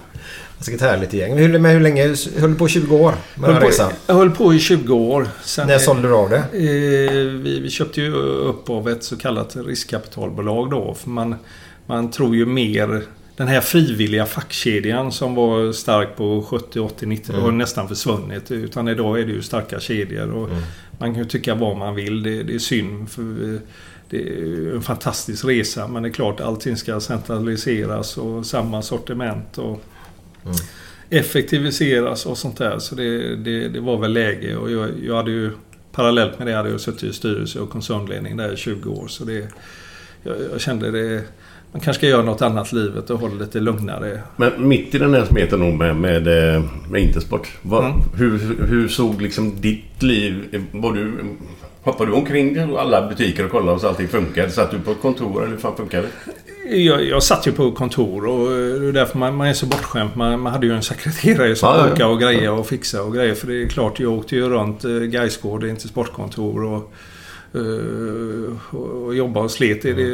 [0.58, 1.38] Alltså, härligt gäng.
[1.38, 2.02] Hur, men hur länge?
[2.38, 3.92] Höll du på 20 år med den Höll på, resan?
[4.06, 5.28] jag höll på i 20 år.
[5.44, 6.36] Sen, När sålde du av det?
[6.36, 10.94] Eh, vi, vi köpte ju upp av ett så kallat riskkapitalbolag då.
[10.94, 11.34] För man,
[11.86, 13.02] man tror ju mer...
[13.36, 17.44] Den här frivilliga fackkedjan som var stark på 70, 80, 90 Mm.
[17.44, 18.50] har nästan försvunnit.
[18.50, 20.30] Utan idag är det ju starka kedjor.
[20.30, 20.62] Och Mm.
[20.98, 22.22] Man kan ju tycka vad man vill.
[22.22, 23.10] Det, det är synd.
[23.10, 23.22] För
[24.10, 25.88] det är en fantastisk resa.
[25.88, 29.58] Men det är klart allting ska centraliseras och samma sortiment.
[29.58, 29.82] Och,
[30.46, 30.56] Mm.
[31.10, 32.78] effektiviseras och sånt där.
[32.78, 35.50] Så det, det, det var väl läge och jag, jag hade ju
[35.92, 39.08] parallellt med det hade jag suttit i styrelse och koncernledning där i 20 år.
[39.08, 39.48] Så det,
[40.22, 41.22] jag, jag kände det,
[41.72, 44.22] man kanske ska göra något annat livet och det lite lugnare.
[44.36, 47.48] Men mitt i den här smeten med, med, eh, med Intersport.
[47.62, 48.00] Vad, Mm.
[48.16, 50.64] hur, hur såg liksom ditt liv...
[50.72, 51.12] Var du,
[51.82, 54.50] hoppade du omkring alla butiker och kollade så allting funkade?
[54.50, 56.32] Satt du på ett kontor eller hur fan funkade det?
[56.70, 60.10] Jag, jag satt ju på kontor och det är därför man, man är så bortskämd.
[60.16, 63.34] Man, man hade ju en sekreterare som Ja, åkade och grejer och fixade och grejer.
[63.34, 66.92] För det är klart, jag åkte ju runt eh, Gaisgård in till sportkontor och,
[67.54, 69.84] eh, och, och jobbade och slet.
[69.84, 70.06] i det.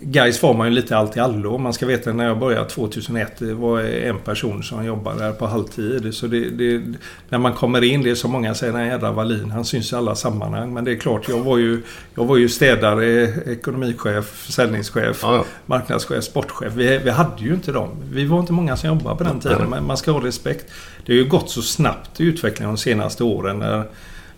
[0.00, 1.58] Gais, var man ju lite allt i allo.
[1.58, 3.38] Man ska veta när jag började 2001.
[3.38, 6.14] Det var en person som jobbade där på halvtid.
[6.14, 6.82] Så det, det,
[7.28, 9.96] när man kommer in, det är så många säger den jädra Wallin, han syns i
[9.96, 10.74] alla sammanhang.
[10.74, 11.82] Men det är klart, jag var ju,
[12.14, 15.44] jag var ju städare, ekonomichef, försäljningschef, ja.
[15.66, 16.72] marknadschef, sportchef.
[16.74, 17.88] Vi, vi hade ju inte dem.
[18.12, 19.70] Vi var inte många som jobbade på den tiden.
[19.70, 20.72] Men man ska ha respekt.
[21.06, 23.58] Det har ju gått så snabbt i utvecklingen de senaste åren.
[23.58, 23.84] När,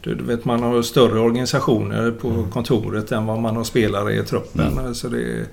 [0.05, 4.95] du, vet, man har större organisationer på kontoret än vad man har spelare i truppen.
[4.95, 5.47] Så det,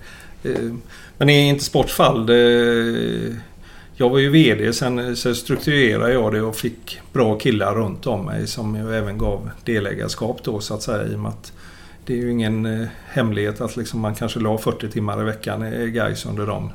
[0.43, 0.73] eh,
[1.17, 3.35] men i Intersports fall, det,
[3.93, 8.25] jag var ju VD, sen så strukturerade jag det och fick bra killar runt om
[8.25, 11.53] mig som jag även gav delägarskap då så att säga i och med att
[12.05, 15.73] det är ju ingen eh, hemlighet att liksom man kanske la 40 timmar i veckan
[15.73, 16.71] i Gais under de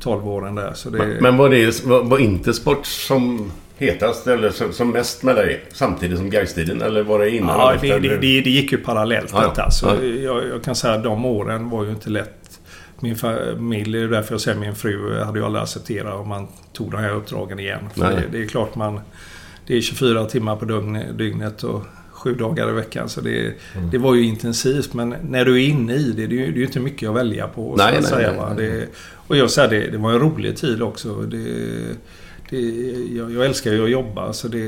[0.00, 0.72] 12 åren där.
[0.74, 5.22] Så det, Men, men var, det, var, var Intersport som hetast eller som, som mest
[5.22, 7.58] med dig samtidigt som Gaistiden Eller var det innan?
[7.58, 9.70] Ja, det, det, det, det gick ju parallellt Ja, detta.
[9.70, 10.02] Så Ja.
[10.04, 12.60] jag, jag kan säga att de åren var ju inte lätt.
[13.00, 16.46] Min familj, det är därför jag säger min fru, hade ju aldrig accepterat om man
[16.72, 17.80] tog de här uppdragen igen.
[18.32, 19.00] Det, är klart man...
[19.66, 23.08] Det är 24 timmar på dygn, dygnet och sju dagar i veckan.
[23.08, 23.38] Så det,
[23.76, 23.90] Mm.
[23.90, 24.94] det var ju intensivt.
[24.94, 27.08] Men när du är inne i det, det är ju, det är ju inte mycket
[27.08, 27.74] att välja på.
[27.78, 28.66] Nej, nej, säga, nej, nej.
[28.70, 28.86] Det,
[29.26, 31.14] och jag säger det, det var en rolig tid också.
[31.14, 31.44] Det,
[32.50, 32.60] det,
[33.16, 34.32] jag, jag älskar ju att jobba.
[34.32, 34.58] Så det,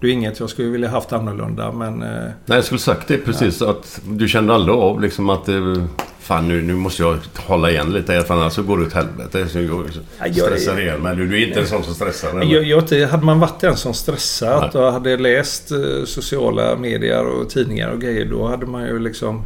[0.00, 1.72] det är inget jag skulle vilja haft annorlunda.
[1.72, 2.08] Men eh,
[2.44, 3.62] Nej, jag skulle sagt det precis.
[3.62, 5.86] Att du kände aldrig av liksom att det,
[6.26, 9.48] Fan nu, nu måste jag hålla igen lite för annars så går det åt helvete.
[9.48, 11.00] Så jag Ja, jag- stressar ihjäl.
[11.00, 12.42] Men du, du är inte en sån som stressar?
[12.44, 17.50] Jag, jag, hade man varit en som stressat och hade läst eh, sociala medier och
[17.50, 19.42] tidningar och grejer då hade man ju liksom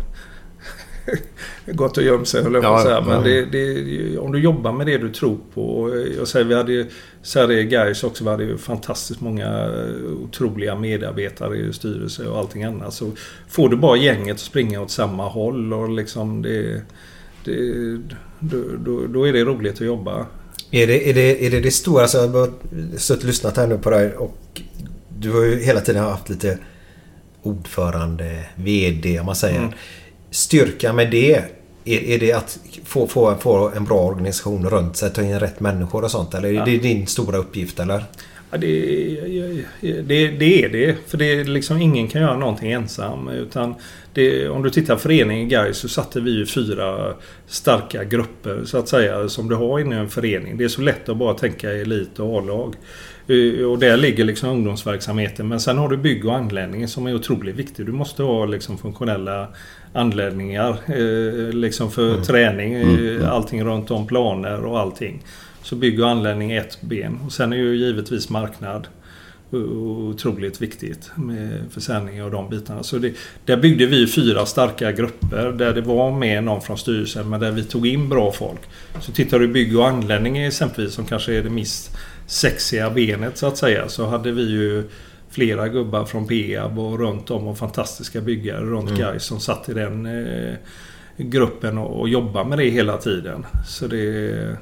[1.66, 3.00] gått och gömt sig höll jag på att säga.
[3.00, 5.94] Men det, det, om du jobbar med det du tror på.
[6.18, 6.86] Jag säger vi hade ju,
[7.34, 8.24] här är Gais också.
[8.24, 12.94] Vi hade ju fantastiskt många eh, otroliga medarbetare i styrelse och allting annat.
[12.94, 13.10] Så
[13.48, 16.82] får du bara gänget att springa åt samma håll och liksom det...
[17.44, 17.98] det
[18.40, 20.26] då, då, är det roligt att jobba.
[20.70, 22.02] Är det är det, är det, det stora?
[22.02, 22.50] Alltså, jag har
[22.96, 24.60] suttit och lyssnat här nu på dig och
[25.18, 26.58] du har ju hela tiden haft lite
[27.42, 29.58] ordförande, VD om man säger.
[29.58, 29.72] Mm.
[30.30, 31.34] Styrka med det,
[31.84, 35.60] är, är det att få, få, få en bra organisation runt sig, ta in rätt
[35.60, 36.34] människor och sånt?
[36.34, 36.64] Eller är Ja.
[36.64, 38.04] det din stora uppgift eller?
[38.50, 38.68] Ja, det,
[39.80, 40.96] det, det är det.
[41.06, 43.28] För det är liksom ingen kan göra någonting ensam.
[43.28, 43.74] Utan
[44.14, 47.14] det, om du tittar föreningen Gais så satte vi ju fyra
[47.46, 50.56] starka grupper så att säga som du har inom en förening.
[50.58, 52.74] Det är så lätt att bara tänka elit och A-lag.
[53.26, 55.48] Eh, Och där ligger liksom ungdomsverksamheten.
[55.48, 57.86] Men sen har du bygg och anläggning som är otroligt viktig.
[57.86, 59.48] Du måste ha liksom funktionella
[59.92, 62.74] anläggningar eh, liksom för träning.
[62.74, 63.28] eh, Mm, mm.
[63.30, 65.22] Allting runt om planer och allting.
[65.62, 67.18] Så bygg och anläggning är ett ben.
[67.26, 68.88] Och sen är ju givetvis marknad
[69.50, 72.82] otroligt viktigt med försäljning och de bitarna.
[72.82, 73.14] Så det,
[73.44, 77.50] där byggde vi fyra starka grupper där det var med någon från styrelsen men där
[77.50, 78.60] vi tog in bra folk.
[79.00, 81.96] Så tittar du bygg och anläggning exempelvis som kanske är det mest
[82.26, 84.84] sexiga benet så att säga så hade vi ju
[85.30, 89.00] flera gubbar från Peab och runt om och fantastiska byggare runt Mm.
[89.00, 90.54] Gais som satt i den eh,
[91.16, 93.46] gruppen och, och jobbade med det hela tiden.
[93.68, 94.56] Så det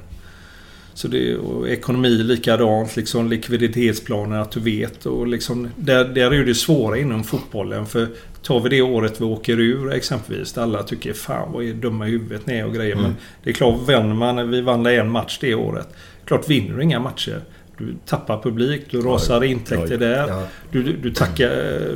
[0.99, 5.05] så det, och ekonomi likadant, liksom likviditetsplaner att du vet.
[5.05, 7.85] Och liksom, där, där är det svåra inom fotbollen.
[7.85, 8.07] För
[8.41, 12.07] tar vi det året vi åker ur exempelvis, där alla tycker fan vad är dumma
[12.07, 12.93] i huvudet ni och grejer.
[12.93, 13.03] Mm.
[13.03, 15.87] Men det är klart, vinner man, vi vann en match det året.
[16.25, 17.41] Klart vinner du inga matcher.
[17.79, 20.27] Du tappar publik, du rasar i intäkter där.
[20.27, 20.43] Ja.
[20.71, 21.49] Du, du, du, tackar,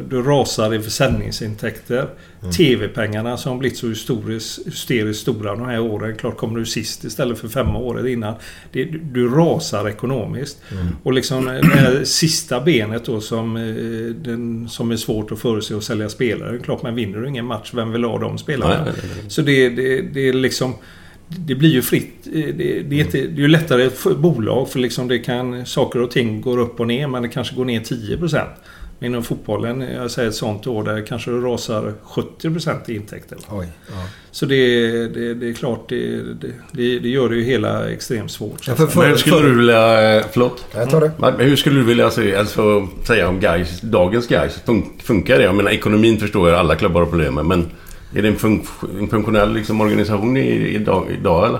[0.09, 2.07] du rasar i försäljningsintäkter.
[2.41, 2.53] Mm.
[2.53, 6.15] TV-pengarna som blivit så hysteriskt, hysteriskt stora de här åren.
[6.15, 8.35] Klart kommer du sist istället för fem året innan.
[8.71, 10.61] Det, du, du rasar ekonomiskt.
[10.71, 10.87] Mm.
[11.03, 15.75] Och liksom det här sista benet då som, eh, den, som är svårt att förutse
[15.75, 16.59] och sälja spelare.
[16.59, 18.87] Klart man vinner du ingen match, vem vill ha de spelarna?
[19.27, 20.75] Så det, det, det är liksom...
[21.37, 22.27] Det blir ju fritt.
[22.27, 25.65] Eh, Det, det, är, inte, det är ju lättare för bolag för liksom det kan...
[25.65, 28.45] Saker och ting går upp och ner men det kanske går ner 10%.
[28.99, 33.37] Men inom fotbollen, jag säger ett sånt år där kanske det rasar 70% i intäkter.
[33.49, 33.93] Oj, ja.
[34.31, 38.31] Så det, det, det är klart, det, det, det, det gör det ju hela extremt
[38.31, 38.67] svårt.
[38.67, 40.15] Ja, för- för- Men hur skulle du vilja...
[40.17, 40.65] eh, Förlåt?
[40.75, 41.11] Jag tar det.
[41.17, 44.61] Men Hur skulle du vilja se, alltså, säga om guys, dagens guys?
[44.65, 45.43] Fun, funkar det?
[45.43, 47.45] Jag menar ekonomin förstår jag alla klubbar har problem med.
[47.45, 47.65] Men
[48.15, 48.63] är det en, fun,
[48.99, 51.59] en funktionell liksom, organisation idag, idag eller?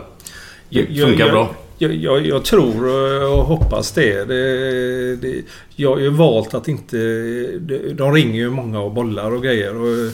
[0.69, 1.55] Det funkar jag, bra?
[1.77, 2.85] Jag, jag, jag tror
[3.23, 4.25] och hoppas det.
[4.25, 5.43] det, det
[5.75, 6.97] jag har ju valt att inte...
[7.93, 9.75] De ringer ju många och bollar och grejer.
[9.75, 10.11] Och,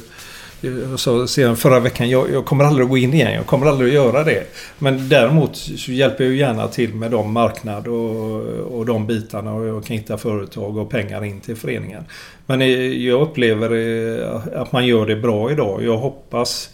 [0.62, 3.34] jag sa sedan förra veckan, jag, jag kommer aldrig att gå in igen.
[3.34, 4.44] Jag kommer aldrig att göra det.
[4.80, 8.42] Men däremot så hjälper jag gärna till med de marknad och,
[8.78, 9.54] och de bitarna.
[9.54, 12.04] Och jag kan hitta företag och pengar in till föreningen.
[12.46, 12.68] Men eh,
[13.08, 15.84] jag upplever eh, att man gör det bra idag.
[15.84, 16.70] Jag hoppas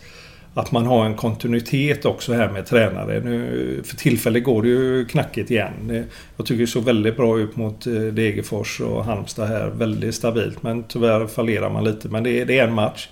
[0.53, 3.19] att man har en kontinuitet också här med tränare.
[3.19, 5.89] Nu, för tillfället går det ju knackigt igen.
[5.89, 6.01] Eh,
[6.37, 9.67] jag tycker det såg väldigt bra ut mot Degerfors och Halmstad här.
[9.67, 10.63] Väldigt stabilt.
[10.63, 12.09] Men tyvärr fallerar man lite.
[12.09, 13.09] Men det det är en match.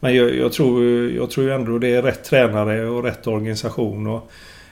[0.00, 4.06] Men jag, jag, tror, jag tror ändå det är rätt tränare och rätt organisation.
[4.06, 4.30] Och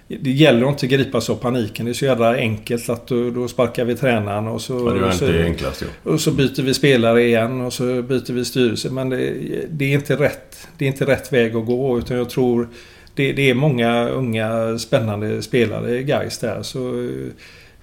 [0.09, 1.87] det gäller att inte gripas av paniken.
[1.87, 4.87] Det är så jävla enkelt att då, då sparkar vi tränaren och så...
[4.87, 5.87] Ja, det var så, enklast ju.
[6.13, 8.91] och så byter vi spelare igen och så byter vi styrelse.
[8.91, 9.35] Men det,
[9.71, 11.99] det, är, inte rätt, det är inte rätt väg att gå.
[11.99, 12.69] Utan jag tror
[13.15, 16.63] det, det är många unga spännande spelare i Gais där.
[16.63, 17.09] Så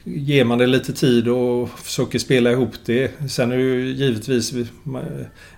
[0.06, 3.12] ger man det lite tid och försöker spela ihop det.
[3.30, 4.54] Sen är det ju givetvis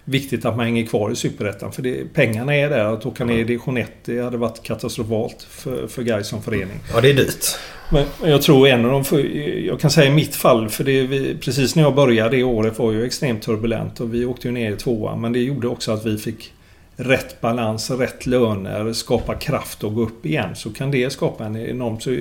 [0.06, 1.72] viktigt att man hänger kvar i Superettan.
[1.72, 2.86] För det, pengarna är där.
[2.94, 6.80] Att åka ner i division 1 det hade varit katastrofalt för, för Gais som förening.
[6.94, 7.46] Ja, det är dyrt.
[7.92, 9.06] Men jag tror en av de...
[9.06, 9.20] för-
[9.66, 12.80] Jag kan säga i mitt fall, för det vi, precis när jag började det året
[12.80, 15.22] var ju extremt turbulent och vi åkte ju ner i tvåan.
[15.22, 16.54] Men det gjorde också att vi fick
[16.98, 20.56] rätt balans, rätt löner, skapa kraft och gå upp igen.
[20.56, 22.00] Så kan det skapa en enorm...
[22.00, 22.18] Så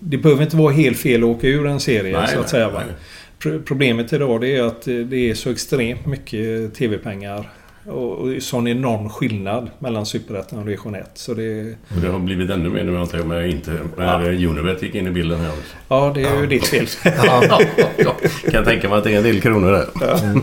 [0.00, 2.68] det behöver inte vara helt fel att åka ur en serie Nej, så att säga.
[2.70, 2.82] Va?
[2.86, 2.94] nej.
[3.38, 7.50] Pro- Problemet idag det är att det är så extremt mycket TV-pengar.
[7.86, 11.10] Och och sån enorm skillnad mellan Superettan och Division 1.
[11.14, 11.76] Så det...
[11.94, 13.78] Och det har blivit ännu mer nu antar jag med inte...
[13.96, 15.76] När Unibet gick in i bilden här också.
[15.88, 16.86] Ja, det är ju ditt fel.
[17.04, 17.60] ja,
[17.98, 18.14] ja.
[18.44, 19.86] Kan jag tänka mig att det är en del kronor där.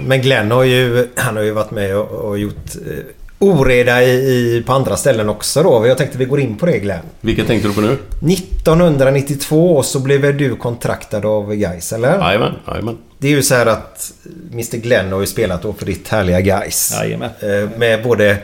[0.07, 2.97] Men Glenn har ju, han har ju varit med och, och gjort eh,
[3.39, 5.87] oreda i, i, på andra ställen också då.
[5.87, 6.99] Jag tänkte vi går in på det Glenn.
[7.21, 7.97] Vilka tänkte du på nu?
[8.33, 12.17] 1992 så blev du kontraktad av Gais eller?
[12.19, 12.97] Jajamän, jajamän.
[13.17, 14.11] Det är ju så här att
[14.51, 16.93] Mr Glenn har ju spelat då för ditt härliga Gais.
[16.99, 17.29] Jajamän.
[17.39, 18.37] Eh, Med både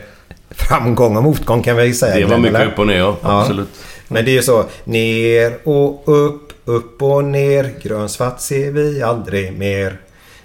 [0.50, 2.14] framgång och motgång kan vi säga.
[2.14, 2.72] Det var Glenn, mycket eller?
[2.72, 3.16] upp och ner, ja.
[3.22, 3.68] Absolut.
[4.08, 4.64] Men det är ju så.
[4.84, 7.70] Ner och upp, upp och ner.
[7.82, 10.00] Grönsvart ser vi aldrig mer.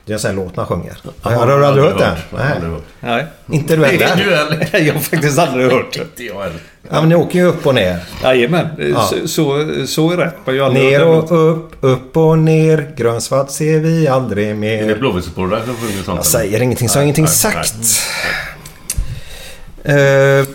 [0.06, 0.98] Det är en låt man sjunger.
[1.22, 2.18] Har, har du aldrig hört den?
[2.30, 2.82] Nej.
[3.00, 3.26] Nej.
[3.52, 4.16] Inte du heller?
[4.16, 4.86] Du heller?
[4.88, 6.00] Jag har faktiskt aldrig hört det.
[6.02, 6.60] Inte jag heller.
[6.90, 8.00] Ja men ni åker ju upp och ner.
[8.24, 9.02] Jajamän, Ja.
[9.02, 10.34] så, så, så är rätt.
[10.46, 12.94] Jag har ju aldrig Ner och upp, upp och ner.
[12.98, 14.96] Grönsvart ser vi aldrig Är det mer.
[14.96, 16.16] Blåvittssupportrar som sjunger sånt?
[16.18, 17.76] Jag säger ingenting så har Nej, ingenting nej, sagt.
[19.84, 20.40] nej.
[20.40, 20.46] Eh,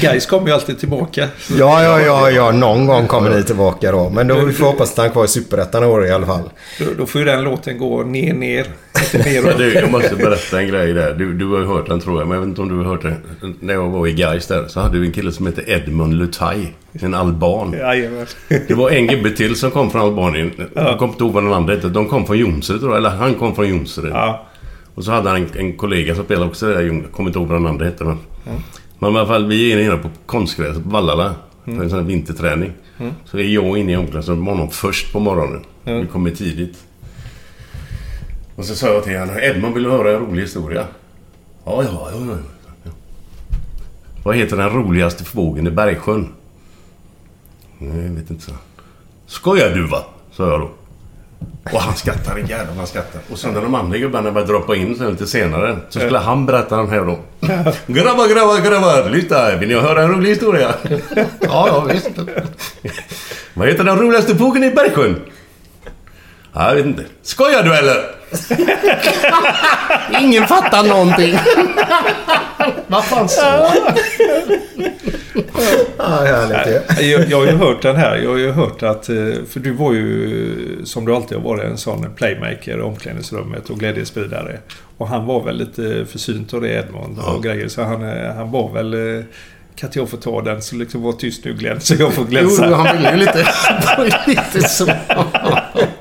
[0.00, 1.28] Guys kommer ju alltid tillbaka.
[1.58, 2.52] Ja, ja, ja, ja.
[2.52, 4.10] Någon gång kommer ni tillbaka då.
[4.10, 6.50] Men då får vi hoppas att han kvar i Superettan i år i alla fall.
[6.78, 8.66] Då, då får ju den låten gå ner, ner.
[9.12, 9.58] Neråt.
[9.58, 11.14] du, jag måste berätta en grej där.
[11.14, 12.84] Du, du har ju hört den tror jag, men jag vet inte om du har
[12.84, 13.14] hört den.
[13.60, 16.74] När jag var i Gais där så hade vi en kille som hette Edmund Lutai.
[16.92, 17.72] En alban.
[17.72, 18.26] Jajamän.
[18.68, 20.52] Det var en gubbe till som kom från Albanien.
[20.74, 21.88] Jag kommer inte ihåg vad den andra hette.
[21.88, 22.98] De kom från Jonsered tror jag.
[22.98, 24.12] Eller han kom från Jonsered.
[24.12, 24.46] Ja.
[24.94, 26.80] Och så hade han en, en kollega som spelade också där.
[26.80, 28.04] Jag kommer inte ihåg vad den andra hette.
[28.04, 28.18] Men,
[29.00, 31.34] men i alla fall, vi är nere på konstgräset på Vallala.
[31.64, 32.72] För en sån här vinterträning.
[32.98, 33.12] Mm.
[33.24, 35.64] Så är jag inne i omklädningsrummet med honom först på morgonen.
[35.84, 36.00] Mm.
[36.00, 36.84] Vi kommer tidigt.
[38.56, 40.86] Och så sa jag till honom, Edmund vill du höra en rolig historia?
[41.64, 42.10] Ja, ja.
[42.12, 42.36] ja.
[42.84, 42.90] ja.
[44.22, 46.28] Vad heter den roligaste fågeln i Bergsjön?
[47.78, 48.52] Nej, jag vet inte, så.
[49.26, 50.04] Skojar du va?
[50.32, 50.70] Sa jag då.
[51.72, 53.20] Och han skrattar jävlar han skrattar.
[53.30, 56.46] Och sen när de andra gubbarna började droppa in sen lite senare så skulle han
[56.46, 57.18] berätta den här då.
[57.86, 59.10] Grabbar, grabbar, grabbar!
[59.10, 59.56] Lyssna!
[59.56, 60.74] Vill ni höra en rolig historia?
[61.40, 62.10] ja, ja, visst.
[63.54, 65.20] Vad heter den roligaste fågeln i Bergsjön?
[66.52, 67.04] Ja, jag vet inte.
[67.22, 67.96] Skojar du eller?
[70.22, 71.38] Ingen fattar någonting.
[72.86, 73.72] Vad fan sa
[75.98, 78.16] Ja, härligt jag, jag har ju hört den här.
[78.16, 79.08] Jag har ju hört att...
[79.08, 79.16] eh,
[79.50, 83.78] För du var ju, som du alltid har varit, en sån playmaker i omklädningsrummet och
[83.78, 84.58] glädjespridare.
[84.98, 87.68] Och han var väl lite försynt av det Edmond och grejer.
[87.68, 88.94] Så han, eh, han var väl...
[89.18, 89.24] eh,
[89.76, 92.24] Kan inte jag få ta den så liksom var tyst nu Glenn så jag får
[92.24, 92.66] glänsa.
[92.68, 93.46] Jo, han ville ju lite...
[94.26, 94.86] lite så.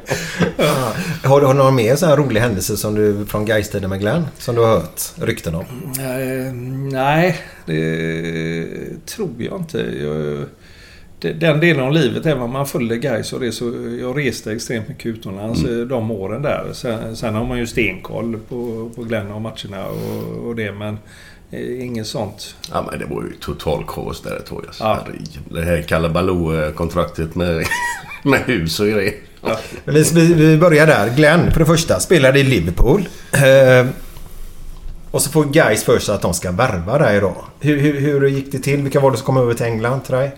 [1.23, 3.99] Har du har du någon mer så här rolig händelse som du från Gais-tiden med
[3.99, 4.25] Glenn?
[4.37, 5.65] Som du har hört rykten om?
[5.99, 6.53] Eh,
[6.93, 8.65] nej, det
[9.05, 9.77] tror jag inte.
[9.79, 10.45] Jag,
[11.39, 13.65] den delen av livet, även om man följde guys och det så
[14.01, 15.81] jag reste extremt mycket utomlands Mm.
[15.81, 16.69] eh, de åren där.
[16.73, 20.97] Sen, sen har man ju stenkoll på, på Glenn och matcherna och, och det men
[21.51, 22.55] eh, inget sånt.
[22.71, 24.63] Ja, men det var ju total kaos där ett tag.
[24.67, 24.83] Alltså.
[24.83, 25.07] Ja.
[25.49, 27.65] Det här Kalle Baloo-kontraktet med,
[28.23, 29.13] med hus och grejer.
[29.85, 31.09] Vi, vi, vi börjar där.
[31.15, 33.07] Glenn, för det första, spelade i Liverpool.
[33.33, 33.87] Eh,
[35.11, 37.35] och så får Gais för sig att de ska värva dig då.
[37.59, 38.81] Hur, hur, hur gick det till?
[38.81, 40.31] Vilka var det som kom över till England till dig?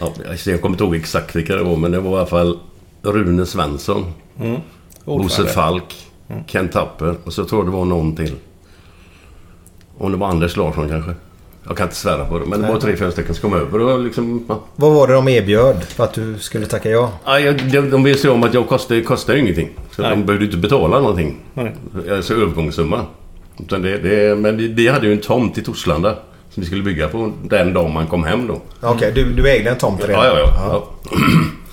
[0.00, 0.12] Ja,
[0.46, 2.58] jag kommer inte ihåg exakt vilka det var, men det var i alla fall
[3.02, 4.12] Rune Svensson.
[4.40, 4.60] Mm.
[5.04, 5.46] Bosse.
[5.46, 6.10] Falk.
[6.46, 7.16] Kent Tapper.
[7.24, 8.34] Och så tror jag det var någon till.
[9.98, 11.14] Om det var Anders Larsson kanske.
[11.66, 12.82] Jag kan inte svära på det, men det var Nej.
[12.82, 13.80] tre, fyra stycken som kom över.
[13.80, 14.60] Och liksom, ja.
[14.76, 17.12] Vad var det de erbjöd för att du skulle tacka ja?
[17.24, 19.68] Ja, jag, de, de visste om att jag kostar, kostar ju ingenting.
[19.90, 20.10] Så Nej.
[20.10, 21.36] de behövde inte betala någonting.
[21.54, 21.74] Nej.
[22.10, 23.00] Alltså övergångssumma.
[23.60, 26.16] Utan det, det, men vi, vi hade ju en tomt i Torslanda.
[26.50, 28.60] Som vi skulle bygga på den dag man kom hem då.
[28.80, 30.24] Okej, du, du ägde en tomt redan?
[30.24, 30.86] Ja, ja, ja.
[31.10, 31.18] ja.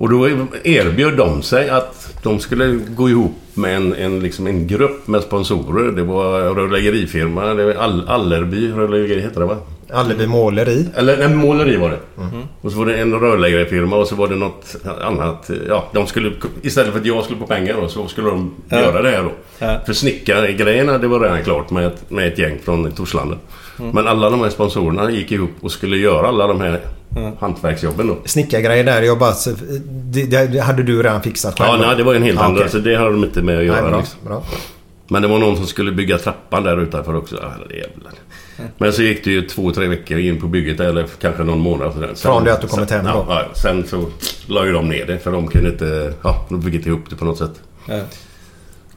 [0.00, 0.28] Och då
[0.64, 5.22] erbjöd de sig att de skulle gå ihop med en, en, liksom en grupp med
[5.22, 5.92] sponsorer.
[5.92, 7.54] Det var rörlägerifirma.
[7.54, 9.56] Det var All, Allerby rörlägeri heter det va?
[9.92, 10.86] Alleby måleri.
[10.96, 11.98] Eller nej, måleri var det.
[12.22, 12.42] Mhm.
[12.60, 15.50] Och så var det en rörlägerifirma och så var det något annat.
[15.68, 16.32] Ja, de skulle...
[16.62, 18.80] Istället för att jag skulle få pengar då så skulle de Ja.
[18.80, 19.32] göra det här då.
[19.58, 19.80] Ja.
[19.86, 23.36] För snickargrejerna det var redan klart med ett, med ett gäng från Torslanda.
[23.80, 23.94] Mm.
[23.94, 26.80] Men alla de här sponsorerna gick ihop och skulle göra alla de här
[27.16, 27.32] Mm.
[27.40, 28.16] hantverksjobben då.
[28.24, 29.32] Snickargrejer där, jag bara...
[29.32, 29.50] så-
[30.12, 31.80] Det, det hade du redan fixat själv?
[31.80, 32.56] Ja, nej, det var en helt Ja, annan.
[32.56, 32.68] okej.
[32.70, 33.80] Så det hade de inte med att göra.
[33.80, 34.18] Nej, bra, liksom.
[34.24, 34.42] bra.
[35.08, 37.34] Men det var någon som skulle bygga trappan där utanför också.
[37.70, 38.12] Jävlar.
[38.78, 41.92] Men så gick det ju två, tre veckor in på bygget eller kanske någon månad.
[41.94, 42.06] Sådär.
[42.06, 43.26] Sen- Från det att du kommit hem sen, då?
[43.28, 44.06] Ja, sen så
[44.46, 46.12] la ju de ner det för de kunde inte...
[46.22, 47.62] Ja, de fick inte ihop det på något sätt.
[47.88, 48.00] Ja.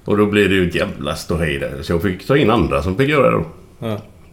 [0.05, 1.73] Och då blev det ju ett jävla ståhej där.
[1.81, 3.45] Så jag fick ta in andra som fick göra det då.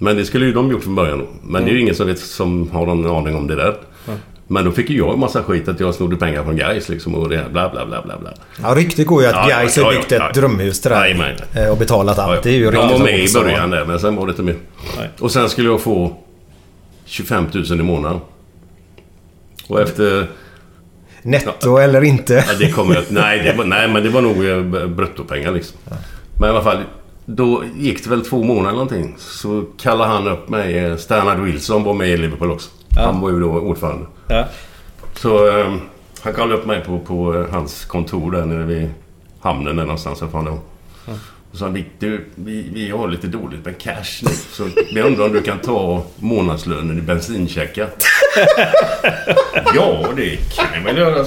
[0.00, 0.04] Ja.
[0.04, 1.26] Men det skulle ju de gjort från början.
[1.42, 3.76] Men det är ju ingen som, vet, som har någon aning om det där.
[4.06, 4.12] Ja.
[4.46, 7.14] Men då fick ju jag en massa skit att jag snodde pengar från Gais liksom
[7.14, 8.30] och det bla bla bla bla bla.
[8.62, 10.28] Ja, ryktet går ju att Ja, ja, Gais ja, har ja, byggt ja.
[10.28, 10.90] ett drömhus till.
[10.90, 11.36] Jajamän.
[11.54, 12.42] eh, Och betalat allt.
[12.42, 14.42] Det är ju de ryktet var med i början där, men sen var det inte
[14.42, 14.56] mer.
[15.20, 16.16] Och sen skulle jag få
[17.04, 18.20] 25 000 i månaden.
[19.68, 20.26] Och efter...
[21.22, 22.44] Netto eller inte?
[22.48, 23.04] Ja, det kommer jag...
[23.10, 25.76] Nej, det var, nej, men det var nog eh, bruttopengar liksom.
[26.38, 26.78] Men i alla fall,
[27.36, 29.14] då gick det väl två månader eller någonting.
[29.18, 30.78] Så kallade han upp mig.
[30.78, 32.70] eh, Stannard Wilson var med i Liverpool också.
[32.96, 33.02] Ja.
[33.02, 34.06] Han var ju då ordförande.
[34.28, 34.44] Ja.
[35.14, 35.74] Så eh,
[36.20, 38.90] han kallade upp mig på, på eh, hans kontor där nere vid
[39.40, 40.20] hamnen där någonstans.
[40.20, 40.46] Vad fan.
[40.46, 41.12] Ja.
[41.52, 44.30] Och så han du, vi, vi har lite dåligt med cash nu.
[44.52, 47.88] Så vi undrar om du kan ta månadslönen i bensincheckar.
[49.74, 51.22] ja, det kan jag väl göra.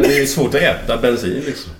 [0.00, 1.72] Det är svårt att äta bensin liksom.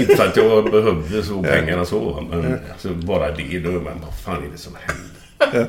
[0.00, 2.24] Inte för att jag behövde så pengarna så.
[2.30, 3.58] Men alltså, bara det.
[3.58, 5.68] Då, men vad fan är det som händer?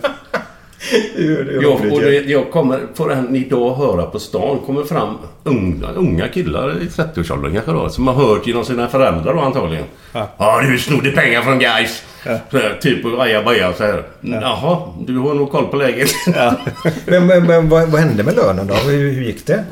[1.61, 6.27] Jag, och det, jag kommer, får än idag höra på stan, kommer fram unga, unga
[6.27, 9.85] killar i 30-årsåldern kanske då, som har hört genom sina föräldrar då antagligen.
[10.13, 12.03] Ja, ah, du snodde pengar från guys.
[12.23, 14.03] Så här, typ ajabaja så här.
[14.21, 16.09] Jaha, du har nog koll på läget.
[17.05, 18.73] Men, men, men vad, vad hände med lönen då?
[18.73, 19.63] Hur, hur gick det?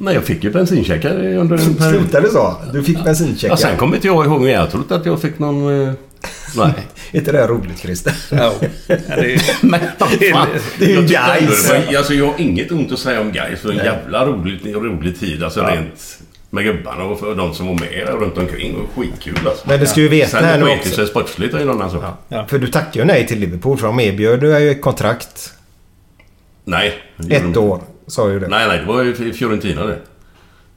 [0.00, 2.00] Nej, jag fick ju bensincheckar under en period.
[2.00, 2.56] Slutade det så?
[2.72, 3.48] Du fick bensincheckar?
[3.48, 5.86] Ja, sen kommer inte jag ihåg, men jag tror inte att jag fick någon...
[5.88, 5.92] eh,
[6.56, 6.72] Nej.
[7.12, 8.14] Är inte det här roligt Christer?
[8.30, 8.52] Ja.
[8.86, 10.08] Ja, det är, Men fan.
[10.78, 11.68] Det är ju Jag tyckte ändå Gais.
[11.68, 14.74] det var- Alltså jag har inget ont att säga om Gais för en jävla rolig,
[14.74, 15.42] rolig tid.
[15.44, 15.70] Alltså Ja.
[15.74, 16.18] rent
[16.50, 18.74] med gubbarna och för de som var med runt omkring.
[18.76, 19.68] Och skitkul alltså.
[19.68, 20.90] Men du ska ju veta Sen här nu det också.
[20.94, 22.04] sig sportsligt i någon annan sak.
[22.50, 25.52] För du tackade ju nej till Liverpool för de erbjöd dig ju ett kontrakt.
[26.64, 26.94] Nej.
[27.16, 28.48] det Ett år, sa ju det.
[28.48, 28.78] Nej, nej.
[28.78, 29.98] Det var ju Fiorentina det.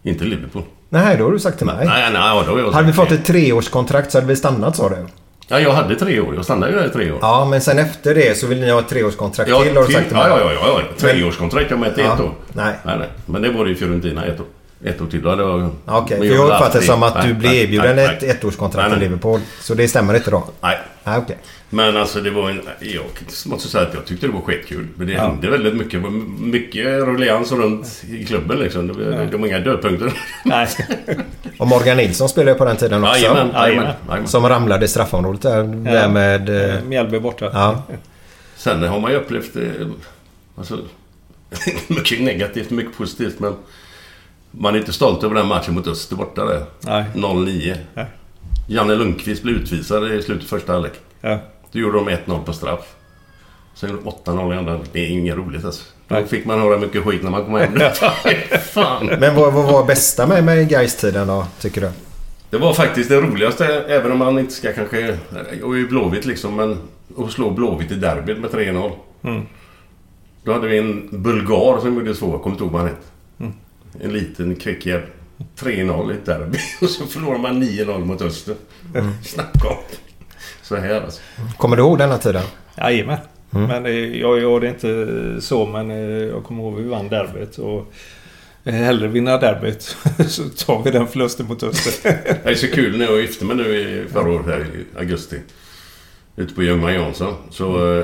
[0.04, 0.64] Inte Liverpool.
[0.90, 1.86] Nej, då har du sagt till mig.
[1.86, 2.22] Nej, nej.
[2.22, 5.06] ja, då jag Hade vi fått ett treårskontrakt så hade vi stannat sa du.
[5.48, 6.36] Ja, jag hade tre år.
[6.36, 7.20] Jag stannade ju där i tre år.
[7.22, 9.94] Ja, men sen efter det så vill ni ha ett treårskontrakt Ja, till har du
[9.94, 10.28] sagt till mig.
[10.30, 10.82] ja, ja, ja, ja.
[10.98, 11.72] Treårskontrakt.
[11.72, 12.32] Jag mätte ett år.
[12.54, 12.76] nej.
[12.84, 13.08] nej, nej.
[13.26, 14.45] Men det var det i Fiorentina ett år.
[14.84, 15.22] Ett år till.
[15.22, 15.70] Då hade jag...
[15.86, 18.06] Ja, Okej, men för jag uppfattar det som att du Nej, blev nej, erbjuden nej,
[18.06, 18.30] ett nej.
[18.32, 19.10] ettårskontrakt Nej, till nej.
[19.10, 19.40] Liverpool.
[19.62, 20.48] Så det stämmer inte då?
[20.62, 20.80] Nej.
[21.04, 21.38] Nej, okej.
[21.70, 22.62] Men alltså det var en...
[22.80, 23.04] Jag
[23.45, 24.88] måste säga att jag tyckte det var skitkul.
[24.95, 25.22] Men det Ja.
[25.22, 26.02] hände väldigt mycket.
[26.40, 28.88] Mycket ruljans runt i klubben liksom.
[28.88, 29.26] Det var, Ja.
[29.32, 30.14] det var inga dödpunkter.
[30.45, 30.68] Nej.
[31.58, 33.16] Och Morgan Nilsson spelade ju på den tiden också.
[33.20, 34.28] Jajamän, jajamän, jajamän.
[34.28, 36.74] Som ramlade i straffområdet där, där med...
[36.76, 37.49] eh, Mjällby borta.
[37.54, 37.84] Ja.
[38.58, 39.56] Sen har man ju upplevt...
[39.56, 39.88] eh,
[40.58, 40.78] Alltså,
[41.88, 43.40] mycket negativt, mycket positivt.
[43.40, 43.54] Men
[44.59, 46.65] man är inte stolt över den matchen mot Öster borta där.
[46.81, 47.05] Nej.
[47.13, 47.77] 0-9.
[47.93, 48.05] Nej.
[48.67, 50.93] Janne Lundqvist blev utvisad i slutet av första halvlek.
[51.21, 51.39] Ja.
[51.71, 52.95] Då gjorde de 1-0 på straff.
[53.75, 54.79] Sen gjorde de 8-0 i andra.
[54.91, 55.84] Det är inget roligt alltså.
[56.07, 57.79] Då fick man höra mycket skit när man kom hem.
[58.73, 59.05] Fan.
[59.05, 61.91] Men vad, vad var bästa med, med Gais-tiden då, tycker du?
[62.49, 65.17] Det var faktiskt det roligaste, även om man inte ska kanske...
[65.63, 66.77] Och i Blåvitt liksom, men...
[67.17, 68.91] Att slå Blåvitt i derbyt med 3-0.
[69.23, 69.41] Mm.
[70.43, 73.07] Då hade vi en bulgar som gjorde så, kommer inte ihåg vad han hette.
[74.02, 75.10] En liten kvickjävel.
[75.60, 76.57] 3-0 i ett derby.
[76.82, 78.56] Och så förlorar man 9-0 mot Öster.
[78.95, 79.11] Mm.
[79.24, 79.78] Snacka om.
[80.61, 81.22] Så här alltså.
[81.57, 82.44] Kommer du ihåg denna tiden?
[82.78, 83.18] Jajamän.
[83.53, 83.68] Mm.
[83.68, 87.10] Men eh, jag gör det inte så men eh, jag kommer ihåg att vi vann
[87.10, 87.57] derbyt.
[87.57, 87.94] Och
[88.64, 89.82] eh, hellre vinna derbyt
[90.28, 92.11] så tar vi den förlusten mot Öster.
[92.44, 95.40] Det är så kul när jag gifte mig nu i förra året här i augusti.
[96.36, 97.34] Ute på Ljungman Jansson.
[97.49, 98.03] Så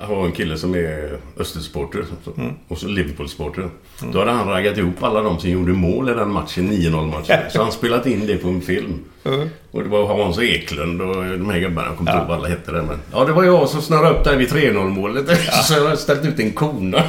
[0.00, 2.04] har en kille som är Östersupporter
[2.36, 2.54] Mm.
[2.68, 3.68] och så Liverpool-supporter.
[4.12, 7.38] Då hade han raggat ihop alla de som gjorde mål i den matchen, 9-0 matchen.
[7.50, 8.98] Så han spelat in det på en film.
[9.24, 9.48] Mm.
[9.70, 12.48] Och det var Hans Eklund och de här gubbarna, jag kommer inte ihåg vad alla
[12.48, 12.98] hette där men...
[13.12, 15.24] Ja, det var jag som snurrade upp där vid 3-0 målet.
[15.64, 16.98] Så jag har ställt ut en kona.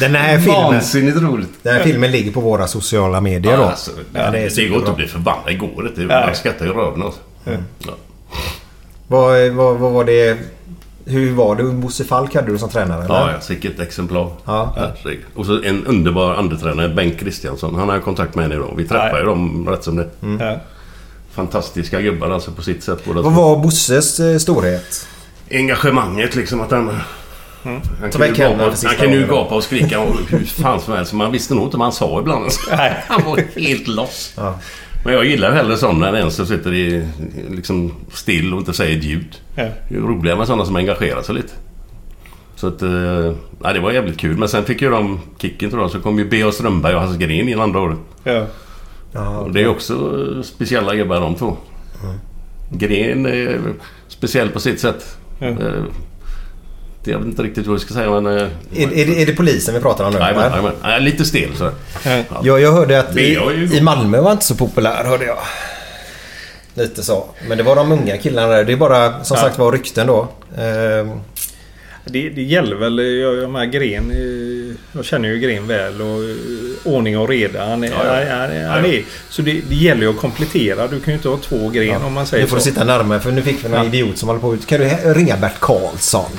[0.00, 0.62] Den här filmen...
[0.62, 1.48] Vansinnigt roligt.
[1.62, 3.62] Den här filmen ligger på våra sociala medier då.
[3.62, 5.42] Ja, alltså, Ja, det, är det går inte att bli förbannad.
[5.46, 6.02] Det går inte.
[6.02, 7.20] Jag skrattar i röven alltså.
[7.44, 7.52] Ja.
[9.08, 10.38] Vad, vad, vad var det...
[11.04, 11.62] Hur var det?
[11.62, 13.04] Bosse Falk hade du som tränare?
[13.04, 13.14] Eller?
[13.14, 14.30] Ja, ja, sicket exemplar.
[14.44, 14.92] Ja.
[15.34, 17.74] Och så en underbar andetränare, Bengt Kristiansson.
[17.74, 18.74] Han har jag kontakt med än idag.
[18.76, 20.08] Vi träffar ju dem rätt som det.
[20.40, 20.56] Ja.
[21.30, 25.06] Fantastiska gubbar alltså på sitt sätt Vad var Bosses eh, storhet?
[25.50, 26.90] Engagemanget liksom att han...
[27.64, 27.80] Mm.
[28.00, 31.12] Han kan, gapa, han kan ju gapa och skrika och hur fan som helst.
[31.12, 32.44] Man visste nog inte vad han sa ibland.
[32.44, 32.70] Alltså.
[33.06, 34.32] Han var helt loss.
[34.36, 34.58] Ja.
[35.04, 37.08] Men jag gillar hellre sådana än en som sitter i,
[37.50, 39.40] liksom still och inte säger ett ljud.
[39.54, 39.68] Ja.
[39.88, 41.52] Det är roligare med sådana som engagerar sig lite.
[42.56, 42.82] Så att...
[42.82, 44.36] Eh, nej, det var jävligt kul.
[44.36, 45.90] Men sen fick ju de kicken tror jag.
[45.90, 46.52] Så kom ju B.A.
[46.52, 47.98] Strömberg och Hasse Green in andra året.
[48.24, 48.46] Ja.
[49.38, 51.56] Och det är också eh, speciella gubbar de två.
[52.70, 53.60] Gren är
[54.08, 55.18] speciell på sitt sätt.
[55.38, 55.56] Ja.
[57.08, 58.26] Jag vet inte riktigt vad jag ska säga men...
[58.26, 58.42] eh,
[58.76, 60.18] Är, är, det, är det polisen vi pratar om nu?
[60.18, 60.72] Jajamän.
[60.82, 61.70] Nej, lite stel så.
[62.04, 62.22] Ja.
[62.42, 65.38] Jag, jag hörde att i, är i Malmö var inte så populär hörde jag.
[66.74, 67.24] Lite så.
[67.48, 68.64] Men det var de unga killarna där.
[68.64, 69.42] Det är bara som Ja.
[69.42, 70.28] sagt var rykten då.
[72.10, 74.12] Det, det gäller väl, jag, jag med Gren,
[74.92, 77.66] jag känner ju Gren väl och eh, ordning och reda.
[77.66, 78.36] Han är, Ja, ja.
[78.36, 80.88] Han, han, han är, så det, det gäller ju att komplettera.
[80.88, 82.68] Du kan ju inte ha två Gren om man säger nu får du så.
[82.68, 83.84] sitta närmare för nu fick vi någon Ja.
[83.86, 84.66] idiot som håller på ut.
[84.66, 86.30] Kan du ringa Bert Karlsson?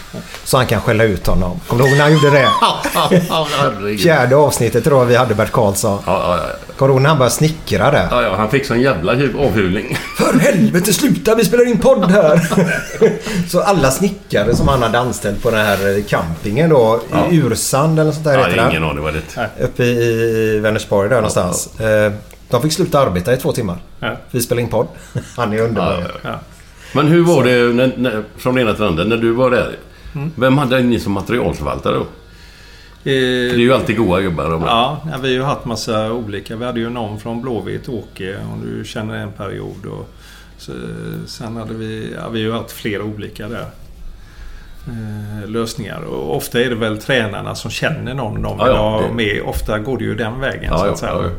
[0.44, 1.60] Så han kan skälla ut honom.
[1.68, 3.98] Kommer du ihåg när han gjorde det?
[4.04, 6.00] Fjärde avsnittet tror jag vi hade Bert Karlsson.
[6.06, 6.74] Ja, ja, ja.
[6.76, 8.08] Kommer du ihåg när han började snickra där?
[8.12, 9.98] Ja, ja, han fick sån jävla avhulning.
[10.32, 12.42] För helvete sluta vi spelar in podd här!
[13.50, 17.02] så alla snickare som han hade anställt på den här campingen då.
[17.12, 17.32] Ja.
[17.32, 19.50] I Ursand eller sånt där Ja, heter ingen aning vad det är.
[19.66, 21.80] Uppe i Vänersborg där någonstans.
[21.80, 22.12] Eh,
[22.50, 23.78] De fick sluta arbeta i två timmar.
[24.00, 24.18] Ja.
[24.32, 24.88] Vi spelade in podd.
[25.38, 26.04] Han är underbar.
[26.24, 26.40] Ja, Ja.
[26.94, 29.76] Men hur var det när, när, från det ena till andra när du var där?
[30.16, 30.32] Mm.
[30.36, 32.06] Vem hade ni som materialförvaltare då?
[33.04, 33.12] Det
[33.50, 34.64] är ju alltid goa gubbar.
[34.66, 36.56] Ja, ja, vi har ju haft massa olika.
[36.56, 39.86] Vi hade ju någon från Blåvitt, Åke, om du känner en period.
[39.86, 40.10] Och
[40.60, 40.72] så,
[41.28, 42.14] sen hade vi...
[42.18, 43.66] Ja, vi har ju haft flera olika där.
[44.88, 46.02] eh, lösningar.
[46.02, 49.42] Och ofta är det väl tränarna som känner någon de vill Ja, ja, ha med.
[49.46, 51.32] Ofta går det ju den vägen Ja, så att.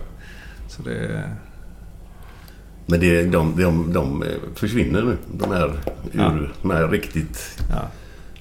[0.69, 1.23] Så det,
[2.87, 4.25] Men det, de, de, de
[4.55, 5.17] försvinner nu.
[5.33, 5.73] De här,
[6.13, 7.63] ur, de här riktigt...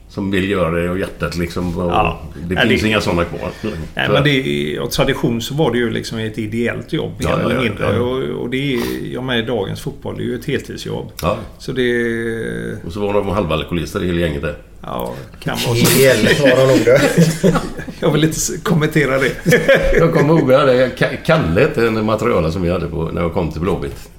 [0.09, 1.77] Som vill göra det och hjärtat liksom.
[1.79, 2.21] Och Ja.
[2.47, 3.49] Det Nej, finns det- inga sådana kvar.
[3.95, 7.27] Nej, Så- men det, av tradition så var det ju liksom ett ideellt jobb mer
[7.29, 7.85] Ja, ja, eller ja, mindre.
[7.95, 7.99] ja.
[7.99, 8.79] Och, och det är,
[9.13, 11.11] jag med i dagens fotboll, det är ju ett heltidsjobb.
[11.21, 11.37] Ja.
[11.57, 12.83] Så det...
[12.85, 14.55] Och så var de halva alkoholister i hela gänget där.
[14.81, 15.99] Ja, kan vara så.
[15.99, 17.01] Hel var de nog det.
[17.99, 19.31] Jag vill inte kommentera det.
[19.97, 20.89] Jag kommer ihåg,
[21.25, 24.09] Kalle hette en materialare som vi hade på, när jag kom till Blåvitt.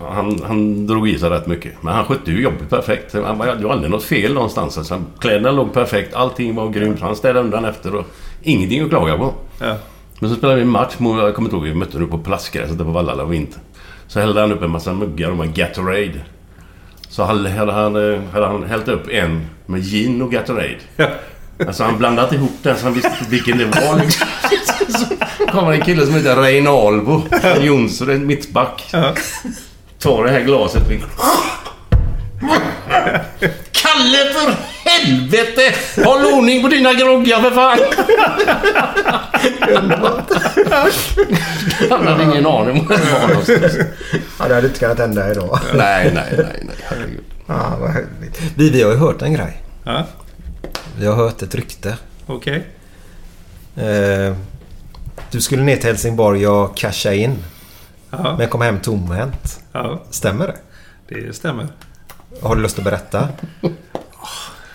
[0.00, 0.10] Ja.
[0.12, 1.72] Han, han drog i sig rätt mycket.
[1.82, 3.12] Men han skötte ju jobbet perfekt.
[3.14, 4.78] Han var- Det var aldrig något fel någonstans.
[4.78, 6.14] Alltså, kläderna låg perfekt.
[6.14, 7.00] Allting var grymt.
[7.00, 7.94] Han städade undan efter.
[7.94, 8.04] Och
[8.42, 9.34] ingenting att klaga på.
[9.60, 9.76] Ja.
[10.20, 11.18] Men så spelade vi en match mot...
[11.22, 11.64] Jag kommer inte ihåg.
[11.64, 13.60] Vi mötte nu på plastgräset på Vallala vinter.
[14.06, 16.20] Så hällde han upp en massa muggar och med Gatorade.
[17.08, 20.76] Så hade hade han, eh, hade han hällt upp en med gin och Gatorade.
[21.66, 23.98] Alltså han blandat ihop den så han visste inte vilken det var.
[24.00, 24.26] Liksom.
[25.38, 28.82] Så kommer en kille som heter Reinaldo från Jonsson, en mittback.
[30.06, 30.82] Tar det här glaset.
[33.72, 34.54] Kalle för
[34.90, 35.74] helvete!
[36.04, 37.78] Håll ordning på dina groggar för fan!
[41.90, 43.76] Han hade ingen aning om var det var någonstans.
[44.38, 45.58] Ja, det hade inte kunnat hända idag.
[45.74, 46.76] Nej, nej, nej, nej.
[46.82, 47.24] Herregud.
[47.46, 48.40] Ja, vad härligt.
[48.56, 49.62] Vi, vi har ju hört en grej.
[49.84, 50.06] Ja,
[50.98, 51.96] Vi har hört ett rykte.
[52.26, 52.66] okej.
[53.76, 54.34] Eh,
[55.30, 57.38] du skulle ner till Helsingborg och casha in.
[58.24, 58.34] Ja.
[58.38, 59.60] Men kom hem tomhänt.
[59.72, 60.56] Ja, Stämmer det?
[61.08, 61.66] det stämmer.
[62.42, 63.28] Har du lust att berätta?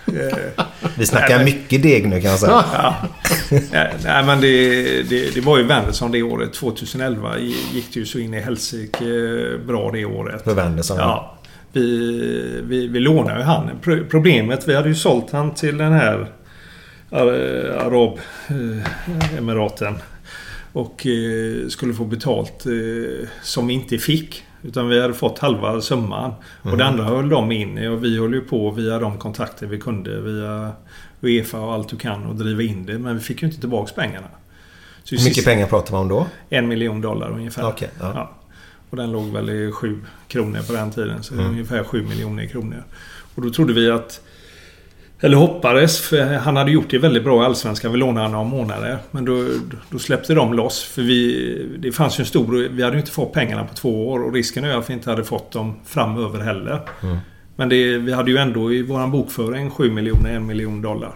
[0.06, 0.38] Eh,
[0.98, 2.64] Vi snackar Nej, mycket deg nu kan jag säga.
[2.72, 2.94] Ja.
[4.04, 6.52] Nej, men det, det, det var ju Wendersson det året.
[6.52, 7.38] 2011
[7.72, 9.04] gick det ju så in i helsike
[9.66, 10.44] bra det året.
[10.44, 10.96] För Wendersson.
[10.98, 11.38] Ja.
[11.72, 13.70] Vi, vi, vi lånade ju han.
[13.82, 16.26] Pro- Problemet, vi hade ju sålt han till den här
[17.10, 19.98] eh, Arabemiraten.
[20.72, 24.44] Och eh, skulle få betalt eh, som vi inte fick.
[24.62, 26.32] Utan vi hade fått halva summan.
[26.62, 29.78] Och det andra höll de inne och vi höll ju på via de kontakter vi
[29.80, 30.72] kunde via
[31.20, 32.98] Uefa och allt du kan och driva in det.
[32.98, 34.26] Men vi fick ju inte tillbaks pengarna.
[35.04, 36.26] Så Hur mycket pengar pratar man om då?
[36.48, 37.68] En miljon dollar ungefär.
[37.68, 38.30] Okej, ja.
[38.90, 41.22] Och den låg väl i sju kronor på den tiden.
[41.22, 41.46] Så Mm.
[41.46, 42.84] ungefär sju miljoner kronor.
[43.34, 44.20] Och då trodde vi att...
[45.24, 47.92] Eller hoppades, för han hade gjort det väldigt bra i Allsvenskan.
[47.92, 48.98] Vi lånade honom några månader.
[49.10, 49.44] Men då,
[49.90, 50.84] då släppte de loss.
[50.84, 51.66] För vi...
[51.78, 52.68] Det fanns ju en stor...
[52.68, 54.22] Vi hade ju inte fått pengarna på två år.
[54.22, 56.80] Och risken är att vi inte hade fått dem framöver heller.
[57.02, 57.16] Mm.
[57.56, 61.14] Men det, vi hade ju ändå i våran bokföring 7 miljoner, en miljon dollar.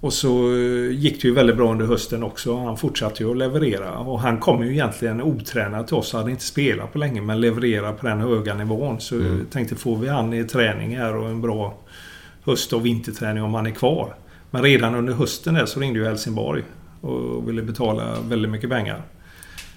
[0.00, 2.56] Och så eh, gick det ju väldigt bra under hösten också.
[2.56, 3.98] Han fortsatte ju att leverera.
[3.98, 6.12] Och han kom ju egentligen otränad till oss.
[6.12, 9.00] Han hade inte spelat på länge men levererade på den höga nivån.
[9.00, 9.46] Så Mm.
[9.50, 11.74] tänkte får vi han i träning här och en bra
[12.44, 14.14] höst och vinterträning om han är kvar.
[14.50, 16.62] Men redan under hösten där så ringde ju Helsingborg.
[17.00, 19.02] Och ville betala väldigt mycket pengar.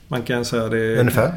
[0.07, 0.97] Man kan säga det...
[0.99, 1.33] Ungefär?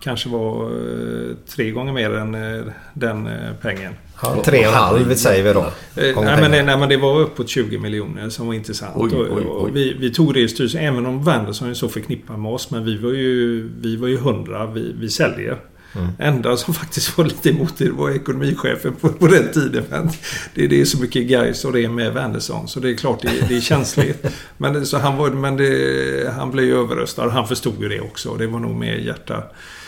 [0.00, 2.64] Kanske var eh, tre gånger mer än eh,
[2.94, 3.92] den eh, pengen.
[4.22, 5.66] Ja, tre och en halv säger vi då.
[5.96, 8.92] Nej, men, det- nej men det var uppåt 20 miljoner som var intressant.
[8.96, 9.70] Oj, Och- oj, och oj.
[9.74, 12.70] Vi, vi tog det i styrelsen, även om Wendersson är så förknippad med oss.
[12.70, 15.56] Men vi var ju, vi var ju hundra, vi, vi säljer.
[15.96, 16.08] Mm.
[16.18, 19.84] Enda som faktiskt var lite emot det var ekonomichefen på, på den tiden.
[19.90, 20.10] Men
[20.54, 22.68] det, det är så mycket guys och det är med Wendersson.
[22.68, 24.26] Så det är klart det, det är känsligt.
[24.56, 27.28] men så han, var, men det, han blev ju överröstad.
[27.30, 28.34] Han förstod ju det också.
[28.34, 29.42] Det var nog mer hjärta.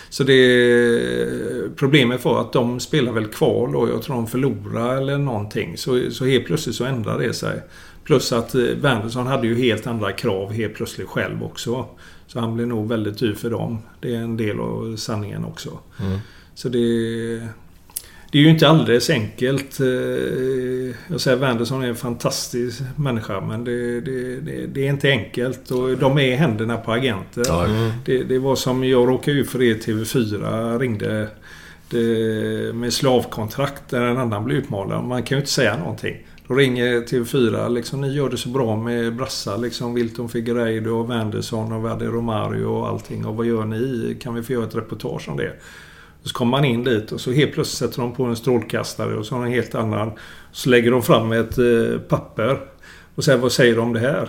[0.09, 5.19] Så det, problemet var att de spelar väl kval och jag tror de förlorade eller
[5.19, 5.77] någonting.
[5.77, 7.61] Så, så helt plötsligt så ändrade det sig.
[8.05, 11.87] Plus att eh, Wendersson hade ju helt andra krav helt plötsligt själv också.
[12.37, 13.79] Så han blev nog väldigt dyr för dem.
[14.01, 15.79] Det är en del av sanningen också.
[16.01, 16.19] Mm.
[16.55, 16.79] Så det...
[18.33, 19.81] Det är ju inte alldeles enkelt.
[19.81, 19.87] eh,
[21.09, 25.71] Jag säger Wendersson är en fantastisk människa men det, det, det, det är inte enkelt.
[25.71, 27.65] Och de är i händerna på agenter.
[27.65, 27.93] Mm.
[28.05, 31.29] Det, var som jag råkade ut för det TV4 ringde
[32.75, 35.05] med slavkontrakt där en annan blev utmålad.
[35.05, 36.17] Man kan ju inte säga någonting.
[36.49, 39.95] Då ringer TV4 liksom, ni gör det så bra med brassar liksom.
[39.95, 43.27] Wilton Figueiredo och Wendersson och Verdi Romario och allting.
[43.27, 44.17] Och vad gör ni?
[44.23, 45.53] Kan vi få göra ett reportage om det?
[46.23, 49.27] Så kommer man in dit och så helt plötsligt sätter de på en strålkastare och
[49.27, 50.11] så har de en helt annan.
[50.53, 52.61] Så lägger de fram ett eh, papper.
[53.15, 54.29] Och säger vad säger de om det här?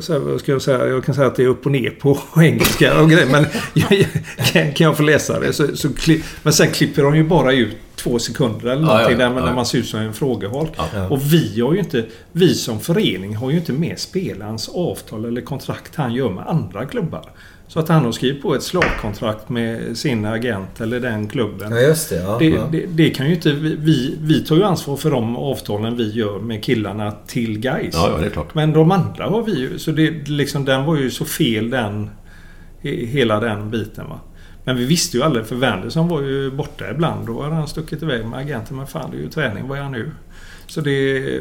[0.00, 0.86] Så här, ska jag, säga?
[0.86, 3.26] jag kan säga att det är upp och ner på engelska och grejer.
[3.32, 3.44] Men
[4.52, 5.52] kan, kan jag få läsa det?
[5.52, 9.28] Så, så, kli- men sen klipper de ju bara ut två sekunder eller någonting ja,
[9.28, 9.44] där, ja.
[9.46, 10.70] när man ser ut som en frågeholk.
[11.10, 12.04] Och vi har ju inte...
[12.32, 16.84] Vi som förening har ju inte med spelarens avtal eller kontrakt han gör med andra
[16.84, 17.22] klubbar.
[17.68, 21.72] Så att han har skrivit på ett slavkontrakt med sin agent eller den klubben.
[21.72, 22.16] Ja, just det.
[22.16, 24.40] Ja, Det, det, det kan ju inte vi- vi...
[24.44, 27.90] Tar ju ansvar för de avtalen vi gör med killarna till guys.
[27.94, 28.54] Ja, ja, det är klart.
[28.54, 29.78] Men de andra har vi ju.
[29.78, 32.10] Så det, liksom, den var ju så fel den...
[32.82, 34.20] he- Hela den biten va.
[34.66, 37.26] Men vi visste ju aldrig för Wendersson var ju borta ibland.
[37.26, 38.76] Då hade han stuckit iväg med agenten.
[38.76, 39.68] Men fan det är ju träning.
[39.68, 40.10] Vad är han nu?
[40.66, 41.40] Så det...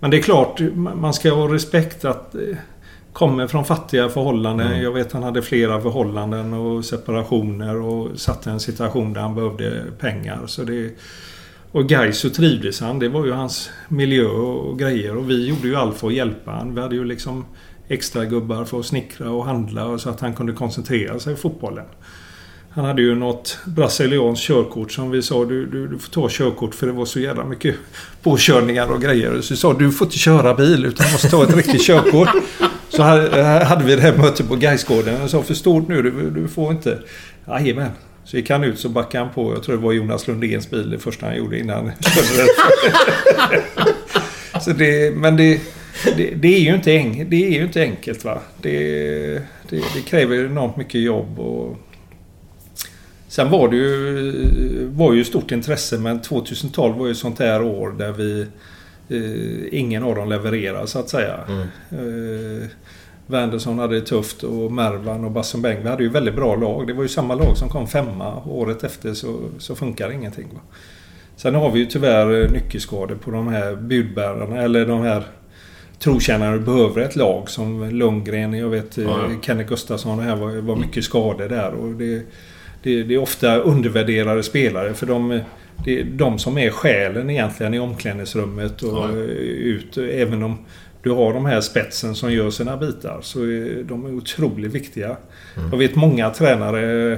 [0.00, 2.34] Men det är klart man ska ha respekt att...
[2.34, 2.40] eh,
[3.12, 4.66] Kommer från fattiga förhållanden.
[4.66, 4.82] Mm.
[4.82, 9.34] Jag vet han hade flera förhållanden och separationer och satt i en situation där han
[9.34, 10.40] behövde pengar.
[10.46, 10.90] Så det...
[11.72, 12.98] Och Gais så trivdes han.
[12.98, 15.16] Det var ju hans miljö och grejer.
[15.16, 16.74] Och vi gjorde ju allt för att hjälpa han.
[16.74, 17.44] Vi hade ju liksom
[17.88, 21.86] extra gubbar för att snickra och handla så att han kunde koncentrera sig på fotbollen.
[22.72, 26.74] Han hade ju något brasilianskt körkort som vi sa du, du, du får ta körkort
[26.74, 27.74] för det var så jävla mycket
[28.22, 29.40] påkörningar och grejer.
[29.40, 32.28] Så vi sa du får inte köra bil utan du måste ta ett riktigt körkort.
[32.88, 36.02] Så hade eh, hade vi det här mötet på Gaisgården och sa förstår du nu,
[36.02, 36.98] du, du får inte.
[37.48, 37.90] Jajamän.
[38.24, 40.90] Så gick han ut så backade han på, jag tror det var Jonas Lundéns bil
[40.90, 43.60] det första han gjorde innan han körde den.
[44.60, 45.60] Så det, men det,
[46.16, 46.90] det, det, är ju inte
[47.24, 48.38] det är ju inte enkelt va.
[48.62, 48.78] Det,
[49.68, 51.78] det, det kräver enormt mycket jobb och
[53.30, 57.90] Sen var det ju, var ju stort intresse men 2012 var ju sånt här år
[57.98, 58.40] där vi
[59.08, 61.40] eh, ingen av dem levererade så att säga.
[61.90, 62.68] Eh,
[63.26, 65.82] Wendersson hade det tufft och Mervan och Bassen Beng.
[65.82, 66.86] Vi hade ju väldigt bra lag.
[66.86, 68.42] Det var ju samma lag som kom femma.
[68.44, 70.48] Året efter så, så funkar ingenting.
[70.52, 70.60] Va?
[71.36, 75.22] Sen har vi ju tyvärr eh, nyckelskador på de här budbärarna eller de här
[75.98, 79.36] trotjänare behöver ett lag som Lundgren, jag vet eh, Ja, ja.
[79.42, 81.70] Kenneth Gustafsson här var, var mycket skador där.
[81.70, 82.22] Och det,
[82.82, 85.40] det, det är ofta undervärderade spelare för de,
[85.84, 89.08] det är de som är själen egentligen i omklädningsrummet och Ja.
[89.10, 89.98] eh, ut.
[89.98, 90.58] Även om
[91.02, 95.16] du har de här spetsen som gör sina bitar så är de är otroligt viktiga.
[95.70, 97.12] Jag vet många tränare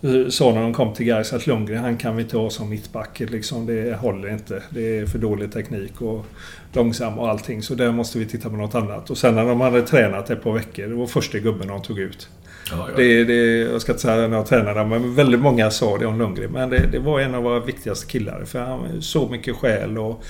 [0.00, 2.68] eh, sa när de kom till Gais att Lundgren han kan vi inte ha som
[2.70, 3.20] mittback.
[3.20, 4.62] Liksom, det håller inte.
[4.70, 6.26] Det är för dålig teknik och
[6.72, 7.62] långsam och allting.
[7.62, 9.10] Så där måste vi titta på något annat.
[9.10, 10.86] Och sen när de hade tränat ett par veckor.
[10.86, 12.28] Det var första gubben de tog ut.
[12.70, 12.96] Ja, ja.
[12.96, 16.18] Det, det, jag ska inte säga när jag tränade men väldigt många sa det om
[16.18, 16.50] Lundgren.
[16.52, 18.44] Men det, det var en av våra viktigaste killar.
[18.44, 20.24] För han så mycket själ och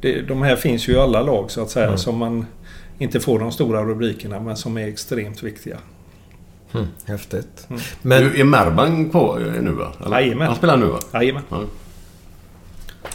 [0.00, 1.96] det, de här finns ju i alla lag så att säga.
[1.96, 2.46] Som man
[2.98, 5.78] inte får de stora rubrikerna men som är extremt viktiga.
[6.74, 7.66] Mm, häftigt.
[7.70, 7.82] Mm.
[8.02, 9.92] Men Du, är Merban kvar eh, nu va?
[10.10, 10.46] Jajamän.
[10.46, 10.98] Han spelar nu va?
[11.12, 11.42] Jajamän.
[11.50, 11.64] Ja.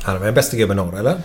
[0.02, 1.16] han är väl bästa gubben norr eller?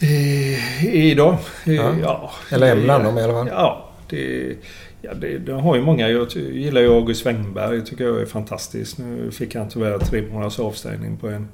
[0.00, 1.36] Eh, Idag?
[1.66, 1.92] Eh, Ja.
[2.02, 2.30] Ja.
[2.50, 3.48] Eller en bland dem i alla fall.
[3.48, 3.88] Ja.
[4.10, 4.54] Det,
[5.02, 6.08] ja det, de har ju många.
[6.08, 7.84] Jag gillar ju August Wengberg.
[7.84, 8.98] tycker jag är fantastisk.
[8.98, 11.48] Nu fick han tyvärr tre månaders avstängning på en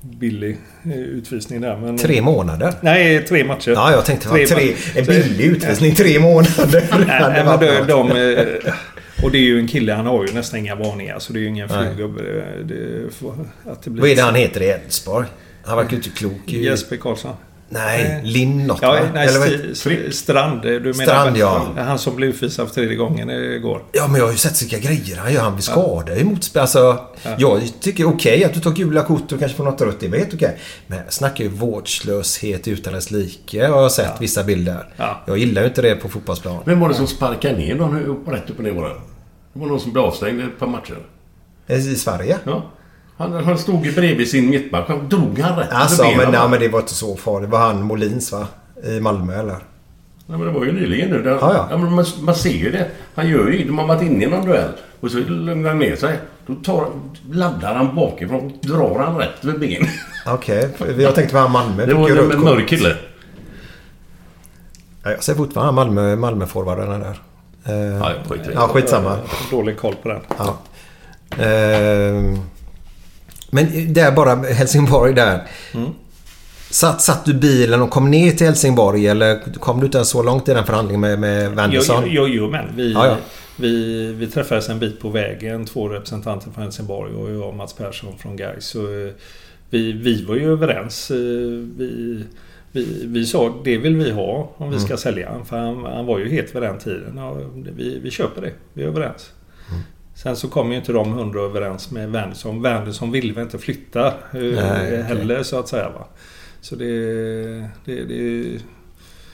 [0.00, 1.76] billig eh, utvisning där.
[1.76, 2.74] Men, Tre månader?
[2.80, 3.70] Nej, tre matcher.
[3.70, 5.94] Ja, jag tänkte tre, tre, en billig utvisning.
[5.94, 6.84] Tre månader.
[7.06, 8.72] Nej, Det men de, de, eh,
[9.24, 11.18] och det är ju en kille, han har ju nästan inga varningar.
[11.18, 12.22] Så det är ju ingen ful gubbe.
[12.22, 13.10] Det- det
[13.84, 15.26] det blir Vad är det han heter i Elfsborg?
[15.64, 16.40] Han verkar ju inte klok.
[16.46, 17.34] Jesper Karlsson.
[17.72, 18.98] Nej, Linn något Ja, va?
[19.14, 20.62] nej, Eller vad- St- Strand.
[20.62, 21.66] Du menar Strand, ja.
[21.76, 23.82] Han som blev utvisad för tredje gången igår.
[23.92, 25.40] Ja, men jag har ju sett vilka grejer han gör.
[25.42, 26.60] Han blir skadad i motspel.
[26.62, 26.98] Alltså,
[27.38, 30.00] jag tycker okej att du tar gula kort och kanske får något rött.
[30.00, 30.58] Det var helt okej.
[30.86, 33.66] Men jag snackar ju vårdslöshet utan dess like.
[33.66, 34.88] Har jag sett vissa bilder.
[34.96, 35.22] Ja.
[35.26, 36.62] Jag gillar ju inte det på fotbollsplan.
[36.64, 38.72] Vem var det som sparkade ner någon rätt upp och ner?
[38.72, 40.96] Det var någon som blev avstängd ett par matcher.
[41.66, 42.38] I Sverige?
[42.44, 42.70] Ja.
[43.22, 44.88] Han, han stod ju bredvid sin mittback.
[44.88, 47.50] Han drog han rätt Alltså, men, benen, nej, men det var inte så farligt.
[47.50, 48.46] Det var han Molins va?
[48.84, 49.56] I Malmö eller?
[50.26, 51.22] Nej, men det var ju nyligen nu.
[51.22, 51.78] Det, Ja, ja.
[51.78, 52.86] men man, man ser ju det.
[53.14, 54.72] Han gör ju De har varit inne i någon duell.
[55.00, 56.18] Och så lugnar han ner sig.
[56.46, 56.86] Då tar,
[57.32, 59.86] laddar han bakifrån drar han rätt över ben.
[60.26, 61.02] Okej, okay.
[61.02, 61.86] jag tänkte på han Malmö.
[61.86, 62.96] Det var en, mörk kille.
[65.02, 67.18] Ja, jag ser fortfarande han Malmö, Malmö-forwarden där.
[67.64, 69.18] Eh, Ja, skit ja, skitsamma.
[69.50, 70.20] Dålig koll på den.
[70.38, 70.58] Ja.
[71.44, 72.38] Ehm,
[73.54, 75.42] men där bara Helsingborg där.
[75.74, 75.90] Mm.
[76.70, 80.22] Satt, satt du bilen och kom ner till Helsingborg eller kom du inte ens så
[80.22, 82.02] långt i den förhandlingen med, med Wendersson?
[82.06, 83.16] Jo, jo, jo, men vi, Ja, ja.
[83.56, 85.64] Vi, vi träffades en bit på vägen.
[85.64, 88.64] Två representanter från Helsingborg och jag och Mats Persson från Gais.
[88.66, 89.12] Så eh,
[89.70, 91.10] vi, vi var ju överens.
[91.10, 91.16] Eh,
[91.76, 92.24] Vi,
[92.72, 94.86] vi, vi sa det vill vi ha om vi Mm.
[94.88, 95.44] ska sälja han.
[95.46, 97.12] För han, han var ju het vid den tiden.
[97.16, 97.36] Ja,
[97.76, 98.52] vi, vi köper det.
[98.72, 99.30] Vi är överens.
[99.70, 99.82] Mm.
[100.22, 102.62] Sen så kom ju inte de hundra överens med Wendersson.
[102.62, 105.88] Wendersson ville väl inte flytta eh, Nej, heller så att säga.
[105.88, 106.04] Va?
[106.60, 106.94] Så det...
[107.84, 108.58] det, det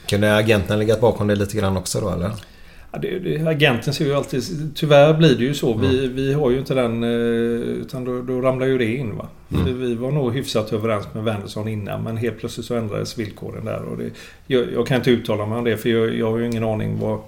[0.09, 2.31] Kunde agenten legat bakom det lite grann också då eller?
[2.93, 4.43] Ja, det, det, agenten ser ju alltid...
[4.75, 5.75] Tyvärr blir det ju så.
[5.75, 6.17] Vi, Mm.
[6.17, 7.03] vi har ju inte den...
[7.05, 9.29] eh, Utan då, då ramlar ju det in va.
[9.55, 9.81] Mm.
[9.81, 13.83] Vi, var nog hyfsat överens med Wendersson innan men helt plötsligt så ändrades villkoren där.
[13.83, 14.11] Och det,
[14.47, 16.99] jag, jag kan inte uttala mig om det för jag, jag har ju ingen aning
[17.01, 17.19] vad,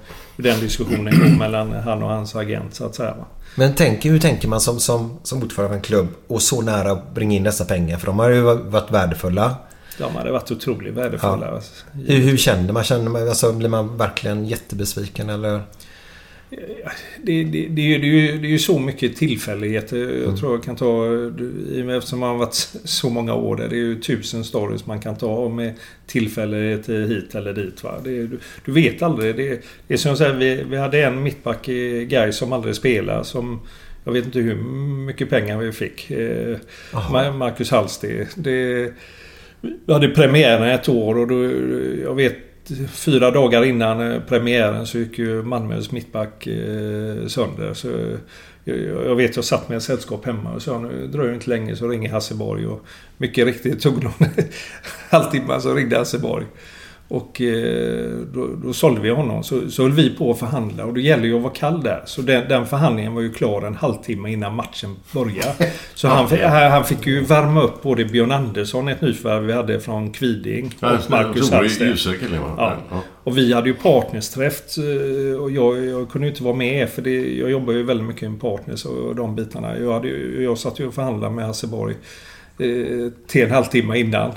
[0.43, 3.15] den diskussionen går mellan han och hans agent så att säga.
[3.55, 6.93] Men tänk, hur tänker man som, som, som ordförande av en klubb och så nära
[6.93, 7.99] att bringa in dessa pengar?
[7.99, 9.55] För de har ju varit värdefulla.
[9.99, 11.47] De hade varit otroligt värdefulla.
[11.47, 11.61] Ja.
[11.93, 12.85] Hur, hur känner man?
[12.85, 15.63] Känner man alltså, blir man verkligen jättebesviken eller?
[17.23, 19.97] Det, det, det, är ju, det, är ju, det är ju så mycket tillfälligheter.
[19.99, 20.37] Jag Mm.
[20.37, 21.07] tror jag kan ta...
[21.07, 22.55] i och med- Eftersom man har varit
[22.85, 23.69] så många år där.
[23.69, 25.75] Det är ju tusen stories man kan ta med
[26.07, 27.85] tillfälligheter hit eller dit.
[27.85, 27.95] Va?
[28.05, 29.37] Det, du, du vet aldrig.
[29.37, 32.75] Det, det är som jag säger, vi, vi hade en mittback i Gais som aldrig
[32.75, 33.25] spelade.
[33.25, 33.61] Som,
[34.05, 34.55] jag vet inte hur
[35.07, 36.11] mycket pengar vi fick.
[36.11, 36.57] Eh,
[36.93, 38.27] Ma- Marcus Hallsted.
[38.35, 38.93] Det,
[39.61, 41.45] vi hade premiären ett år och då,
[42.03, 42.37] jag vet
[42.89, 47.75] fyra dagar innan eh, premiären så gick ju Malmös mittback eh, sönder.
[47.75, 48.75] Så eh,
[49.07, 51.77] jag, vet, jag satt med ett sällskap hemma och sa nu dröjer det inte länge
[51.77, 52.85] så ringer Hasseborg och
[53.17, 54.29] mycket riktigt tog någon
[55.11, 56.47] halvtimme så ringde Hasseborg.
[57.11, 59.43] Och eh, då, då sålde vi honom.
[59.45, 62.03] Så, så höll vi på att förhandla och det gäller ju att vara kall där.
[62.07, 65.55] Så den, den förhandlingen var ju klar en halvtimme innan matchen började.
[65.95, 69.81] Så han, fick- han fick ju värma upp både Björn Andersson, ett nyförvärv vi hade
[69.81, 70.75] från Kviding.
[70.81, 71.11] Och.
[71.11, 71.87] Marcus Hallsten.
[72.57, 72.77] Ja.
[73.25, 77.03] Och vi hade ju partnersträff eh, och jag, jag kunde ju inte vara med för
[77.03, 79.79] det, jag jobbar ju väldigt mycket med partners och de bitarna.
[79.79, 80.09] Jag, hade,
[80.43, 81.95] jag satt ju och förhandlade med Hasseborg
[82.59, 84.31] eh, till en halvtimme innan.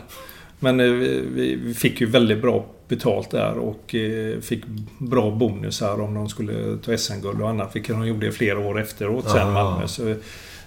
[0.63, 4.63] Men eh, vi, vi fick ju väldigt bra betalt där och eh, fick
[4.97, 7.75] bra bonusar om de skulle ta SM-guld och annat.
[7.75, 9.53] Vilket de gjorde flera år efteråt sen.
[9.53, 9.87] Malmö.
[9.87, 10.15] Så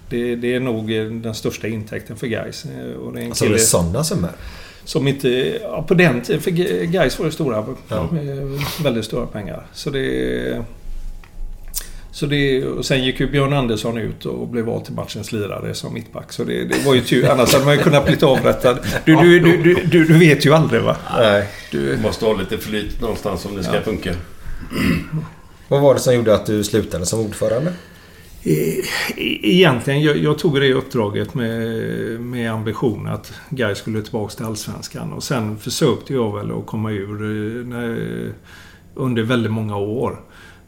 [0.08, 2.64] det, det är nog eh, den största intäkten för Gais.
[3.00, 4.30] Och det är en Alltså det är sådana summor?
[4.84, 5.58] som inte...
[5.62, 6.42] Ja, på den tiden.
[6.42, 6.50] För
[6.84, 7.64] Gais var det stora.
[7.88, 8.08] Ja.
[8.82, 9.66] Väldigt stora pengar.
[9.72, 10.64] Så det...
[12.16, 15.74] Så det, och sen gick ju Björn Andersson ut och blev vald till matchens lirare
[15.74, 16.32] som mittback.
[16.32, 17.28] Så det, det var ju tur.
[17.30, 18.78] Annars hade man ju kunnat bli avrättad.
[19.04, 20.96] Du, du, du, du, du, vet ju aldrig va?
[21.18, 21.48] Nej.
[21.70, 23.80] Du måste ha lite flyt någonstans om det ska Ja.
[23.82, 24.12] funka.
[25.68, 27.72] Vad var det som gjorde att du slutade som ordförande?
[28.44, 28.82] E-
[29.42, 31.60] Egentligen, jag, jag tog det uppdraget med,
[32.20, 35.12] med ambition att Gais skulle tillbaka till Allsvenskan.
[35.12, 38.32] Och sen försökte jag väl att komma ur eh, när,
[38.94, 40.20] under väldigt många år.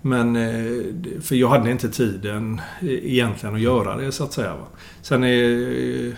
[0.02, 0.82] Men, eh,
[1.20, 4.54] för jag hade inte tiden eh, egentligen att göra det så att säga.
[5.02, 6.12] Sen är,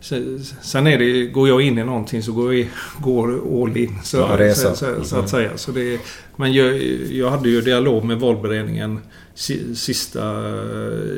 [0.00, 2.66] sen- Sen är det, går jag in i någonting så går jag
[3.02, 3.98] går all in.
[4.02, 4.68] Så, Ja, så.
[4.68, 5.24] så, så, så Mm.
[5.24, 5.56] att säga.
[5.56, 6.00] Så det,
[6.36, 6.82] men jag,
[7.12, 9.00] jag hade ju dialog med valberedningen
[9.34, 10.42] si- sista...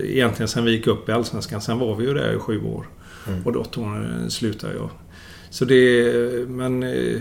[0.05, 1.61] Egentligen sen vi gick upp i Allsvenskan.
[1.61, 2.87] Sen var vi ju där i sju år.
[3.29, 3.47] Mm.
[3.47, 4.91] Och då åttonde slutade jag.
[5.51, 6.13] Så det...
[6.49, 6.83] Men...
[6.83, 7.21] eh,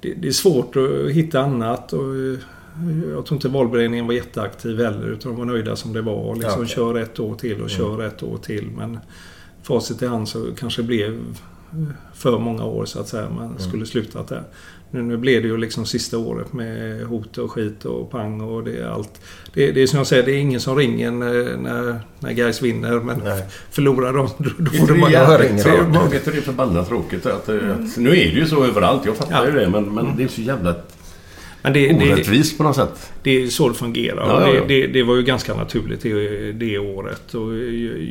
[0.00, 1.92] Det, det är svårt att hitta annat.
[1.92, 2.38] Och eh,
[3.14, 5.06] jag tror inte valberedningen var jätteaktiv heller.
[5.08, 6.34] Utan de var nöjda som det var.
[6.34, 6.68] Liksom, Ja, okej.
[6.74, 7.68] Kör ett år till och Mm.
[7.68, 8.66] kör ett år till.
[8.76, 8.98] Men
[9.62, 11.20] facit i hand så kanske det blev
[12.14, 13.28] för många år så att säga.
[13.30, 13.58] Man Mm.
[13.58, 14.42] skulle slutat där.
[14.90, 18.64] Nu, nu blev det ju liksom sista året med hot och skit och pang och
[18.64, 19.20] det är allt.
[19.54, 22.62] Det, det är som jag säger, det är ingen som ringer när, när, när guys
[22.62, 23.00] vinner.
[23.00, 23.20] Men
[23.70, 25.10] förlorar de, då, får tråkigt.
[25.12, 25.38] Jag
[26.10, 27.26] vet, det är förbannat tråkigt.
[27.26, 29.02] Att, eh, att, nu är det ju så överallt.
[29.06, 29.46] Jag fattar Ja.
[29.46, 29.70] ju det.
[29.70, 30.74] Men, men det är så jävla
[31.62, 33.12] Men det, det, orättvist på något sätt.
[33.22, 34.28] Det är så det fungerar.
[34.28, 34.64] Ja, ja, ja.
[34.68, 37.34] Det, det, det var ju ganska naturligt det, det året.
[37.34, 37.58] Och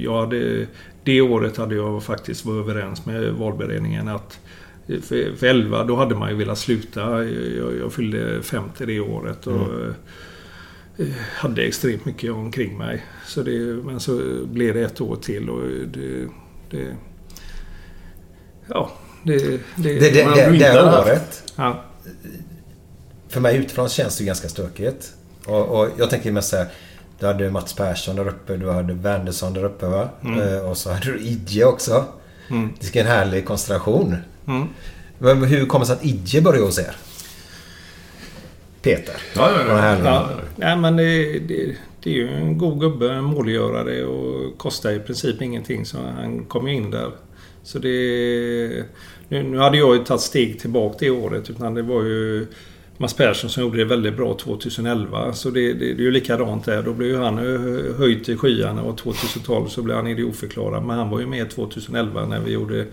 [0.03, 0.68] jag hade,
[1.03, 4.40] det året hade jag faktiskt varit överens med valberedningen att
[4.88, 7.24] för, för 11 då hade man ju velat sluta.
[7.26, 9.48] Jag, jag fyllde 50 det året.
[9.48, 9.94] Och, eh,
[11.36, 13.06] hade extremt mycket omkring mig.
[13.26, 15.61] Så det, men så blev det ett år till och
[15.94, 16.28] det...
[16.69, 16.95] det
[18.68, 18.91] ja,
[19.24, 19.38] det...
[19.38, 21.53] Det, det, det, det året.
[21.56, 21.84] Ja.
[23.38, 25.14] För mig utifrån känns det ganska stökigt.
[25.46, 26.68] Och, och jag tänker mest såhär.
[27.20, 28.58] Du hade Mats Persson där uppe.
[28.58, 30.10] Du hade Wendersson där uppe va?
[30.24, 30.40] Mm.
[30.40, 32.06] Eh, Och så hade du Idje också.
[32.50, 32.74] Mm.
[32.80, 34.16] Det ska en härlig konstellation.
[34.48, 34.68] Mm.
[35.20, 36.96] Men hur kommer det sig att Idje började hos er?
[38.82, 39.16] Peter.
[39.36, 39.98] Ja, ja, ja.
[40.04, 44.92] Ja, nej, men det, det, det är ju en god gubbe, en målgörare och kostar
[44.92, 45.86] i princip ingenting.
[45.86, 47.12] Så han kom ju in där.
[47.64, 47.90] Så det...
[49.30, 51.50] Nu, nu hade jag ju tagit steg tillbaka det året.
[51.50, 52.48] Utan det var ju
[52.98, 55.34] Mats Persson som gjorde det väldigt bra 2011.
[55.34, 56.84] Så det, det, det är ju likadant där.
[56.84, 60.86] Då blev ju han hö- höjd till skyarna och 2012 så blev han idiotförklarad.
[60.86, 62.86] Men han var ju med 2011 när vi gjorde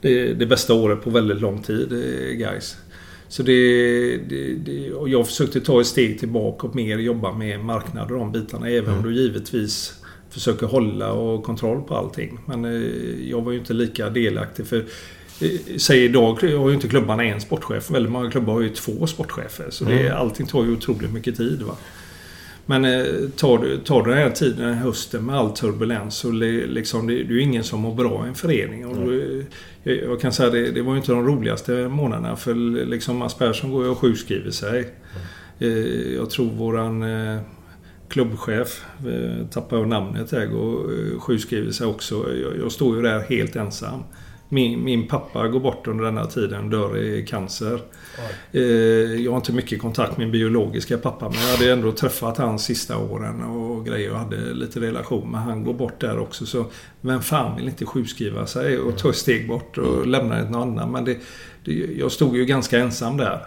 [0.00, 2.76] det, det bästa året på väldigt lång tid, eh, guys.
[3.28, 7.60] Så det, det, det, och jag försökte ta ett steg tillbaka och mer jobba med
[7.64, 8.68] marknad och de bitarna.
[8.68, 9.10] Även om Mm.
[9.12, 9.94] du givetvis
[10.30, 12.38] försöker hålla och kontroll på allting.
[12.46, 14.66] Men eh, jag var ju inte lika delaktig.
[14.66, 14.82] För eh,
[15.78, 17.90] Säg idag har ju inte klubbarna en sportchef.
[17.90, 19.66] Väldigt många klubbar har ju två sportchefer.
[19.70, 20.16] Så det, Mm.
[20.16, 21.62] allting tar ju otroligt mycket tid.
[21.62, 21.76] Va?
[22.66, 23.04] Men eh,
[23.36, 26.66] tar du, tar du den här tiden, den här hösten med all turbulens så li,
[26.66, 28.86] liksom, det, det är ju ingen som mår bra i en förening.
[28.86, 29.44] Och eh,
[29.82, 32.54] jag, jag kan säga det, det var ju inte de roligaste månaderna för
[32.86, 34.90] liksom Mats Persson går ju och sjukskriver sig.
[35.58, 37.40] Eh, jag tror våran eh,
[38.08, 42.14] klubbchef, eh, tappar jag namnet går eh, sjukskriver sig också.
[42.42, 44.02] Jag, jag står ju där helt ensam.
[44.54, 47.80] Min, min pappa går bort under denna tiden, dör i cancer.
[48.52, 48.62] Eh,
[49.22, 52.64] jag har inte mycket kontakt med min biologiska pappa men jag hade ändå träffat hans
[52.64, 55.30] sista åren och grejer och hade lite relation.
[55.30, 56.66] Men han går bort där också så
[57.00, 60.50] vem fan vill inte sjukskriva sig och ta ett steg bort och lämna det till
[60.52, 60.92] någon annan.
[60.92, 61.18] Men det,
[61.64, 63.46] det, jag stod ju ganska ensam där.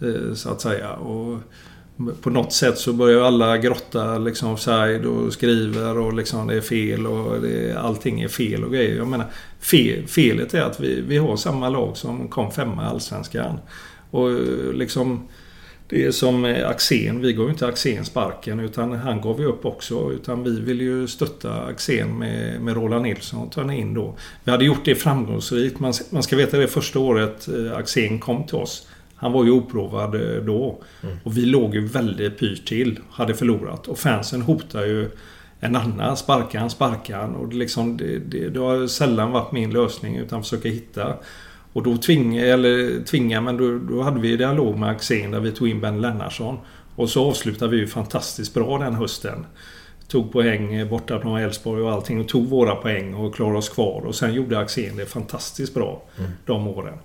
[0.00, 0.92] eh, Så att säga.
[0.92, 1.38] Och
[2.22, 6.60] på något sätt så börjar alla grotta liksom offside och skriver och liksom det är
[6.60, 8.96] fel och det, allting är fel och grejer.
[8.96, 9.26] Jag menar,
[9.60, 13.58] fel, felet är att vi, vi har samma lag som kom femma i Allsvenskan.
[14.10, 15.28] Och eh, liksom
[15.88, 17.20] det är som Axén.
[17.20, 20.12] Vi gav ju inte Axén sparken utan han gav ju upp också.
[20.12, 24.14] Utan vi ville ju stötta Axén med, med Roland Nilsson och ta henne in då.
[24.44, 25.80] Vi hade gjort det framgångsrikt.
[25.80, 28.86] Man, man ska veta det första året eh, Axén kom till oss.
[29.16, 30.82] Han var ju oprovad eh, då.
[31.24, 32.98] Och vi låg ju väldigt pyrt till.
[33.10, 33.88] Hade förlorat.
[33.88, 35.10] Och fansen hotar ju
[35.60, 36.16] en annan.
[36.16, 37.34] Sparka han, sparka han.
[37.34, 41.16] Och det, liksom, det, det, det har sällan varit min lösning utan försöka hitta.
[41.72, 45.52] Och då tvinga, eller tvinga, men då, då hade vi dialog med Axén där vi
[45.52, 46.58] tog in Ben Lennartsson.
[46.96, 49.46] Och så avslutade vi ju fantastiskt bra den hösten.
[50.08, 54.02] Tog poäng borta från Elfsborg och allting och tog våra poäng och klarade oss kvar.
[54.06, 56.02] Och sen gjorde Axén det fantastiskt bra
[56.46, 56.98] de åren.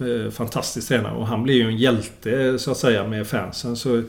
[0.00, 3.76] För- Fantastisk tränare och han blev ju en hjälte så att säga med fansen.
[3.76, 4.02] Så,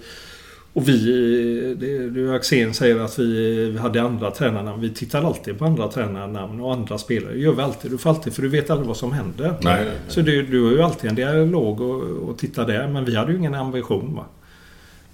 [0.74, 1.76] och vi,
[2.14, 4.82] det, Axén säger att vi, vi hade andra tränarnamn.
[4.82, 7.34] Vi tittar alltid på andra tränarnamn och andra spelare.
[7.34, 7.92] Det gör vi alltid.
[7.92, 9.48] Du får alltid, för du vet aldrig vad som händer.
[9.48, 9.94] Nej, nej, nej.
[10.08, 12.88] Så du, du har ju alltid en dialog och, och titta där.
[12.88, 14.16] Men vi hade ju ingen ambition.
[14.16, 14.26] Va?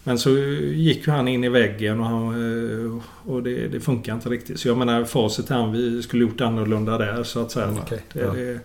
[0.03, 4.13] Men så gick ju han in i väggen och, han, eh, och det, det funkar
[4.13, 4.59] inte riktigt.
[4.59, 7.75] Så jag menar facit här, vi skulle gjort annorlunda där så att säga.
[7.81, 8.31] okej, det, ja.
[8.33, 8.59] det,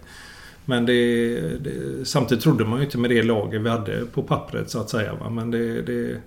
[0.65, 4.71] men det, det, samtidigt trodde man ju inte med det laget vi hade på pappret
[4.71, 5.15] så att säga.
[5.15, 5.31] Va?
[5.31, 6.21] Men det, det,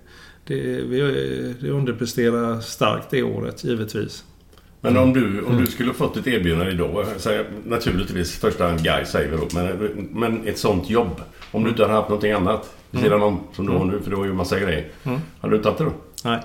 [0.44, 4.24] det, vi, det underpresterar starkt det året givetvis.
[4.80, 9.04] Men om du, om du skulle fått ett erbjudande idag, så naturligtvis första hand Guy
[9.04, 11.20] säger vi då, men, men ett sånt jobb.
[11.50, 14.10] Om du inte hade haft någonting annat vid sidan om som du har nu, för
[14.10, 14.88] du har ju massa grejer.
[15.04, 15.20] Mm.
[15.40, 15.92] Hade du tagit det då?
[16.24, 16.40] Nej.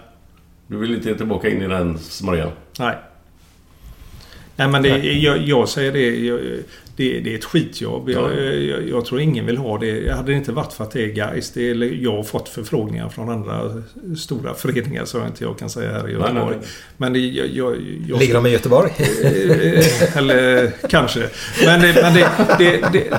[0.68, 2.52] Du vill inte tillbaka in i den smörjan?
[2.80, 2.96] Nej.
[4.56, 6.40] Nej men det, jag, jag säger det, jag,
[6.96, 7.20] det.
[7.20, 8.10] Det är ett skitjobb.
[8.10, 10.14] Jag, jag, jag tror ingen vill ha det.
[10.14, 11.52] Hade det inte varit för att det är Gais.
[11.52, 13.84] Det är, jag har fått förfrågningar från andra
[14.18, 16.34] stora föreningar så inte jag kan säga här i Göteborg.
[16.34, 16.68] Nej, nej, nej.
[16.98, 17.76] Men det, jag, jag,
[18.08, 18.92] jag, Ligger de i Göteborg?
[19.24, 21.20] Eh, Eller kanske.
[21.66, 22.14] Men, det, men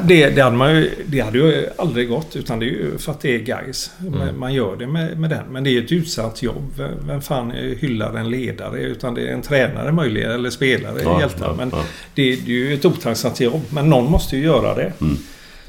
[0.09, 2.36] det, det, hade man ju, det hade ju aldrig gått.
[2.36, 3.90] Utan det är ju för att det är guys.
[4.01, 4.39] Mm.
[4.39, 5.44] Man gör det med, med den.
[5.51, 6.82] Men det är ett utsatt jobb.
[7.07, 8.81] Vem, fan hyllar en ledare?
[8.81, 10.31] Utan det är en tränare möjligen.
[10.31, 11.01] Eller spelare.
[11.05, 11.47] Ja, hjältar.
[11.47, 11.85] ja, men ja.
[12.15, 13.61] Det, det är ju ett otacksamt jobb.
[13.70, 14.93] Men någon måste ju göra det.
[15.01, 15.16] Mm.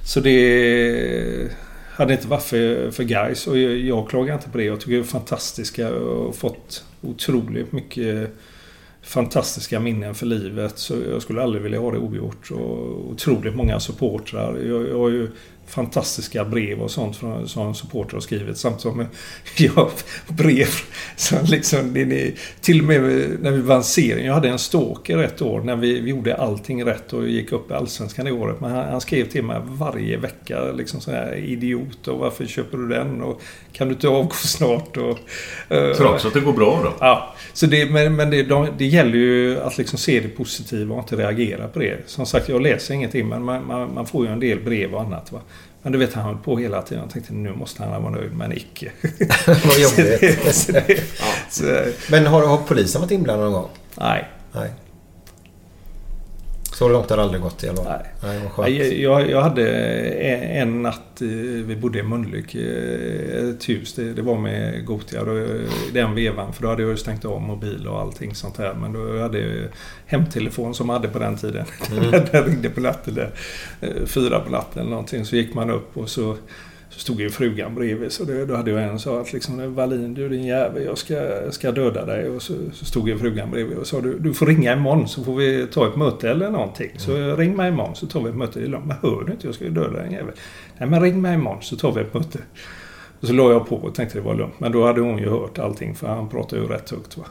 [0.05, 1.49] Så det
[1.89, 4.63] hade inte varit för, för guys och jag, jag klagar inte på det.
[4.63, 8.29] Jag tycker det är fantastiska och fått otroligt mycket
[9.01, 10.77] fantastiska minnen för livet.
[10.77, 12.51] Så jag skulle aldrig vilja ha det ogjort.
[12.51, 14.57] Och otroligt många supportrar.
[14.57, 15.29] Jag, jag har ju
[15.67, 18.57] fantastiska brev och sånt från, som supportrar har skrivit.
[18.57, 19.05] Samt som
[19.57, 19.91] jag
[20.27, 20.67] brev
[21.15, 21.93] som liksom...
[21.93, 23.01] Det, det, till och med
[23.41, 24.25] när vi vann serien.
[24.25, 27.71] Jag hade en stalker ett år när vi, vi gjorde allting rätt och gick upp
[27.71, 28.61] i Allsvenskan det året.
[28.61, 32.77] Men han, han skrev till mig varje vecka liksom sån här idiot och varför köper
[32.77, 33.21] du den?
[33.21, 33.41] Och
[33.73, 34.97] kan du inte avgå snart?
[34.97, 35.19] Och,
[35.75, 36.93] eh, Trots att det går bra då?
[36.99, 40.95] Ja, så det, men, men det, de, det gäller ju att liksom se det positiva
[40.95, 41.97] och inte reagera på det.
[42.05, 45.01] Som sagt, jag läser ingenting men man, man, man får ju en del brev och
[45.01, 45.31] annat.
[45.31, 45.39] Va?
[45.83, 47.03] Men du vet, han höll på hela tiden.
[47.03, 48.91] Jag tänkte nu måste han vara nöjd, men icke.
[49.47, 50.55] Vad jobbigt.
[50.55, 51.03] Så det-
[51.49, 53.69] så- Men har, har polisen varit inblandad någon gång?
[53.99, 54.27] Nej.
[54.51, 54.69] Nej.
[56.73, 58.01] Så långt har det aldrig gått i alla fall?
[58.21, 58.39] Nej.
[58.57, 59.69] Nej, Jag, jag hade
[60.33, 61.21] en, natt,
[61.65, 63.93] vi bodde i Mölnlyck, ett hus.
[63.93, 65.23] Det, det var med Gotia.
[65.23, 65.47] Då,
[65.93, 68.73] den vevan, för då hade jag stängt av mobil och allting sånt här.
[68.73, 69.69] Men då hade jag
[70.05, 71.65] hemtelefon som man hade på den tiden.
[71.91, 72.11] Mm.
[72.31, 73.31] den ringde på natten, där,
[73.81, 75.25] eh, fyra på natten eller någonting.
[75.25, 76.37] Så gick man upp och så
[76.93, 78.11] så stod ju frugan bredvid.
[78.11, 81.15] Så det, då hade jag en sa att liksom, Wallin du din jävel, jag ska,
[81.51, 82.29] ska döda dig.
[82.29, 85.23] Och så, så stod ju frugan bredvid och sa du, du får ringa imorgon så
[85.23, 86.91] får vi ta ett möte eller någonting.
[86.97, 88.59] Så ring mig imorgon så tar vi ett möte.
[88.59, 89.47] Men hör du inte?
[89.47, 90.33] Jag ska ju döda dig jävel.
[90.77, 92.39] Nej men ring mig imorgon så tar vi ett möte.
[93.19, 94.59] Och så la jag på och tänkte det var lugnt.
[94.59, 97.17] Men då hade hon ju hört allting för han pratar ju rätt högt.
[97.17, 97.23] Va?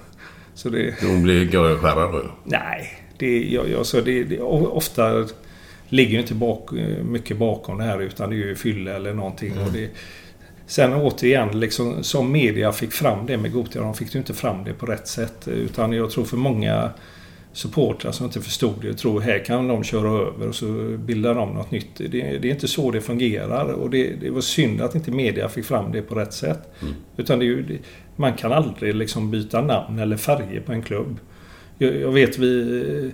[0.54, 0.94] Så det...
[1.02, 2.22] Hon blir görskärrad då?
[2.44, 5.26] Nej, det, jag, jag, så det, det, ofta
[5.92, 6.70] ligger ju inte bak,
[7.04, 9.52] mycket bakom det här utan det är ju fylla eller någonting.
[9.52, 9.66] Mm.
[9.66, 9.90] Och det,
[10.66, 14.64] sen återigen, liksom, som media fick fram det med Gothia, de fick ju inte fram
[14.64, 15.48] det på rätt sätt.
[15.48, 16.90] Utan jag tror för många
[17.52, 20.66] supportrar som inte förstod det tror här kan de köra över och så
[20.98, 21.96] bildar de något nytt.
[21.96, 25.48] Det, det är inte så det fungerar och det, det var synd att inte media
[25.48, 26.68] fick fram det på rätt sätt.
[26.82, 26.94] Mm.
[27.16, 27.78] Utan det är ju,
[28.16, 31.18] man kan aldrig liksom byta namn eller färger på en klubb.
[31.78, 33.12] Jag, jag vet vi,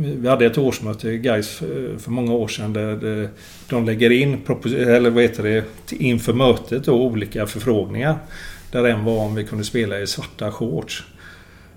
[0.00, 3.28] vi hade ett årsmöte i Gais eh, för, många år sedan där
[3.68, 8.18] de lägger in, eller vad heter det, inför mötet då, olika förfrågningar.
[8.72, 11.04] Där en var om vi kunde spela i svarta shorts.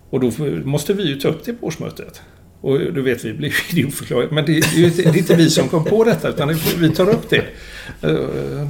[0.10, 0.32] Och då
[0.64, 2.22] måste vi ju ta upp det på årsmötet.
[2.66, 4.28] Och du vet, vi blir idiotförklarade.
[4.32, 6.90] Men det, är ju inte- det är inte vi som kom på detta, utan vi
[6.90, 7.46] tar upp det.
[8.02, 8.12] Eh,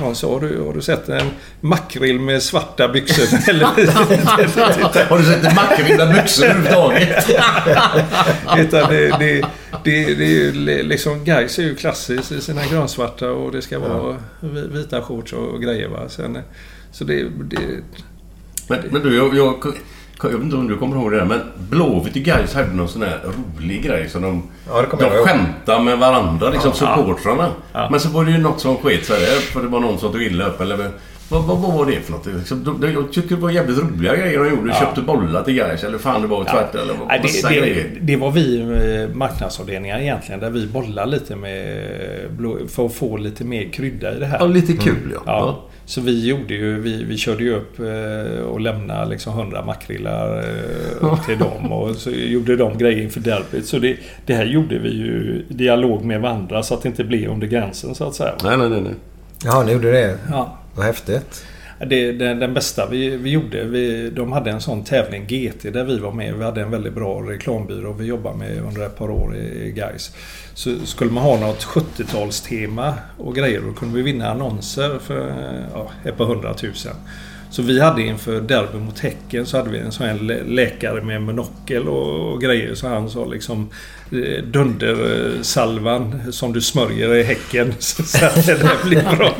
[0.01, 1.27] Någon sa, har du, har du sett en
[1.61, 3.23] makrill med svarta byxor?
[5.09, 7.29] Har du sett en makrill med byxor överhuvudtaget?
[8.57, 9.41] Utan det, det,
[9.83, 13.61] det, det är ju li- liksom, Gais är ju klassiskt i sina grönsvarta och det
[13.61, 16.09] ska vara vi- vita shorts och grejer va.
[16.09, 16.37] Sen,
[16.91, 17.57] så det, det,
[18.67, 19.55] Men, men du, jag, jag,
[20.31, 21.39] jag vet inte om du kommer ihåg det där, men
[21.69, 23.19] Blåvitt och Gais hade någon sån här
[23.57, 24.43] rolig grej som de...
[24.69, 26.95] Ja, det kommer de jag skämtade med varandra, liksom Ja.
[26.95, 27.47] supportrarna.
[27.73, 27.87] Ja.
[27.91, 30.11] Men så var det ju något som sket sig där, för det var någon som
[30.11, 30.89] tog illa upp eller...
[31.29, 32.25] Vad, vad, vad var det för något?
[32.25, 34.69] Liksom, de, de, jag tycker det var jävligt roliga grejer de gjorde.
[34.69, 34.79] Ja.
[34.79, 37.97] Köpte bollar till Gais eller fan det var tvärt eller Nej, det, det, grejer.
[38.01, 41.77] det var vi eh, marknadsavdelningar egentligen där vi bollar lite med
[42.29, 44.37] blå, för att få lite mer krydda i det här.
[44.39, 45.21] Ja, lite kul ja.
[45.25, 45.59] Ja.
[45.85, 50.37] Så vi gjorde ju, vi, vi körde ju upp eh, och lämnade liksom 100 makrillar
[50.37, 53.65] eh, till dem och så gjorde de grejer inför derbyt.
[53.65, 57.03] Så det, det här gjorde vi ju i dialog med varandra så att det inte
[57.03, 58.33] blev under gränsen så att säga.
[58.43, 58.81] Nej, nej, nej.
[58.81, 58.93] nej.
[59.45, 60.17] Ja, ni gjorde det.
[60.31, 60.57] Ja.
[60.75, 61.45] Vad häftigt.
[61.87, 65.83] Det, den, den bästa vi, vi gjorde, vi, de hade en sån tävling GT där
[65.83, 66.33] vi var med.
[66.37, 69.71] Vi hade en väldigt bra reklambyrå vi jobbade med under ett par år i, i
[69.71, 70.15] Gais.
[70.53, 75.33] Så skulle man ha något 70-talstema och grejer då kunde vi vinna annonser för
[75.73, 76.95] ja, ett par hundratusen.
[77.49, 81.21] Så vi hade inför derby mot Häcken så hade vi en sån här läkare med
[81.21, 82.75] monokel och, och grejer.
[82.75, 83.69] Så han sa liksom
[84.51, 87.73] Dundersalvan som du smörjer i Häcken.
[87.79, 89.33] Så, att det där blir bra.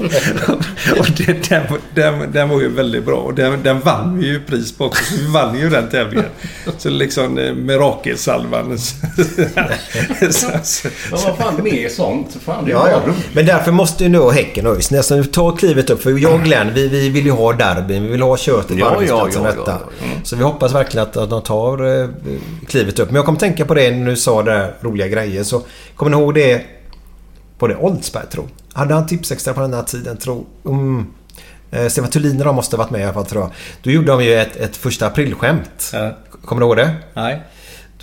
[1.00, 1.64] Och det, den,
[1.96, 3.16] den, den var ju väldigt bra.
[3.18, 5.04] Och den, den vann vi ju pris på också.
[5.04, 6.30] Så vi vann ju den tävlingen.
[6.78, 8.68] Så liksom eh, Mirakelsalvan.
[8.68, 8.78] Men
[11.12, 12.38] vad fan mer sånt?
[12.46, 13.02] Fan, Ja, ja.
[13.34, 16.04] Men därför måste ju nu Häcken och ÖIS nästan ta klivet upp.
[16.04, 18.04] För jag och Glenn, vi, vi vill ju ha derbyn.
[18.04, 20.06] Vi vill ha köttet på Ja, arbetsplatsen ja, ja, ja, ja.
[20.24, 22.10] Så vi hoppas verkligen att, att de tar eh,
[22.68, 23.08] klivet upp.
[23.08, 25.44] Men jag kommer tänka på det när du sa det där roliga grejer.
[25.44, 25.62] Så
[25.96, 26.66] kommer ni ihåg det?
[27.60, 28.48] Var det Oldsberg tro?
[28.74, 30.46] Hade han tipsextra på den här tiden tro?
[30.66, 31.06] Mm.
[31.72, 33.52] Eh, Stefan Thulin de måste varit med i alla fall tror jag.
[33.82, 35.90] Då gjorde de ju ett, ett första aprilskämt.
[35.94, 36.18] Ja.
[36.46, 36.96] Kommer du ihåg det?
[37.14, 37.42] Nej.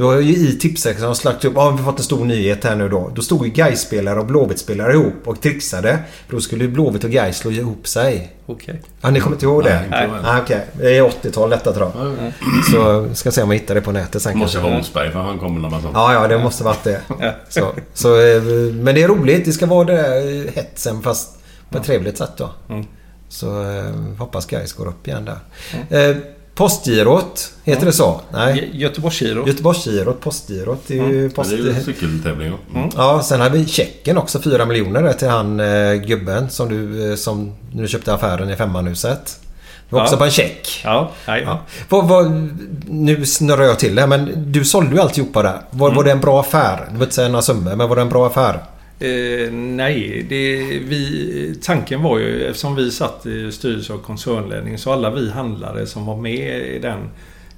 [0.00, 2.64] Då var ju i tipsextra de slagt upp, ja vi har fått en stor nyhet
[2.64, 3.10] här nu då.
[3.14, 5.98] Då stod ju Gais-spelare och Blåvitt-spelare ihop och trixade.
[6.26, 8.36] För då skulle ju Blåvitt och Gais slå ihop sig.
[8.46, 8.82] Okej.
[9.00, 9.74] Ja, ni kommer inte ihåg det?
[9.74, 10.30] Nej, inte Nej.
[10.30, 12.32] Ah, Okej, det är 80-tal detta tror jag.
[12.72, 14.68] Så ska se om jag hittar det på nätet sen Måste kanske.
[14.70, 15.94] vara Oldsberg för han kommer när man sånt.
[15.94, 17.00] Ja, ja, det måste varit det.
[17.48, 19.44] Så, så, eh, men det är roligt.
[19.44, 21.38] Det ska vara det där hetsen fast
[21.70, 22.50] på ett trevligt sätt då.
[22.68, 22.86] Mm.
[23.28, 23.84] Så eh,
[24.18, 26.10] hoppas Gais går upp igen där.
[26.10, 26.16] Eh,
[26.64, 28.20] Postgirot, heter det så?
[28.32, 28.54] Nej.
[28.54, 29.46] Gö- Göteborgsgiro.
[29.48, 30.82] Göteborgsgirot, Postgirot.
[30.86, 31.50] Det är ju Men post...
[31.50, 32.48] det är ju cykeltävling.
[32.74, 32.78] ja.
[32.78, 32.90] Mm.
[32.96, 34.40] Ja, sen hade vi checken också.
[34.42, 38.56] 4 miljoner där till han eh, gubben som du, eh, som du köpte affären i
[38.56, 39.40] Femmanhuset.
[39.88, 40.18] Det var också Ja.
[40.18, 40.80] på en check.
[40.84, 41.42] Ja, nej.
[41.46, 41.60] Ja.
[41.88, 42.48] Vad, vad,
[42.88, 45.60] nu snurrar jag till det men du sålde ju alltihopa där.
[45.70, 45.96] Var, Mm.
[45.96, 46.76] var det en bra affär?
[46.76, 48.58] Du behöver inte säga några summor men var det en bra affär?
[49.00, 54.92] Eh, nej, det, vi, tanken var ju eftersom vi satt i styrelse och koncernledning så
[54.92, 57.08] alla vi handlare som var med i den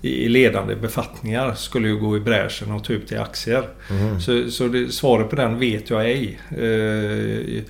[0.03, 3.69] i i ledande befattningar skulle ju gå i bräschen och ta ut till aktier.
[3.91, 4.21] Mhm.
[4.21, 6.39] Så, så det, svaret på den vet jag ej.
[6.51, 7.63] Eh,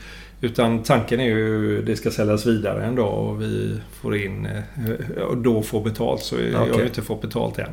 [0.44, 5.23] utan tanken är ju det ska säljas vidare en dag och vi får in eh,
[5.23, 6.23] och då får betalt.
[6.23, 7.69] Så jag har ju inte fått betalt än.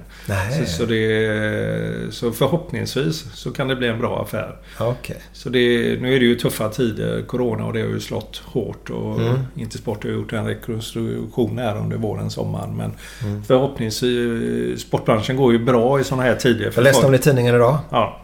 [0.60, 4.56] Så, så, det, så förhoppningsvis så kan det bli en bra affär.
[4.80, 5.18] Okej.
[5.34, 5.60] Så det,
[6.02, 7.22] nu är det ju tuffa tider.
[7.28, 8.90] Corona och det har ju slått hårt.
[8.90, 9.38] Och Mm.
[9.56, 12.78] Intersport har gjort en rekonstruktion här under våren, sommaren.
[12.78, 12.92] Men
[13.24, 13.44] Mm.
[13.44, 14.82] förhoppningsvis...
[14.82, 16.72] Sportbranschen går ju bra i sådana här tider.
[16.76, 17.78] Jag läste om det i tidningen idag.
[17.92, 18.22] Ja.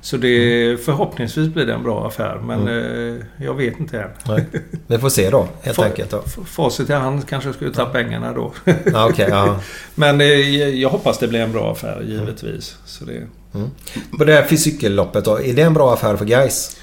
[0.00, 0.78] Så det, Mm.
[0.78, 2.40] förhoppningsvis blir det en bra affär.
[2.44, 3.16] Men eh,
[3.46, 4.10] jag vet inte än.
[4.28, 4.44] Nej.
[4.86, 6.10] Vi får se då helt Fa- enkelt.
[6.10, 6.22] Då.
[6.26, 8.52] f- Facit i hand kanske jag skulle ta pengarna då.
[8.92, 9.60] Ja, okej, ja.
[9.94, 10.26] Men eh,
[10.68, 12.76] jag hoppas det blir en bra affär givetvis.
[12.84, 13.22] Så det,
[13.54, 13.70] Mm.
[14.18, 15.40] På det här cykelloppet då.
[15.40, 16.76] Är det en bra affär för Gais?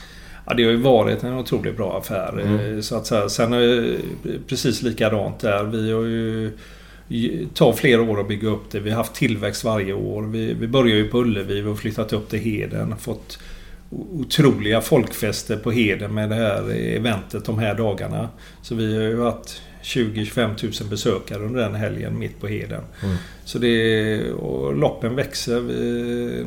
[0.46, 2.40] Ja, det har ju varit en otroligt bra affär.
[2.42, 2.76] Mm.
[2.76, 3.30] eh, Så att säga.
[3.30, 3.98] Sen är det
[4.48, 5.64] precis likadant där.
[5.64, 6.52] Vi har ju
[7.53, 8.80] tar flera år att bygga upp det.
[8.80, 10.23] Vi har haft tillväxt varje år.
[10.23, 11.61] Vi, vi börjar ju på Ullevi.
[11.61, 12.98] Vi har flyttat upp till Heden.
[12.98, 13.40] Fått
[13.90, 18.30] otroliga folkfester på Heden med det här eventet de här dagarna.
[18.61, 22.84] Så vi har ju haft 20-25 tusen besökare under den helgen mitt på Heden.
[23.03, 23.15] Mm.
[23.45, 25.60] Så det, och loppen växer.
[25.60, 26.45] Vi,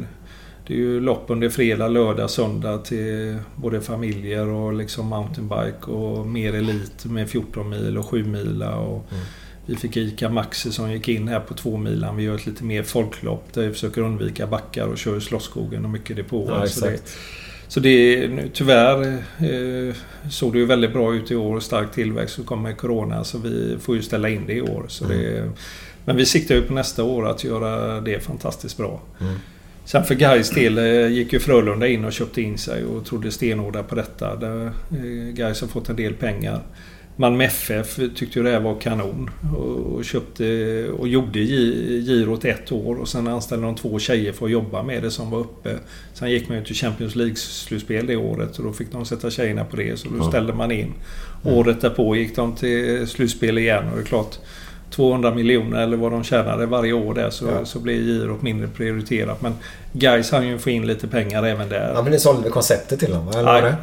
[0.67, 6.27] det är ju lopp under fredag, lördag, söndag till både familjer och liksom mountainbike och
[6.27, 9.11] mer elit med 14 mil och 7 mila och
[9.69, 12.17] Vi fick ICA Maxi som gick in här på 2 milan.
[12.17, 15.85] Vi gör ett lite mer folklopp där vi försöker undvika backar och kör i Slottsskogen
[15.85, 16.61] och mycket depåer.
[16.61, 17.01] Ja, så det,
[17.69, 19.95] så det, tyvärr eh,
[20.31, 21.61] såg det ju väldigt bra ut i år.
[21.61, 22.35] Stark tillväxt.
[22.35, 24.85] Så kommer Corona så vi får ju ställa in det i år.
[24.89, 25.51] Så det,
[26.05, 29.01] men vi siktar ju på nästa år att göra det fantastiskt bra.
[29.21, 29.35] Mm.
[29.85, 33.31] Sen för Gais del eh, gick ju Frölunda in och köpte in sig och trodde
[33.31, 34.37] stenhårda på detta.
[34.37, 36.63] Där, eh, Gais har fått en del pengar.
[37.21, 40.45] Malmö FF tyckte ju det här var kanon och, köpte
[40.99, 44.83] och gjorde gi- girot ett år och sen anställde de två tjejer för att jobba
[44.83, 45.75] med det som var uppe.
[46.15, 49.65] Sen gick man ju till Champions League-slutspel det året och då fick de sätta tjejerna
[49.65, 50.93] på det så då ställde man in.
[51.45, 51.57] Mm.
[51.57, 54.39] Året därpå gick de till slutspel igen och det är klart
[54.91, 57.65] 200 miljoner eller vad de tjänade varje år där så, Ja.
[57.65, 59.43] så blir girot mindre prioriterat.
[59.43, 59.53] Men
[59.93, 61.93] Gais hann ju få in lite pengar även där.
[61.95, 63.31] Ja, men ni sålde konceptet till dem,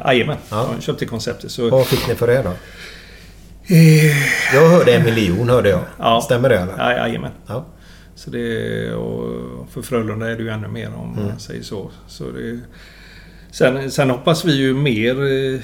[0.04, 0.68] Jajamän, Ja.
[0.76, 1.50] de köpte konceptet.
[1.50, 2.50] Så, Vad fick ni för det då?
[3.68, 5.80] Eh, Jag hörde en miljon, hörde jag.
[5.98, 6.20] Ja.
[6.24, 6.74] Stämmer det eller?
[6.78, 7.30] Ja, jajamän.
[7.46, 7.66] Ja.
[8.14, 11.26] Så det, och för Frölunda är det ju ännu mer om Mm.
[11.26, 11.90] man säger så.
[12.08, 12.58] så det,
[13.50, 15.60] sen, sen hoppas vi ju mer eh,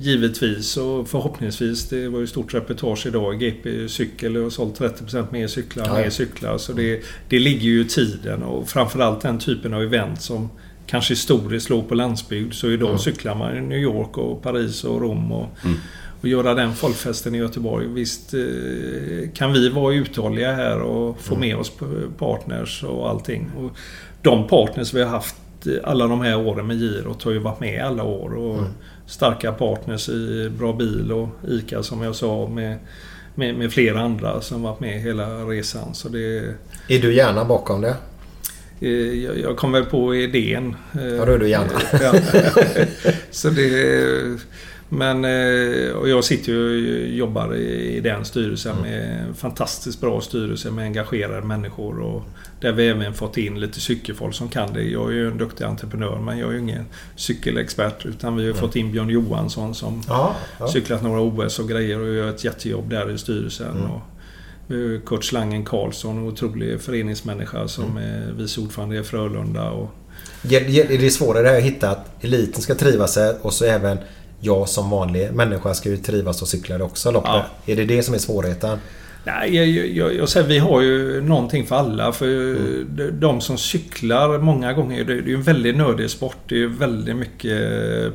[0.00, 1.88] givetvis och förhoppningsvis.
[1.88, 3.40] Det var ju stort reportage idag.
[3.40, 6.58] GP Cykel har sålt 30% mer cyklar, Ja, mer cyklar.
[6.58, 10.50] Så det, det ligger ju i tiden och framförallt den typen av event som
[10.86, 12.54] kanske historiskt låg på landsbygd.
[12.54, 12.98] Så idag Mm.
[12.98, 15.48] cyklar man i New York och Paris och Rom och
[16.24, 17.86] och göra den folkfesten i Göteborg.
[17.86, 21.72] Visst eh, kan vi vara uthålliga här och få med oss
[22.18, 23.50] partners och allting.
[23.58, 23.70] Och
[24.22, 25.36] de partners vi har haft
[25.66, 28.34] eh, alla de här åren med girot har ju varit med alla år.
[28.34, 28.60] Och
[29.06, 32.78] Starka partners i Bra Bil och ICA som jag sa med,
[33.34, 35.94] med, med flera andra som varit med hela resan.
[35.94, 36.54] Så det,
[36.88, 37.96] Är du gärna bakom det?
[38.80, 40.74] eh, jag, jag kom väl på idén.
[40.92, 41.80] Ja, då är du gärna.
[42.00, 42.14] Ja.
[43.30, 44.38] Så det...
[44.94, 45.24] Men...
[45.24, 46.64] eh, Och jag sitter ju
[47.02, 52.00] och jobbar i den styrelsen med en fantastiskt bra styrelse med engagerade människor.
[52.00, 52.22] Och
[52.60, 54.82] där vi även fått in lite cykelfolk som kan det.
[54.82, 56.84] Jag är ju en duktig entreprenör men jag är ju ingen
[57.16, 58.06] cykelexpert.
[58.06, 60.68] Utan vi har fått in Björn Johansson som Ja, ja.
[60.68, 63.70] cyklat några OS och grejer och gör ett jättejobb där i styrelsen.
[63.76, 63.90] Mm.
[63.90, 64.00] Och
[65.06, 67.96] Kurt Slangen Karlsson, en otrolig föreningsmänniska som Mm.
[68.02, 69.70] är vice ordförande i Frölunda.
[69.70, 69.90] Och,
[70.50, 73.98] Är det svårare att hitta att eliten ska trivas här och så även
[74.44, 77.30] jag som vanlig människa ska ju trivas och cykla det också loppet?
[77.32, 77.72] Ja.
[77.72, 78.78] Är det det som är svårigheten?
[79.26, 79.66] Nej, jag,
[79.96, 82.12] jag- jag, säger vi har ju någonting för alla.
[82.12, 82.26] För
[82.84, 86.36] de, de som cyklar många gånger, det, är ju en väldigt nördig sport.
[86.48, 87.60] Det är ju väldigt mycket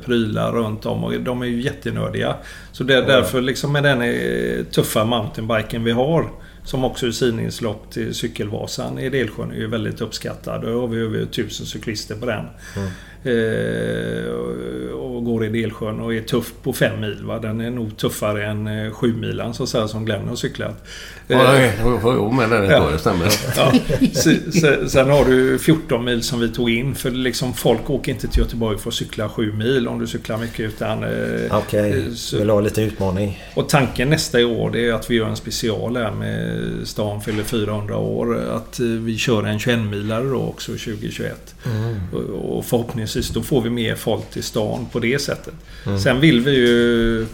[0.04, 2.34] prylar runt om och de är ju jättenördiga.
[2.72, 6.30] Så det är därför liksom med den eh, tuffa mountainbiken vi har
[6.64, 10.62] som också är sidningslopp till Cykelvasan i Delsjön är ju väldigt uppskattad.
[10.62, 12.44] Då har vi över tusen cyklister på den.
[12.76, 12.88] Eh,
[13.24, 17.24] och- och går i Delsjön och är tuff på fem mil.
[17.24, 17.38] Va?
[17.38, 20.84] Den är nog tuffare än eh, sju milan så att säga som Glenn har cyklat.
[21.26, 21.72] Ja, Eh, nej,
[22.04, 22.88] jo, men det, är Ja.
[22.92, 23.26] det stämmer.
[23.56, 23.72] Ja.
[24.12, 26.94] Se- se- Sen har du 14 mil som vi tog in.
[26.94, 30.38] För liksom folk åker inte till Göteborg för att cykla 7 mil om du cyklar
[30.38, 30.60] mycket.
[30.60, 31.10] Utan, eh,
[31.58, 33.42] Okej, eh, så- vill ha lite utmaning.
[33.54, 37.42] och tanken nästa år det är att vi gör en special här med stan fyller
[37.42, 38.38] 400 år.
[38.56, 41.54] Att eh, vi kör en 21-milare då också 2021.
[41.66, 41.96] Mm.
[42.12, 42.64] Och- Och
[43.10, 45.54] förhoppningsvis då får vi mer folk till stan på det sättet.
[45.86, 45.98] Mm.
[45.98, 47.26] Sen vill vi ju...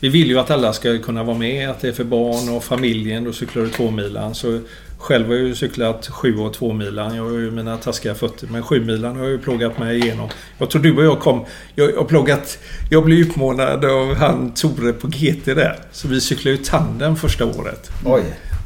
[0.00, 1.70] Vi vill ju att alla ska kunna vara med.
[1.70, 3.24] Att det är för barn och familjen.
[3.24, 4.34] Då cyklar du tvåmilan.
[4.34, 4.60] Så
[4.98, 7.16] själv har jag ju cyklat sju och tvåmilan.
[7.16, 8.48] Jag har ju mina taskiga fötter.
[8.50, 10.28] Men sjumilan har jag ju plågat mig igenom.
[10.58, 11.44] Jag tror du och jag kom...
[11.74, 12.58] Jag har plågat...
[12.90, 15.78] Jag blev utmanad av han Tore på GT där.
[15.92, 17.90] Så vi cyklade ju tandem första året.
[18.04, 18.22] Oj.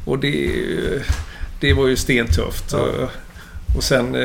[0.07, 0.51] Och det...
[1.61, 2.73] Det var ju stentufft.
[2.73, 3.11] Och,
[3.77, 4.15] och sen...
[4.15, 4.21] Eh,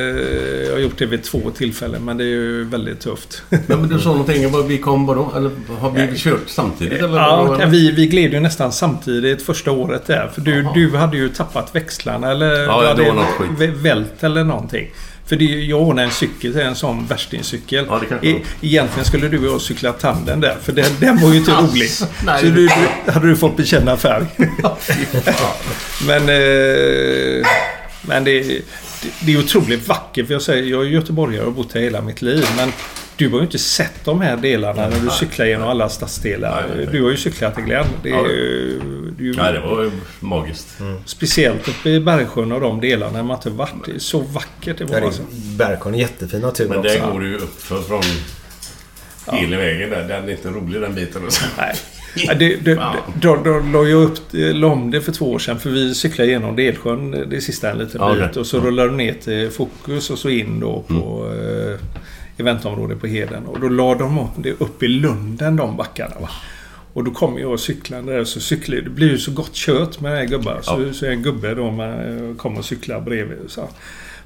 [0.65, 2.05] jag har gjort det vid två tillfällen.
[2.05, 3.41] Men det är ju väldigt tufft.
[3.49, 5.31] Men, men du sa någonting om vi kom vadå?
[5.35, 6.99] Eller har vi kört samtidigt?
[7.01, 7.65] Eller Ja, eller?
[7.67, 10.31] vi, vi gled ju nästan samtidigt första året där.
[10.34, 13.49] För du, du hade ju tappat växlarna eller Ja, du det var något skit.
[13.57, 14.88] vä- vält eller någonting.
[15.27, 17.85] För det, jag ordnade en cykel till en sån värstingcykel.
[17.89, 18.41] Ja, E-.
[18.61, 20.57] Egentligen skulle du och jag cykla tanden där.
[20.61, 21.89] För den, den var ju inte rolig.
[22.26, 22.39] nej.
[22.39, 24.26] Så du, du, hade du fått bekänna färg.
[26.07, 27.47] men eh,
[28.07, 28.61] men det,
[29.26, 30.27] det, är otroligt vackert.
[30.27, 32.45] För jag, säger, jag är göteborgare och har bott här hela mitt liv.
[32.57, 32.72] Men
[33.18, 36.88] Du har ju inte sett de här delarna när du cyklar genom alla stadsdelar.
[36.91, 37.86] Du har ju cyklat i Glenn.
[38.03, 38.27] Det är, Ja.
[38.27, 38.82] ju-
[39.18, 40.68] det är ju- Nej, det var ju magiskt.
[41.06, 43.86] Speciellt uppe i Bergsjön och de delarna man inte varit.
[43.86, 44.99] Det är så vackert det Ja, var.
[44.99, 45.22] det Alltså.
[45.22, 46.94] är Bergsjön är jättefin natur Men också.
[46.94, 48.02] det går ju uppför från
[49.40, 50.07] hela vägen där.
[50.07, 51.22] Den är inte rolig den biten.
[51.57, 51.76] Nej.
[52.15, 52.75] Ja, det, det,
[53.21, 55.59] då, då la jag upp la om det för två år sedan.
[55.59, 58.37] För vi cyklade igenom Delsjön eh, det sista en liten Ja, bit.
[58.37, 58.61] Och så Ja.
[58.61, 61.79] rullade du ner till Fokus och så in då på eh,
[62.37, 63.45] eventområdet på Heden.
[63.45, 66.15] Och då la de det upp i Lunden de backarna.
[66.21, 66.29] Va?
[66.93, 68.23] Och då kom jag och cyklade där.
[68.23, 70.59] Så cyklade, det blir ju så gott kött med den här gubbar.
[70.61, 70.93] Så, Ja.
[70.93, 71.89] så en gubbe då man
[72.29, 73.37] eh, kom och cyklade bredvid.
[73.45, 73.69] Och sa,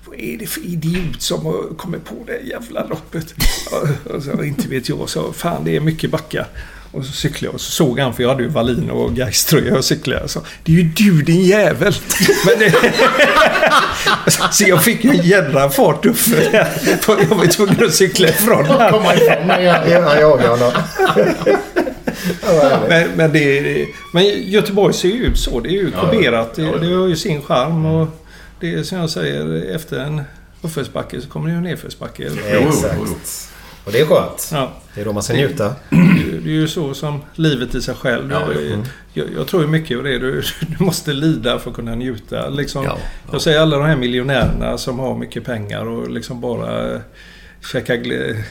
[0.06, 3.36] vad är det för idiot som har kommit på det jävla loppet?
[3.72, 5.10] Ja, och så, inte vet jag.
[5.10, 6.48] Så, fan det är mycket backar.
[6.92, 9.78] Och så cyklade jag och så såg han, för jag hade ju Wallin och Gais-tröja
[9.78, 10.22] och cyklade.
[10.22, 11.96] Jag sa, det är ju du din jävel!
[12.46, 12.74] Men det...
[14.52, 16.68] så jag fick ju en jädra fart upp för det.
[17.08, 18.92] Jag var ju tvungen att cykla ifrån honom.
[18.92, 19.64] Komma ifrån mig.
[19.64, 20.72] Jag, jag jagar honom.
[22.90, 25.60] Men, men, det, men Göteborg ser ju ut så.
[25.60, 26.56] Det är ju kuberat.
[26.56, 27.86] Det, det har ju sin charm.
[27.86, 28.08] Och
[28.60, 30.22] det är som jag säger, efter en
[30.62, 32.32] uppförsbacke så kommer det ju en nedförsbacke.
[32.48, 33.50] Exakt.
[33.90, 34.50] Och det är skönt.
[34.52, 34.72] Ja.
[34.96, 35.76] Det är då man ska njuta.
[35.90, 38.32] Det, det är ju så som livet i sig själv.
[38.32, 38.82] Ja, mm.
[39.14, 40.20] jag, jag tror mycket av det.
[40.20, 40.42] Du,
[40.78, 42.50] du måste lida för att kunna njuta.
[42.50, 42.98] Liksom, Ja,
[43.32, 47.00] Jag säger alla de här miljonärerna som har mycket pengar och liksom bara eh,
[47.72, 48.44] käkar gl-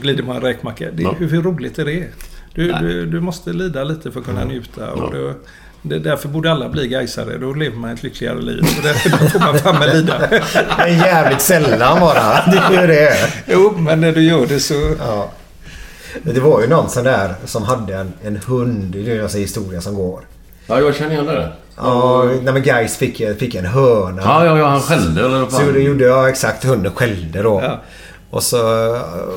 [0.00, 0.90] glider på en räkmacka.
[0.92, 1.14] Det, Ja.
[1.18, 2.06] hur, roligt är det?
[2.54, 4.92] Du, du, du måste lida lite för att kunna njuta.
[4.92, 5.34] Och det,
[5.82, 7.38] det, därför borde alla bli gaisare.
[7.38, 8.64] Då lever man ett lyckligare liv.
[8.78, 10.28] Och det, då får man fan med lida.
[10.78, 12.22] Men jävligt sällan bara.
[12.50, 13.14] Det är ju det.
[13.46, 14.94] Jo, men när du gör det så...
[14.98, 15.30] Ja.
[16.22, 18.84] Det var ju någon sån där som hade en, en hund.
[18.92, 20.20] Det är ju en sån historia som går.
[20.66, 21.54] Ja, jag känner igen det där.
[21.76, 24.22] Ja, nej men Gais fick, fick en hörna.
[24.22, 25.72] Ja, ja, ja, han skällde eller vad Så fan?
[25.72, 26.64] det gjorde jag exakt.
[26.64, 27.60] Hunden skällde då.
[27.62, 27.80] Ja.
[28.30, 28.58] Och så,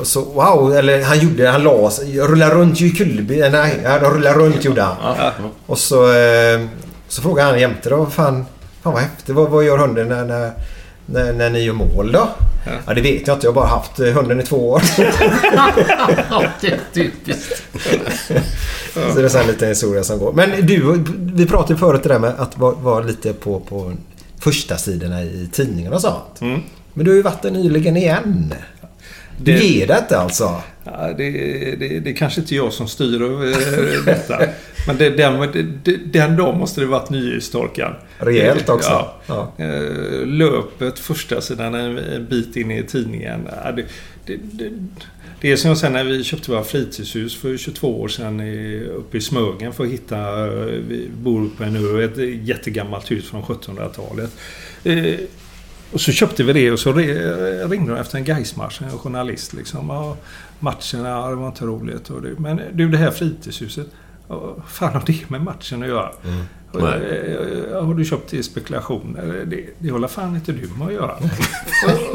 [0.02, 3.48] så wow, eller han gjorde, han la sig, rullade runt i kullerby.
[3.50, 4.96] Nej, ja, de rullade runt gjorde han.
[5.18, 5.32] Ja.
[5.66, 6.60] Och så, eh,
[7.08, 8.46] så frågade han jämte då, fan,
[8.82, 9.34] fan vad häftigt.
[9.34, 10.52] Vad, vad gör hunden när, när,
[11.06, 12.28] när, när ni gör mål då?
[12.86, 12.94] Ja.
[12.94, 13.46] det vet jag inte.
[13.46, 14.82] Jag har bara haft eh, hunden i två år.
[16.60, 17.62] det är typiskt.
[18.94, 20.32] Så det är så här lite historia som går.
[20.32, 23.92] Men du, vi pratade ju förut det där med att vara, vara lite på, på
[24.38, 26.40] första sidorna i tidningarna och sånt.
[26.40, 26.60] Mm.
[26.94, 28.54] Men du har ju varit där nyligen igen.
[29.38, 30.62] Du Det- ger det inte alltså?
[30.84, 31.30] Ja, det,
[31.78, 34.38] det, det är kanske inte jag som styr över eh, detta.
[34.86, 35.52] Men det, den,
[36.12, 37.94] den dagen måste det varit nyhetstorkan.
[38.18, 38.90] Rejält också.
[38.90, 39.52] Ja.
[39.58, 39.64] Ja.
[39.64, 43.48] Eh, Löpet, första sidan en, bit in i tidningen.
[45.40, 48.40] Det, är som jag sa när vi köpte våra fritidshus för 22 år sedan
[48.96, 50.18] uppe i Smögen för att hitta...
[50.46, 50.54] eh,
[50.88, 54.30] Vi bor på en ö, ett jättegammalt hus från 1700-talet.
[55.94, 59.52] Eh, och så köpte vi det och så ringde de efter en Gaismatch, en journalist.
[59.52, 60.14] Liksom.
[60.60, 62.10] Matchen, ja, det var inte roligt.
[62.10, 63.86] Och det, men du, det här fritidshuset.
[64.28, 66.08] Ja, fan har det med matchen att göra?
[66.72, 67.36] Och, Nej.
[67.72, 69.18] eh, Har du köpt det i spekulation?
[69.46, 71.14] Det, det håller fan inte du med att göra.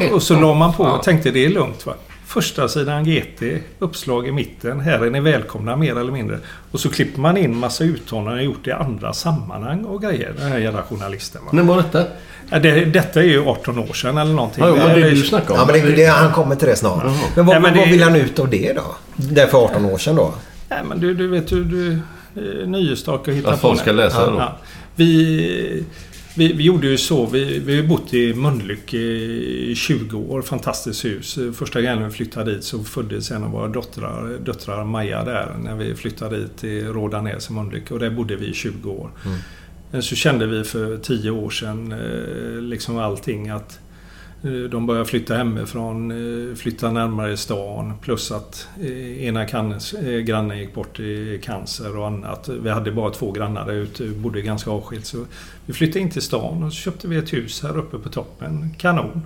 [0.08, 1.94] och, och så la man på och tänkte det är lugnt va.
[2.30, 3.42] Första sidan GT,
[3.78, 4.80] uppslag i mitten.
[4.80, 6.38] Här är ni välkomna mer eller mindre.
[6.70, 10.34] Och så klipper man in massa uttalanden gjort i andra sammanhang och grejer.
[10.38, 11.42] Den här jävla journalisten.
[11.44, 11.50] Va?
[11.52, 12.04] När var detta?
[12.50, 14.64] Ja, det, detta är ju 18 år sedan eller någonting.
[14.64, 15.60] Ja, men det Eller- du snackar om.
[15.60, 17.04] Ja, men det, det, han kommer till det snart.
[17.36, 18.96] Men vad, Ja, men vad det- vill han ut av det då?
[19.16, 20.34] Det är för 18 år sedan då?
[20.68, 21.64] Nej, men du, du vet du...
[21.64, 23.82] du eh, Nyhetstak och hitta Att på folk det.
[23.82, 24.52] ska läsa det då.
[24.96, 25.84] Vi,
[26.40, 27.26] vi, vi gjorde ju så.
[27.26, 30.42] Vi, vi har bott i Mölnlycke i 20 år.
[30.42, 31.38] Fantastiskt hus.
[31.54, 35.56] Första gången vi flyttade dit så föddes en av våra döttrar, döttrar Maja där.
[35.64, 37.94] När vi flyttade dit till Rådanäs i Mölnlycke.
[37.94, 39.10] Och där bodde vi i 20 år.
[39.90, 43.78] Men så kände vi för 10 år sedan eh, liksom allting att
[44.44, 49.44] Eh, de börjar flytta hemifrån, eh, flytta närmare stan plus att eh, ena
[50.24, 52.48] grannen gick bort i cancer och annat.
[52.48, 55.06] Vi hade bara två grannar där ute, vi bodde ganska avskilt.
[55.06, 55.24] Så
[55.66, 58.74] vi flyttade in till stan och så köpte vi ett hus här uppe på toppen.
[58.78, 59.22] Kanon!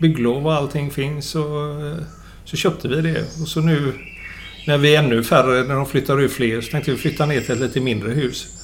[0.00, 1.44] Bygglov och allting finns och
[2.44, 3.20] så köpte vi det.
[3.20, 3.92] Och så nu
[4.66, 7.40] när vi är ännu färre, när de flyttar ut fler, så tänkte vi flytta ner
[7.40, 8.55] till ett lite mindre hus.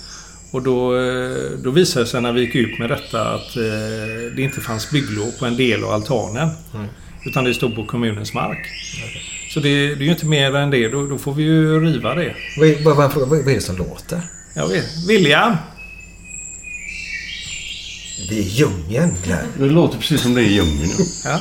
[0.53, 3.63] Och då, eh, då visade det sig när vi gick ut med detta att eh,
[4.37, 6.49] det inte fanns bygglov på en del av altanen.
[7.27, 8.67] Utan det stod på kommunens mark.
[9.55, 10.89] Så det, det är ju inte mer än det.
[10.89, 12.35] Då, då får vi ju riva det.
[12.59, 14.21] Vad, är- vad, vad, vad, vad är det som låter?
[14.55, 14.85] Jag vet.
[15.09, 15.57] William!
[18.31, 19.47] Vi är djungeln Glenn.
[19.59, 20.91] Det låter precis som det är i djungeln.
[21.25, 21.41] ja.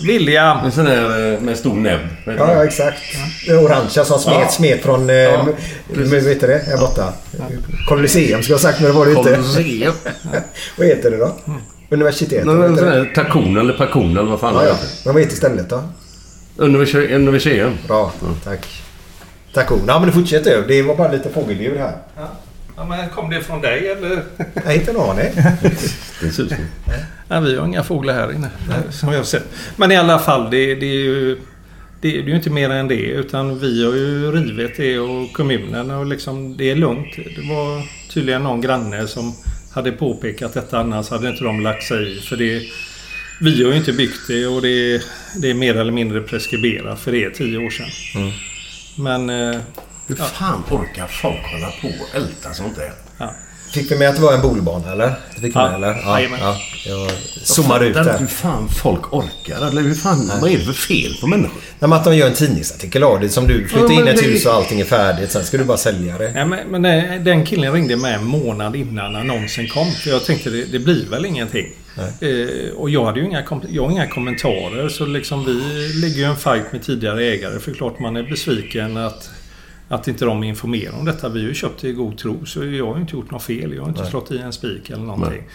[0.00, 0.06] Ja.
[0.06, 0.58] William!
[0.64, 2.00] En sån där eh, med stor näbb.
[2.24, 2.98] Ja, ja, exakt.
[3.46, 4.48] Det orangea som smet, Ja.
[4.48, 5.10] smet från...
[5.10, 5.54] Eh, Ja, m-
[5.88, 6.62] men vet du det?
[6.66, 7.12] Här borta.
[7.88, 9.30] Colosseum skulle jag ha sagt, men det var det inte.
[9.34, 9.92] Colosseum.
[10.78, 11.36] vad heter det då?
[11.90, 12.44] Universitetet?
[12.46, 12.90] Någon sån det?
[12.94, 14.74] där takon eller pakon eller vad fan Ja, det ja.
[15.04, 15.82] Men vad heter stället då?
[16.56, 17.72] Universi- Universium.
[17.86, 18.12] Bra,
[18.44, 18.66] tack.
[19.54, 19.82] Tack Ola.
[19.86, 20.64] Ja, men du fortsätter.
[20.68, 21.92] Det var bara lite fågelljud här.
[22.78, 24.22] Ja, men kom det från dig eller?
[24.64, 25.32] Har inte en aning.
[26.20, 26.60] Det är susning.
[27.28, 28.50] Ja, vi har inga fåglar här inne.
[28.90, 29.44] Som jag har sett.
[29.76, 31.38] Men i alla fall, det, det är ju...
[32.00, 35.32] Det, det är ju inte mer än det utan vi har ju rivit det och
[35.32, 37.16] kommunen och liksom det är lugnt.
[37.16, 37.82] Det var
[38.12, 39.34] tydligen någon granne som
[39.74, 42.20] hade påpekat detta annars hade inte de lagt sig i.
[42.20, 42.62] För det,
[43.40, 45.02] vi har ju inte byggt det och det,
[45.36, 47.90] det är mer eller mindre preskriberat för det är tio år sedan.
[48.14, 48.32] Mm.
[49.26, 49.60] Men...
[50.08, 52.92] Hur fan orkar folk hålla på och älta sånt där?
[53.18, 53.34] Ja.
[53.74, 55.06] Fick vi med att det var en bolbana eller?
[55.34, 55.66] Det fick vi Ja.
[55.66, 55.88] med eller?
[56.04, 56.38] Ja, Jajamän.
[56.42, 56.56] ja.
[56.86, 57.10] Jag
[57.42, 58.18] zoomade ut där.
[58.18, 59.66] hur fan folk orkar.
[59.68, 61.54] Eller hur fan, vad är det för fel på människor?
[61.78, 63.28] Nej, men att de gör en tidningsartikel av det.
[63.28, 65.30] Som du flyttar Ja, in ett hus och allting är färdigt.
[65.30, 66.32] Sen ska du bara sälja det.
[66.36, 69.90] Ja, men, men nej, den killen ringde mig en månad innan annonsen kom.
[69.92, 71.66] För jag tänkte det, det blir väl ingenting.
[72.20, 74.88] Eh, och jag hade ju inga, kom- jag har inga kommentarer.
[74.88, 75.52] Så liksom vi
[76.00, 77.60] ligger ju en fight med tidigare ägare.
[77.60, 79.30] För klart man är besviken att,
[79.88, 81.28] att inte de informerar om detta.
[81.28, 82.46] Vi har ju köpt det i god tro.
[82.46, 83.74] Så jag har inte gjort något fel.
[83.74, 84.10] Jag har inte Nej.
[84.10, 85.30] slått i en spik eller någonting.
[85.30, 85.48] Nej.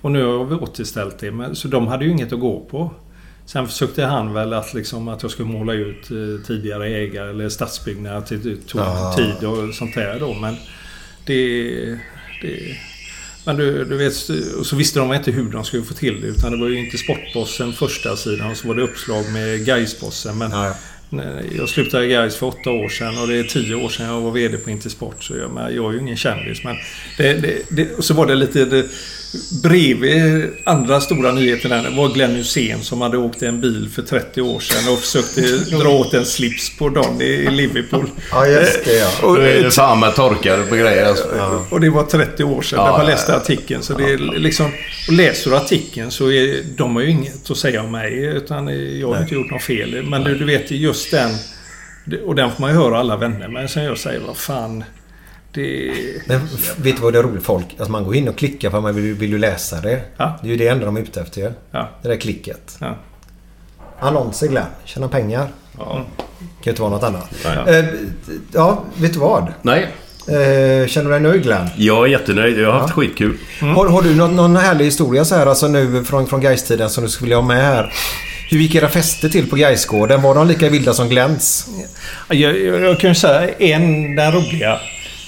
[0.00, 1.30] Och nu har vi återställt det.
[1.30, 2.90] Men, så de hade ju inget att gå på.
[3.46, 7.48] Sen försökte han väl att, liksom, att jag skulle måla ut eh, tidigare ägare eller
[7.48, 8.16] stadsbyggnad.
[8.16, 9.14] Att det tog Ah.
[9.16, 10.34] tid och sånt där då.
[10.34, 10.56] Men
[11.26, 11.70] det...
[12.42, 12.76] det
[13.44, 14.12] men du, du vet,
[14.58, 16.26] och så visste de inte hur de skulle få till det.
[16.26, 20.38] Utan det var ju inte Sportbossen första sidan och så var det uppslag med Gaisbossen.
[20.38, 20.72] Men nej,
[21.56, 24.20] jag slutade i Gais för åtta år sedan och det är tio år sedan jag
[24.20, 25.22] var VD på Intersport.
[25.22, 26.64] Så jag, men jag är ju ingen kändis.
[26.64, 26.76] Men
[27.16, 28.84] det, det, det, och så var det lite...
[29.32, 33.60] Det, bredvid andra stora nyheter där det var Glenn Hysén som hade åkt i en
[33.60, 35.40] bil för 30 år sedan och försökte
[35.76, 38.10] dra åt en slips på dagen i Liverpool.
[38.32, 39.10] Ja, just det ja.
[39.22, 41.24] Och, Då är det fan med torkare på grejer alltså.
[41.70, 43.38] och det var 30 år sedan Ja, när man ja, läste ja.
[43.38, 43.82] artikeln.
[43.82, 44.66] Så det är liksom,
[45.08, 48.24] och läser du artikeln så är de har ju inget att säga om mig.
[48.24, 48.66] Utan
[48.98, 49.22] jag har Nej.
[49.22, 50.02] inte gjort något fel.
[50.02, 51.30] Men du, du vet just den.
[52.24, 53.48] Och den får man ju höra alla vänner.
[53.48, 54.84] Men sen jag säger vad fan.
[55.52, 55.92] Det...
[56.26, 56.40] Men
[56.76, 57.64] vet du vad det är roligt folk?
[57.78, 60.00] Alltså man går in och klickar för att man vill, vill ju läsa det.
[60.16, 60.38] Ja.
[60.42, 61.52] Det är ju det enda de är ute efter ju.
[61.70, 61.88] Ja.
[62.02, 62.76] Det där klicket.
[62.80, 62.96] Ja.
[64.00, 64.64] Annonser Glenn.
[64.84, 65.48] Tjäna pengar.
[65.78, 65.92] Ja.
[65.94, 66.04] Kan
[66.64, 67.30] ju inte vara något annat.
[67.44, 67.78] Nej.
[67.78, 67.84] Eh,
[68.52, 69.52] ja, vet du vad?
[69.62, 69.88] Nej,
[70.20, 71.68] Eh, känner du dig nöjd Glenn?
[71.76, 72.58] jag är jättenöjd.
[72.58, 73.38] Jag har haft skitkul.
[73.60, 77.04] Har, har du någon, någon härlig historia så här alltså nu från, från Gaistiden som
[77.04, 77.92] du skulle vilja ha med här?
[78.50, 80.22] Hur gick era fester till på Gaisgården?
[80.22, 81.66] Var de lika vilda som Glens?
[82.28, 84.80] Jag, jag, jag kan ju säga en, den roliga.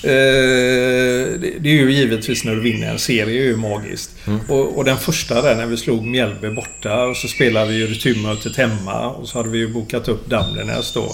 [0.05, 4.11] Eh, det, är ju givetvis när du vinner en serie, det är ju magiskt.
[4.49, 7.87] Och, och den första där när vi slog Mjällby borta och så spelade vi ju
[7.87, 11.13] returmötet hemma och så hade vi ju bokat upp Damlenäs då.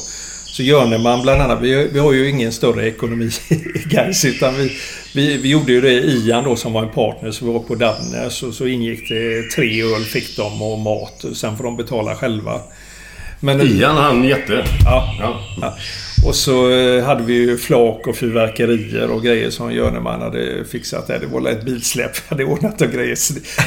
[0.58, 4.72] Så Jörneman bland annat, vi, vi har ju ingen större ekonomi i Gais utan vi,
[5.14, 7.60] vi, vi gjorde ju det i Ian då som var en partner så vi var
[7.60, 11.64] på Damnäs och så ingick det tre öl fick de och mat och sen får
[11.64, 12.60] de betala själva.
[13.40, 14.64] Men, Ian han jätte.
[14.84, 15.16] Ja.
[15.20, 15.40] Ja.
[15.60, 15.76] ja.
[16.24, 21.06] Och så eh, hade vi ju flak och fyrverkerier och grejer som Jörneman hade fixat.
[21.06, 21.18] där.
[21.18, 23.16] Det var ett bilsläpp vi hade ordnat och grejer.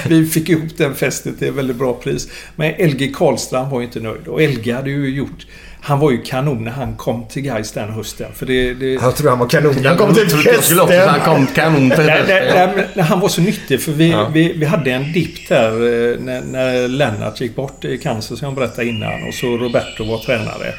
[0.10, 2.28] Vi fick ihop den festen till ett väldigt bra pris.
[2.56, 4.28] Men LG Karlstrand var ju inte nöjd.
[4.28, 5.46] Och LG hade ju gjort...
[5.84, 8.32] Han var ju kanon när han kom till Gais den hösten.
[8.36, 9.86] För det, det, Jag tror han var kanon.
[9.86, 13.04] Han kom till säga han kom kanon till Nej, nej, festen.
[13.04, 14.30] han var så nyttig för vi, Ja.
[14.34, 18.46] vi, vi hade en dipp där eh, när, när Lennart gick bort i cancer som
[18.46, 20.74] jag berättade innan och så Roberto var tränare.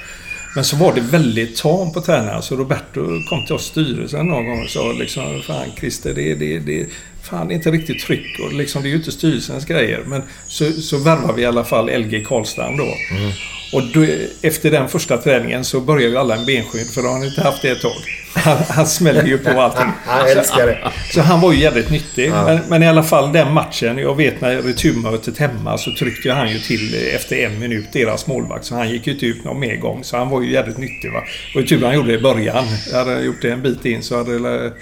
[0.55, 4.47] Men så var det väldigt tam på tränaren så Roberto kom till oss styrelsen någon
[4.47, 6.87] gång och sa liksom Fan Christer, det, det, det,
[7.23, 10.03] fan, det är inte riktigt tryck och liksom, det är ju inte styrelsens grejer.
[10.07, 12.85] Men så, så värvade vi i alla fall LG Karlstrand då.
[13.11, 13.33] Mm.
[13.73, 14.07] Och då,
[14.43, 17.43] efter den första träningen så började ju alla en benskydd för då har han inte
[17.43, 17.93] haft det ett tag.
[18.35, 19.91] Han, han smällde ju på allting.
[20.07, 20.91] Jag älskar det.
[21.15, 22.29] Så han var ju jävligt nyttig.
[22.29, 22.45] Ja.
[22.45, 23.99] Men, men i alla fall den matchen.
[23.99, 28.65] Jag vet när returmötet hemma så tryckte han ju till efter en minut deras målvakt.
[28.65, 30.05] Så han gick ju inte ut någon mer gång.
[30.05, 31.13] Så han var ju jävligt nyttig.
[31.13, 31.23] Va?
[31.55, 32.65] Ju tur han gjorde det i början.
[32.93, 34.73] Hade han gjort det en bit in så hade det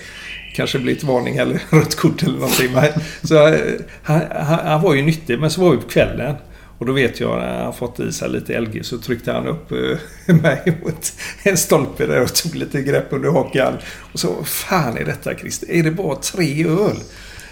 [0.54, 2.76] kanske blivit varning eller rött kort eller någonting.
[3.22, 3.60] Så eh,
[4.02, 5.38] han, han, han var ju nyttig.
[5.38, 6.36] Men så var vi på kvällen.
[6.80, 9.72] Och då vet jag när han fått i sig lite LG så tryckte han upp
[9.72, 11.12] eh, mig mot
[11.42, 13.74] en stolpe där och tog lite grepp under hakan.
[14.12, 15.70] Och så, vad fan är detta Christer?
[15.70, 16.96] Är det bara tre öl?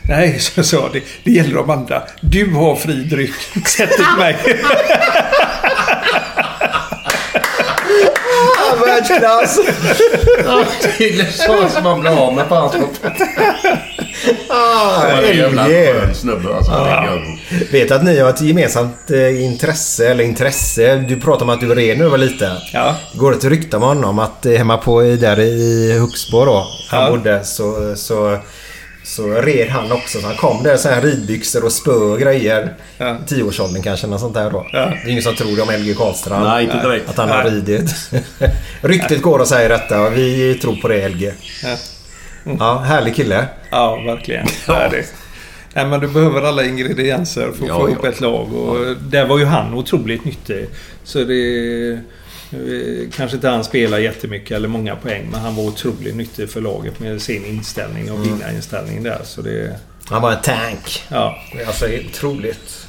[0.09, 1.03] Nej, så jag sa det.
[1.25, 2.03] Det gäller de andra.
[2.21, 3.35] Du har fri dryck.
[3.67, 4.37] Sätt dit mig.
[8.73, 9.59] Ah, Världsklass!
[10.99, 12.75] Det är så som man blir av med på hans
[14.51, 16.73] Ah, en jävla skön snubbe alltså.
[16.73, 17.39] Grym.
[17.73, 20.97] Vet att ni har ett gemensamt eh, intresse, eller intresse.
[20.97, 22.57] Du pratade om att du red när du var liten.
[22.73, 22.97] Ja.
[23.15, 27.11] Går ett rykte om honom att eh, hemma på, där i Huxbo då, han Ja.
[27.11, 28.39] bodde, så, så,
[29.09, 30.21] så red han också.
[30.21, 32.75] Så han kom där så här ridbyxor och spö och grejer.
[32.99, 33.17] Ja.
[33.27, 34.67] Tioårsåldern kanske, något sånt där då.
[34.73, 34.79] Ja.
[34.79, 36.45] Det är ingen som tror det om LG Karlstrand.
[36.45, 37.09] Nej, inte direkt.
[37.11, 37.53] Att han har Nej.
[37.53, 37.91] ridit.
[38.81, 41.33] Ryktet går och säger detta och vi tror på det LG.
[41.63, 41.77] Ja.
[42.59, 43.47] Ja, härlig kille.
[43.71, 44.47] Ja, verkligen.
[44.67, 44.89] Ja.
[44.91, 45.05] Det.
[45.75, 47.93] Nej, men du behöver alla ingredienser för att Ja, få ja.
[47.93, 48.55] ihop ett lag.
[48.55, 50.69] Och Där var ju han otroligt nyttig.
[51.05, 52.01] Så det...
[52.53, 56.61] eh, Kanske inte han spelar jättemycket eller många poäng, men han var otroligt nyttig för
[56.61, 59.21] laget med sin inställning och vinnarinställning där.
[59.25, 59.77] Så det...
[60.05, 61.03] Han var en tank.
[61.09, 61.39] Ja.
[61.67, 62.87] Alltså otroligt.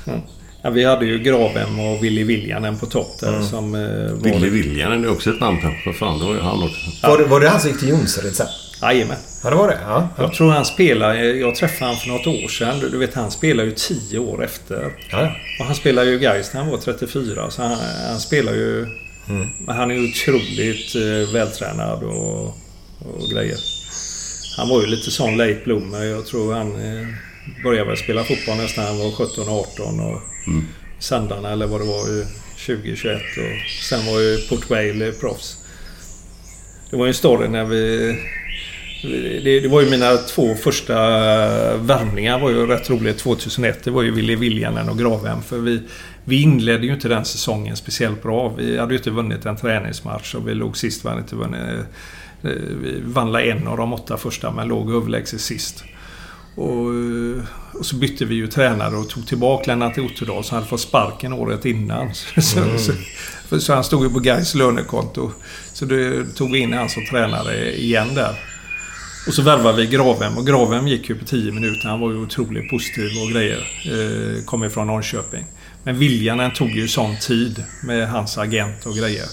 [0.62, 3.76] Ja, vi hade ju Gravem och Willy Viljanen på topp där som...
[3.76, 5.58] eh, var- Willy Viljanen är också ett namn.
[5.84, 7.08] För fan, det var ju han också.
[7.08, 8.48] Var, det, var det han som gick till Jonsered sen?
[8.82, 9.18] Jajamän.
[9.44, 9.78] Ja, det var det.
[9.86, 10.10] Ja.
[10.18, 11.14] Jag tror han spelar...
[11.16, 12.80] Jag träffade han för något år sedan.
[12.80, 14.92] Du- Du vet, han spelar ju 10 år efter.
[15.12, 15.32] Ja.
[15.60, 17.52] Och han spelar ju Gais när han var 34.
[17.52, 17.78] Så han,
[18.08, 18.88] han spelar ju...
[19.30, 22.46] Men han är otroligt eh, vältränad och,
[23.00, 23.58] och grejer.
[24.58, 26.04] Han var ju lite sån late bloomer.
[26.04, 27.08] Jag tror han eh,
[27.64, 30.00] började väl spela fotboll nästan när han var 17 och 18.
[30.00, 30.22] Och
[31.00, 32.26] Sandarna eller vad det var ju
[32.66, 33.16] 2021.
[33.16, 35.58] Och sen var ju Port Vale proffs.
[36.90, 38.16] Det var ju en story när vi...
[39.44, 40.96] Det, det var ju mina två första
[41.78, 43.84] värmningar var ju rätt roliga 2001.
[43.84, 45.42] Det var ju Willy Viljanen och Gravhem.
[45.42, 45.82] För vi,
[46.30, 48.54] vi inledde ju inte den säsongen speciellt bra.
[48.58, 51.06] Vi hade ju inte vunnit en träningsmatch och vi låg sist.
[51.06, 51.62] Vi inte vunnit...
[52.44, 52.50] eh,
[52.82, 55.84] Vi vann en av de åtta första men låg överlägset sist.
[56.56, 56.86] Och,
[57.80, 61.34] och så bytte vi ju tränare och tog tillbaka Lennart Otterdal som hade fått sparken
[61.34, 62.14] året innan.
[62.38, 62.42] Så,
[62.78, 62.92] så,
[63.48, 65.32] för, så han stod ju på Gais lönekonto.
[65.74, 68.40] Så det tog vi in han som tränare igen där.
[69.28, 71.90] Och så värvade vi Gravem och Gravem gick ju på 10 minuter.
[71.90, 73.68] Han var ju otroligt positiv och grejer.
[73.86, 75.46] Eh, kom ifrån Norrköping.
[75.84, 79.26] Men Viljanen tog ju sån tid med hans agent och grejer.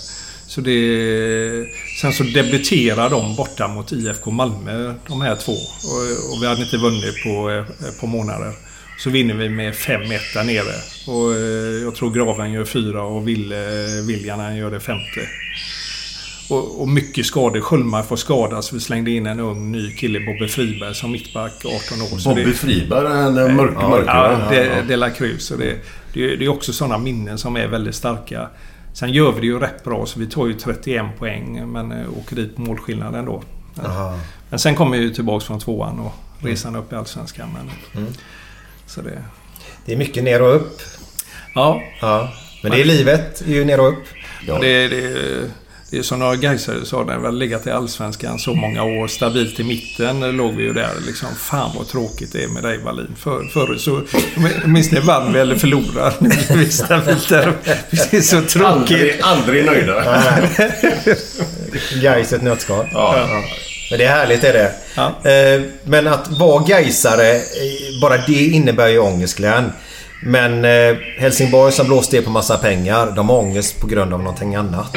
[0.47, 1.67] Så det...
[2.01, 5.53] Sen så debuterade de borta mot IFK Malmö, de här två.
[5.53, 8.53] Och, och vi hade inte vunnit på eh, par månader.
[8.99, 10.75] Så vinner vi med 5-1 där nere.
[11.07, 15.21] Och eh, jag tror Graven gör fyra och Ville, Viljanen gör det femte.
[16.49, 17.61] Och, och mycket skador.
[17.61, 18.73] Sköldmar får skadas.
[18.73, 22.19] Vi slängde in en ung ny kille, Bobby Friberg, som mittback, 18 år.
[22.19, 24.51] Så Bobby Friberg, en eh, mörk, Ja, mörk ja, va?
[24.51, 25.51] det, det la Cruz.
[25.51, 25.79] Och det,
[26.17, 28.49] det, är- det är också sådana minnen som är väldigt starka.
[28.93, 32.19] Sen gör vi det ju rätt bra, så vi tar ju 31 poäng, men eh,
[32.19, 33.43] åker dit på målskillnaden då.
[33.85, 34.19] Aha.
[34.51, 36.13] Men sen kommer vi tillbaks från tvåan och
[36.45, 37.49] resan upp i Allsvenskan.
[37.55, 37.71] Men,
[38.03, 38.13] Mm.
[38.87, 39.23] Så det...
[39.85, 40.81] Det är mycket ner och upp.
[41.55, 41.83] Ja.
[42.01, 42.33] ja.
[42.63, 43.43] Men det är livet.
[43.47, 44.05] Det är ju ner och upp.
[44.47, 44.59] Ja.
[44.61, 45.51] Det, det,
[45.91, 49.09] det är som några Gaisare sa, när vi hade legat i Allsvenskan så många år
[49.09, 51.29] stabilt i mitten låg vi ju där liksom.
[51.39, 53.15] Fan vad tråkigt det är med dig Wallin.
[53.19, 54.03] För, förr så,
[54.65, 56.15] åtminstone vann vi eller förlorade.
[56.21, 57.53] Nu blir vi stabilt där.
[57.91, 58.65] Det är så tråkigt.
[58.65, 60.23] Aldrig, aldrig nöjda.
[62.03, 62.87] Gais ett nötskal.
[62.93, 63.27] Ja.
[63.91, 64.73] Men det är härligt är det.
[65.31, 69.73] Eh, Men att vara Gaisare, eh, bara det innebär ju ångest Glenn.
[70.23, 74.55] Men eh, Helsingborg som blåste på massa pengar, de har ångest på grund av någonting
[74.55, 74.97] annat.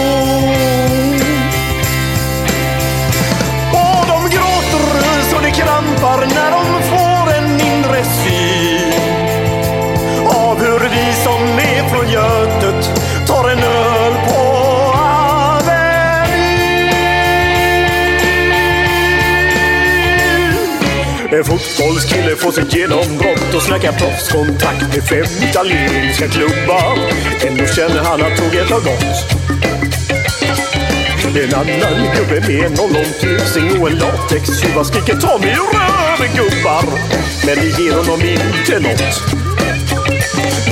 [5.53, 8.93] krampar när de får en mindre syn
[10.27, 12.89] av hur vi som är från Götet
[13.27, 14.61] tar en öl på
[21.33, 26.97] En fotbollskille får sitt genombrott och snackar proffskontakt med fem italienska klubbar.
[27.47, 29.40] Ändå känner han att tåget har gått.
[31.33, 36.83] En annan gubbe med en ollontusing och en latextjuva skriker ta mig och rör gubbar.
[37.45, 39.13] Men det ger honom inte något.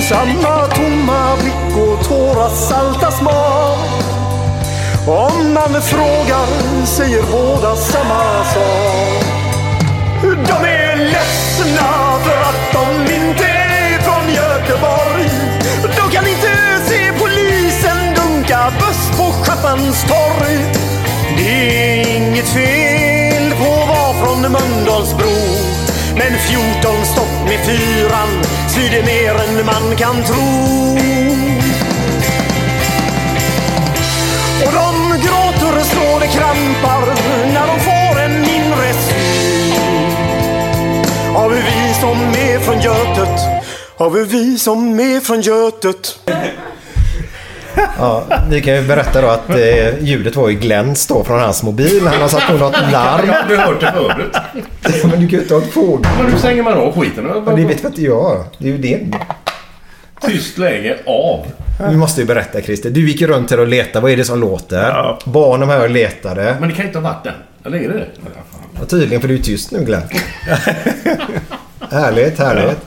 [0.08, 3.78] Samma tomma blick och tårar salta smak.
[5.06, 6.46] Om man frågar
[6.86, 9.24] säger båda samma sak.
[10.22, 15.30] De är ledsna för att de inte är från Göteborg.
[15.82, 16.50] De kan inte
[16.88, 19.29] se polisen dunka buss på
[19.70, 20.56] Schappans torg.
[21.36, 25.36] Det är inget fel på att vara från Mölndalsbro.
[26.14, 28.28] Men 14 stopp med fyran
[28.68, 30.96] svider mer än man kan tro.
[34.66, 37.14] Och de gråter och slår det krampar
[37.52, 39.74] när de får en mindre syn.
[41.34, 43.40] Har vi vi som är från Götet?
[43.98, 46.18] Har hur vi som är från Götet?
[48.00, 51.62] Ja, vi kan ju berätta då att eh, ljudet var ju Glens då från hans
[51.62, 52.06] mobil.
[52.06, 53.26] Han har satt på något larm.
[53.26, 54.36] Jag hade hört det förut.
[55.02, 56.10] Men du kan ju inte ha ett fågel.
[56.18, 57.26] Men hur stänger man av skiten?
[57.46, 58.44] Ja, det vet inte jag.
[58.58, 59.06] Det är ju det.
[60.20, 61.46] Tyst läge av.
[61.90, 62.90] Vi måste ju berätta Christer.
[62.90, 64.02] Du gick ju runt här och letade.
[64.02, 65.16] Vad är det som låter?
[65.24, 66.56] Barnen här och letade.
[66.60, 67.34] Men det kan inte ha varit den.
[67.64, 68.06] Eller är det det?
[68.80, 70.02] Ja, tydligen för du är tyst nu Glenn.
[71.90, 72.78] härligt, härligt.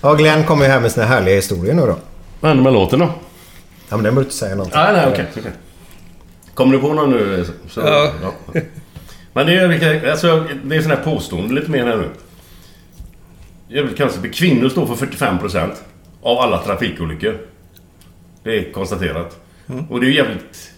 [0.00, 1.96] Ja, Glenn kommer ju här med sina härliga historier nu då.
[2.40, 3.08] Vad händer med låten då?
[3.92, 4.80] Ja, men den behöver du inte säga någonting.
[4.80, 5.26] Nej, nej, okej.
[5.38, 5.52] okej.
[6.54, 7.44] Kommer du på någon nu?
[7.68, 8.12] Så, Ja.
[9.32, 12.08] Men det är, vilka- alltså, det är sådana här påståenden lite mer här nu.
[13.68, 14.34] Jävligt konstigt.
[14.34, 15.70] Kvinnor står för 45%
[16.22, 17.38] av alla trafikolyckor.
[18.44, 19.40] Det är konstaterat.
[19.68, 19.84] Mm.
[19.90, 20.70] Och det är ju jävligt...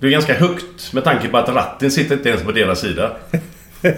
[0.00, 3.16] Det är ganska högt med tanke på att ratten sitter inte ens på deras sida.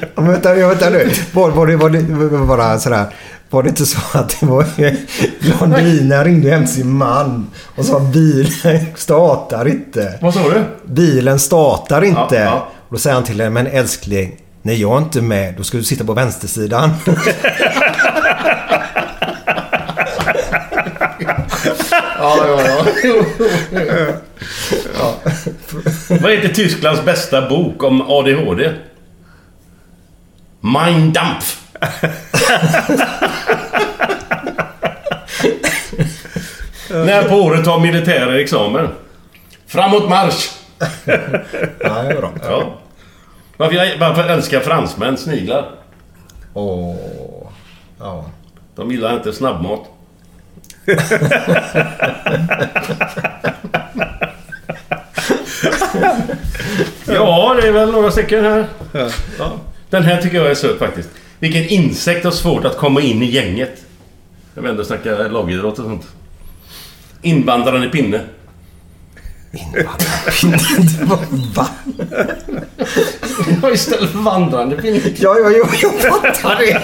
[0.00, 1.10] Ja, men vänta, ja, vänta nu.
[1.32, 3.06] Var, var, det, var det bara sådär...
[3.56, 4.66] Var det inte så att det var
[5.40, 10.18] Blondina ringde hem sin man och sa bilen startar inte.
[10.20, 10.64] Vad sa du?
[10.84, 12.34] Bilen startar inte.
[12.34, 12.68] Ja, ja.
[12.88, 15.54] Och då säger han till henne, men älskling, nej jag är inte med.
[15.56, 16.90] Då ska du sitta på vänstersidan.
[22.18, 22.86] Ja, ja,
[24.98, 25.14] ja.
[26.08, 28.72] Vad heter Tysklands bästa bok om ADHD?
[30.60, 31.65] Mein Dampf.
[36.90, 38.88] När på året tar militärer examen?
[39.66, 40.50] Framåt marsch!
[41.80, 42.32] ja, det är bra.
[42.42, 42.78] Ja.
[43.56, 45.70] Varför, jag, varför älskar fransmän sniglar?
[46.54, 46.96] Åh.
[47.98, 48.24] Ja.
[48.74, 49.80] De gillar inte snabbmat.
[57.06, 58.66] ja, det är väl några stycken här.
[59.38, 59.52] Ja.
[59.90, 61.08] Den här tycker jag är söt faktiskt.
[61.38, 63.84] Vilken insekt har svårt att komma in i gänget.
[64.54, 66.06] Jag vill ändå snacka lagidrott och sånt.
[67.22, 68.20] Invandrarande pinne.
[71.54, 71.68] Va?
[73.62, 75.00] Ja, istället för vandrande pinne.
[75.16, 76.82] Ja, ja, ja, jag fattar det.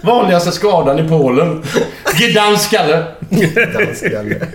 [0.00, 1.62] Vanligaste skadan i Polen.
[2.18, 3.04] Gdanskalle.
[3.74, 4.46] Danskalle.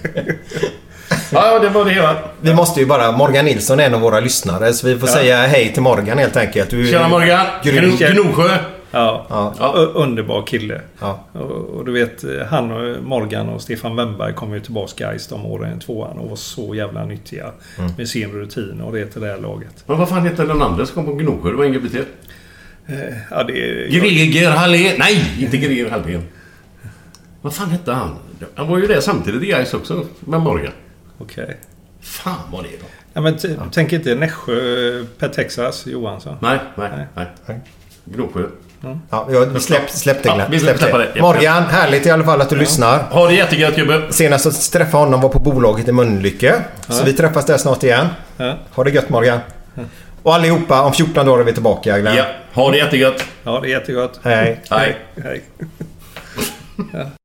[1.31, 2.15] Ja, ja, det var det hela.
[2.41, 3.11] Vi måste ju bara...
[3.11, 5.15] Morgan Nilsson är en av våra lyssnare, så vi får Ja.
[5.15, 6.69] säga hej till Morgan helt enkelt.
[6.69, 7.45] Du, Tjena Morgan.
[7.63, 7.91] Grym.
[7.91, 8.57] Gno- Gnosjö.
[8.91, 9.25] Ja.
[9.59, 9.73] Ja.
[9.77, 10.81] U- Underbar kille.
[10.99, 11.23] Ja.
[11.31, 15.45] Och, och du vet, han och Morgan och Stefan Wennberg kom ju tillbaka Gais de
[15.45, 17.91] åren tvåan och var så jävla nyttiga Mm.
[17.97, 19.83] med sin rutin och det till det här laget.
[19.85, 21.49] Men vad fan heter den andra som kom på Gnosjö?
[21.49, 21.95] Det var ingen BT.
[21.97, 22.95] Eh,
[23.31, 23.87] Ja, det är...
[23.99, 24.95] Greger Hallén.
[24.99, 26.23] Nej, inte Greger Hallén.
[27.41, 28.15] Vad fan hette han?
[28.55, 30.71] Han var ju där samtidigt i Gais också, med Morgan.
[31.17, 31.57] Okej.
[32.01, 32.85] Fan vad det är då.
[33.13, 34.53] Ja, men t- tänk inte Nässjö,
[35.19, 36.37] Per Texas, Johansson.
[36.41, 37.59] Nej, nej, nej.
[38.05, 38.43] Gnosjö.
[39.09, 40.51] Ja, jag släpp, släpp det Ja, Glenn.
[40.51, 40.97] vi Släpp det.
[40.97, 41.07] det.
[41.15, 41.21] Ja.
[41.21, 42.99] Morgan, härligt i alla fall att du lyssnar.
[43.03, 44.01] Ha det jättegött gubbe.
[44.09, 46.55] Senast jag träffade honom var på bolaget i Mölnlycke.
[46.89, 48.07] Så vi träffas där snart igen.
[48.37, 48.57] Ja.
[48.71, 49.39] Ha det gött Morgan.
[50.23, 52.15] Och allihopa, om 14 dagar är vi tillbaka Glenn.
[52.15, 53.25] Ja, ha det jättegött.
[53.43, 54.19] Ja, det är jättegott.
[54.23, 54.61] Hej.
[54.69, 54.97] Hej.
[55.23, 55.41] Hej.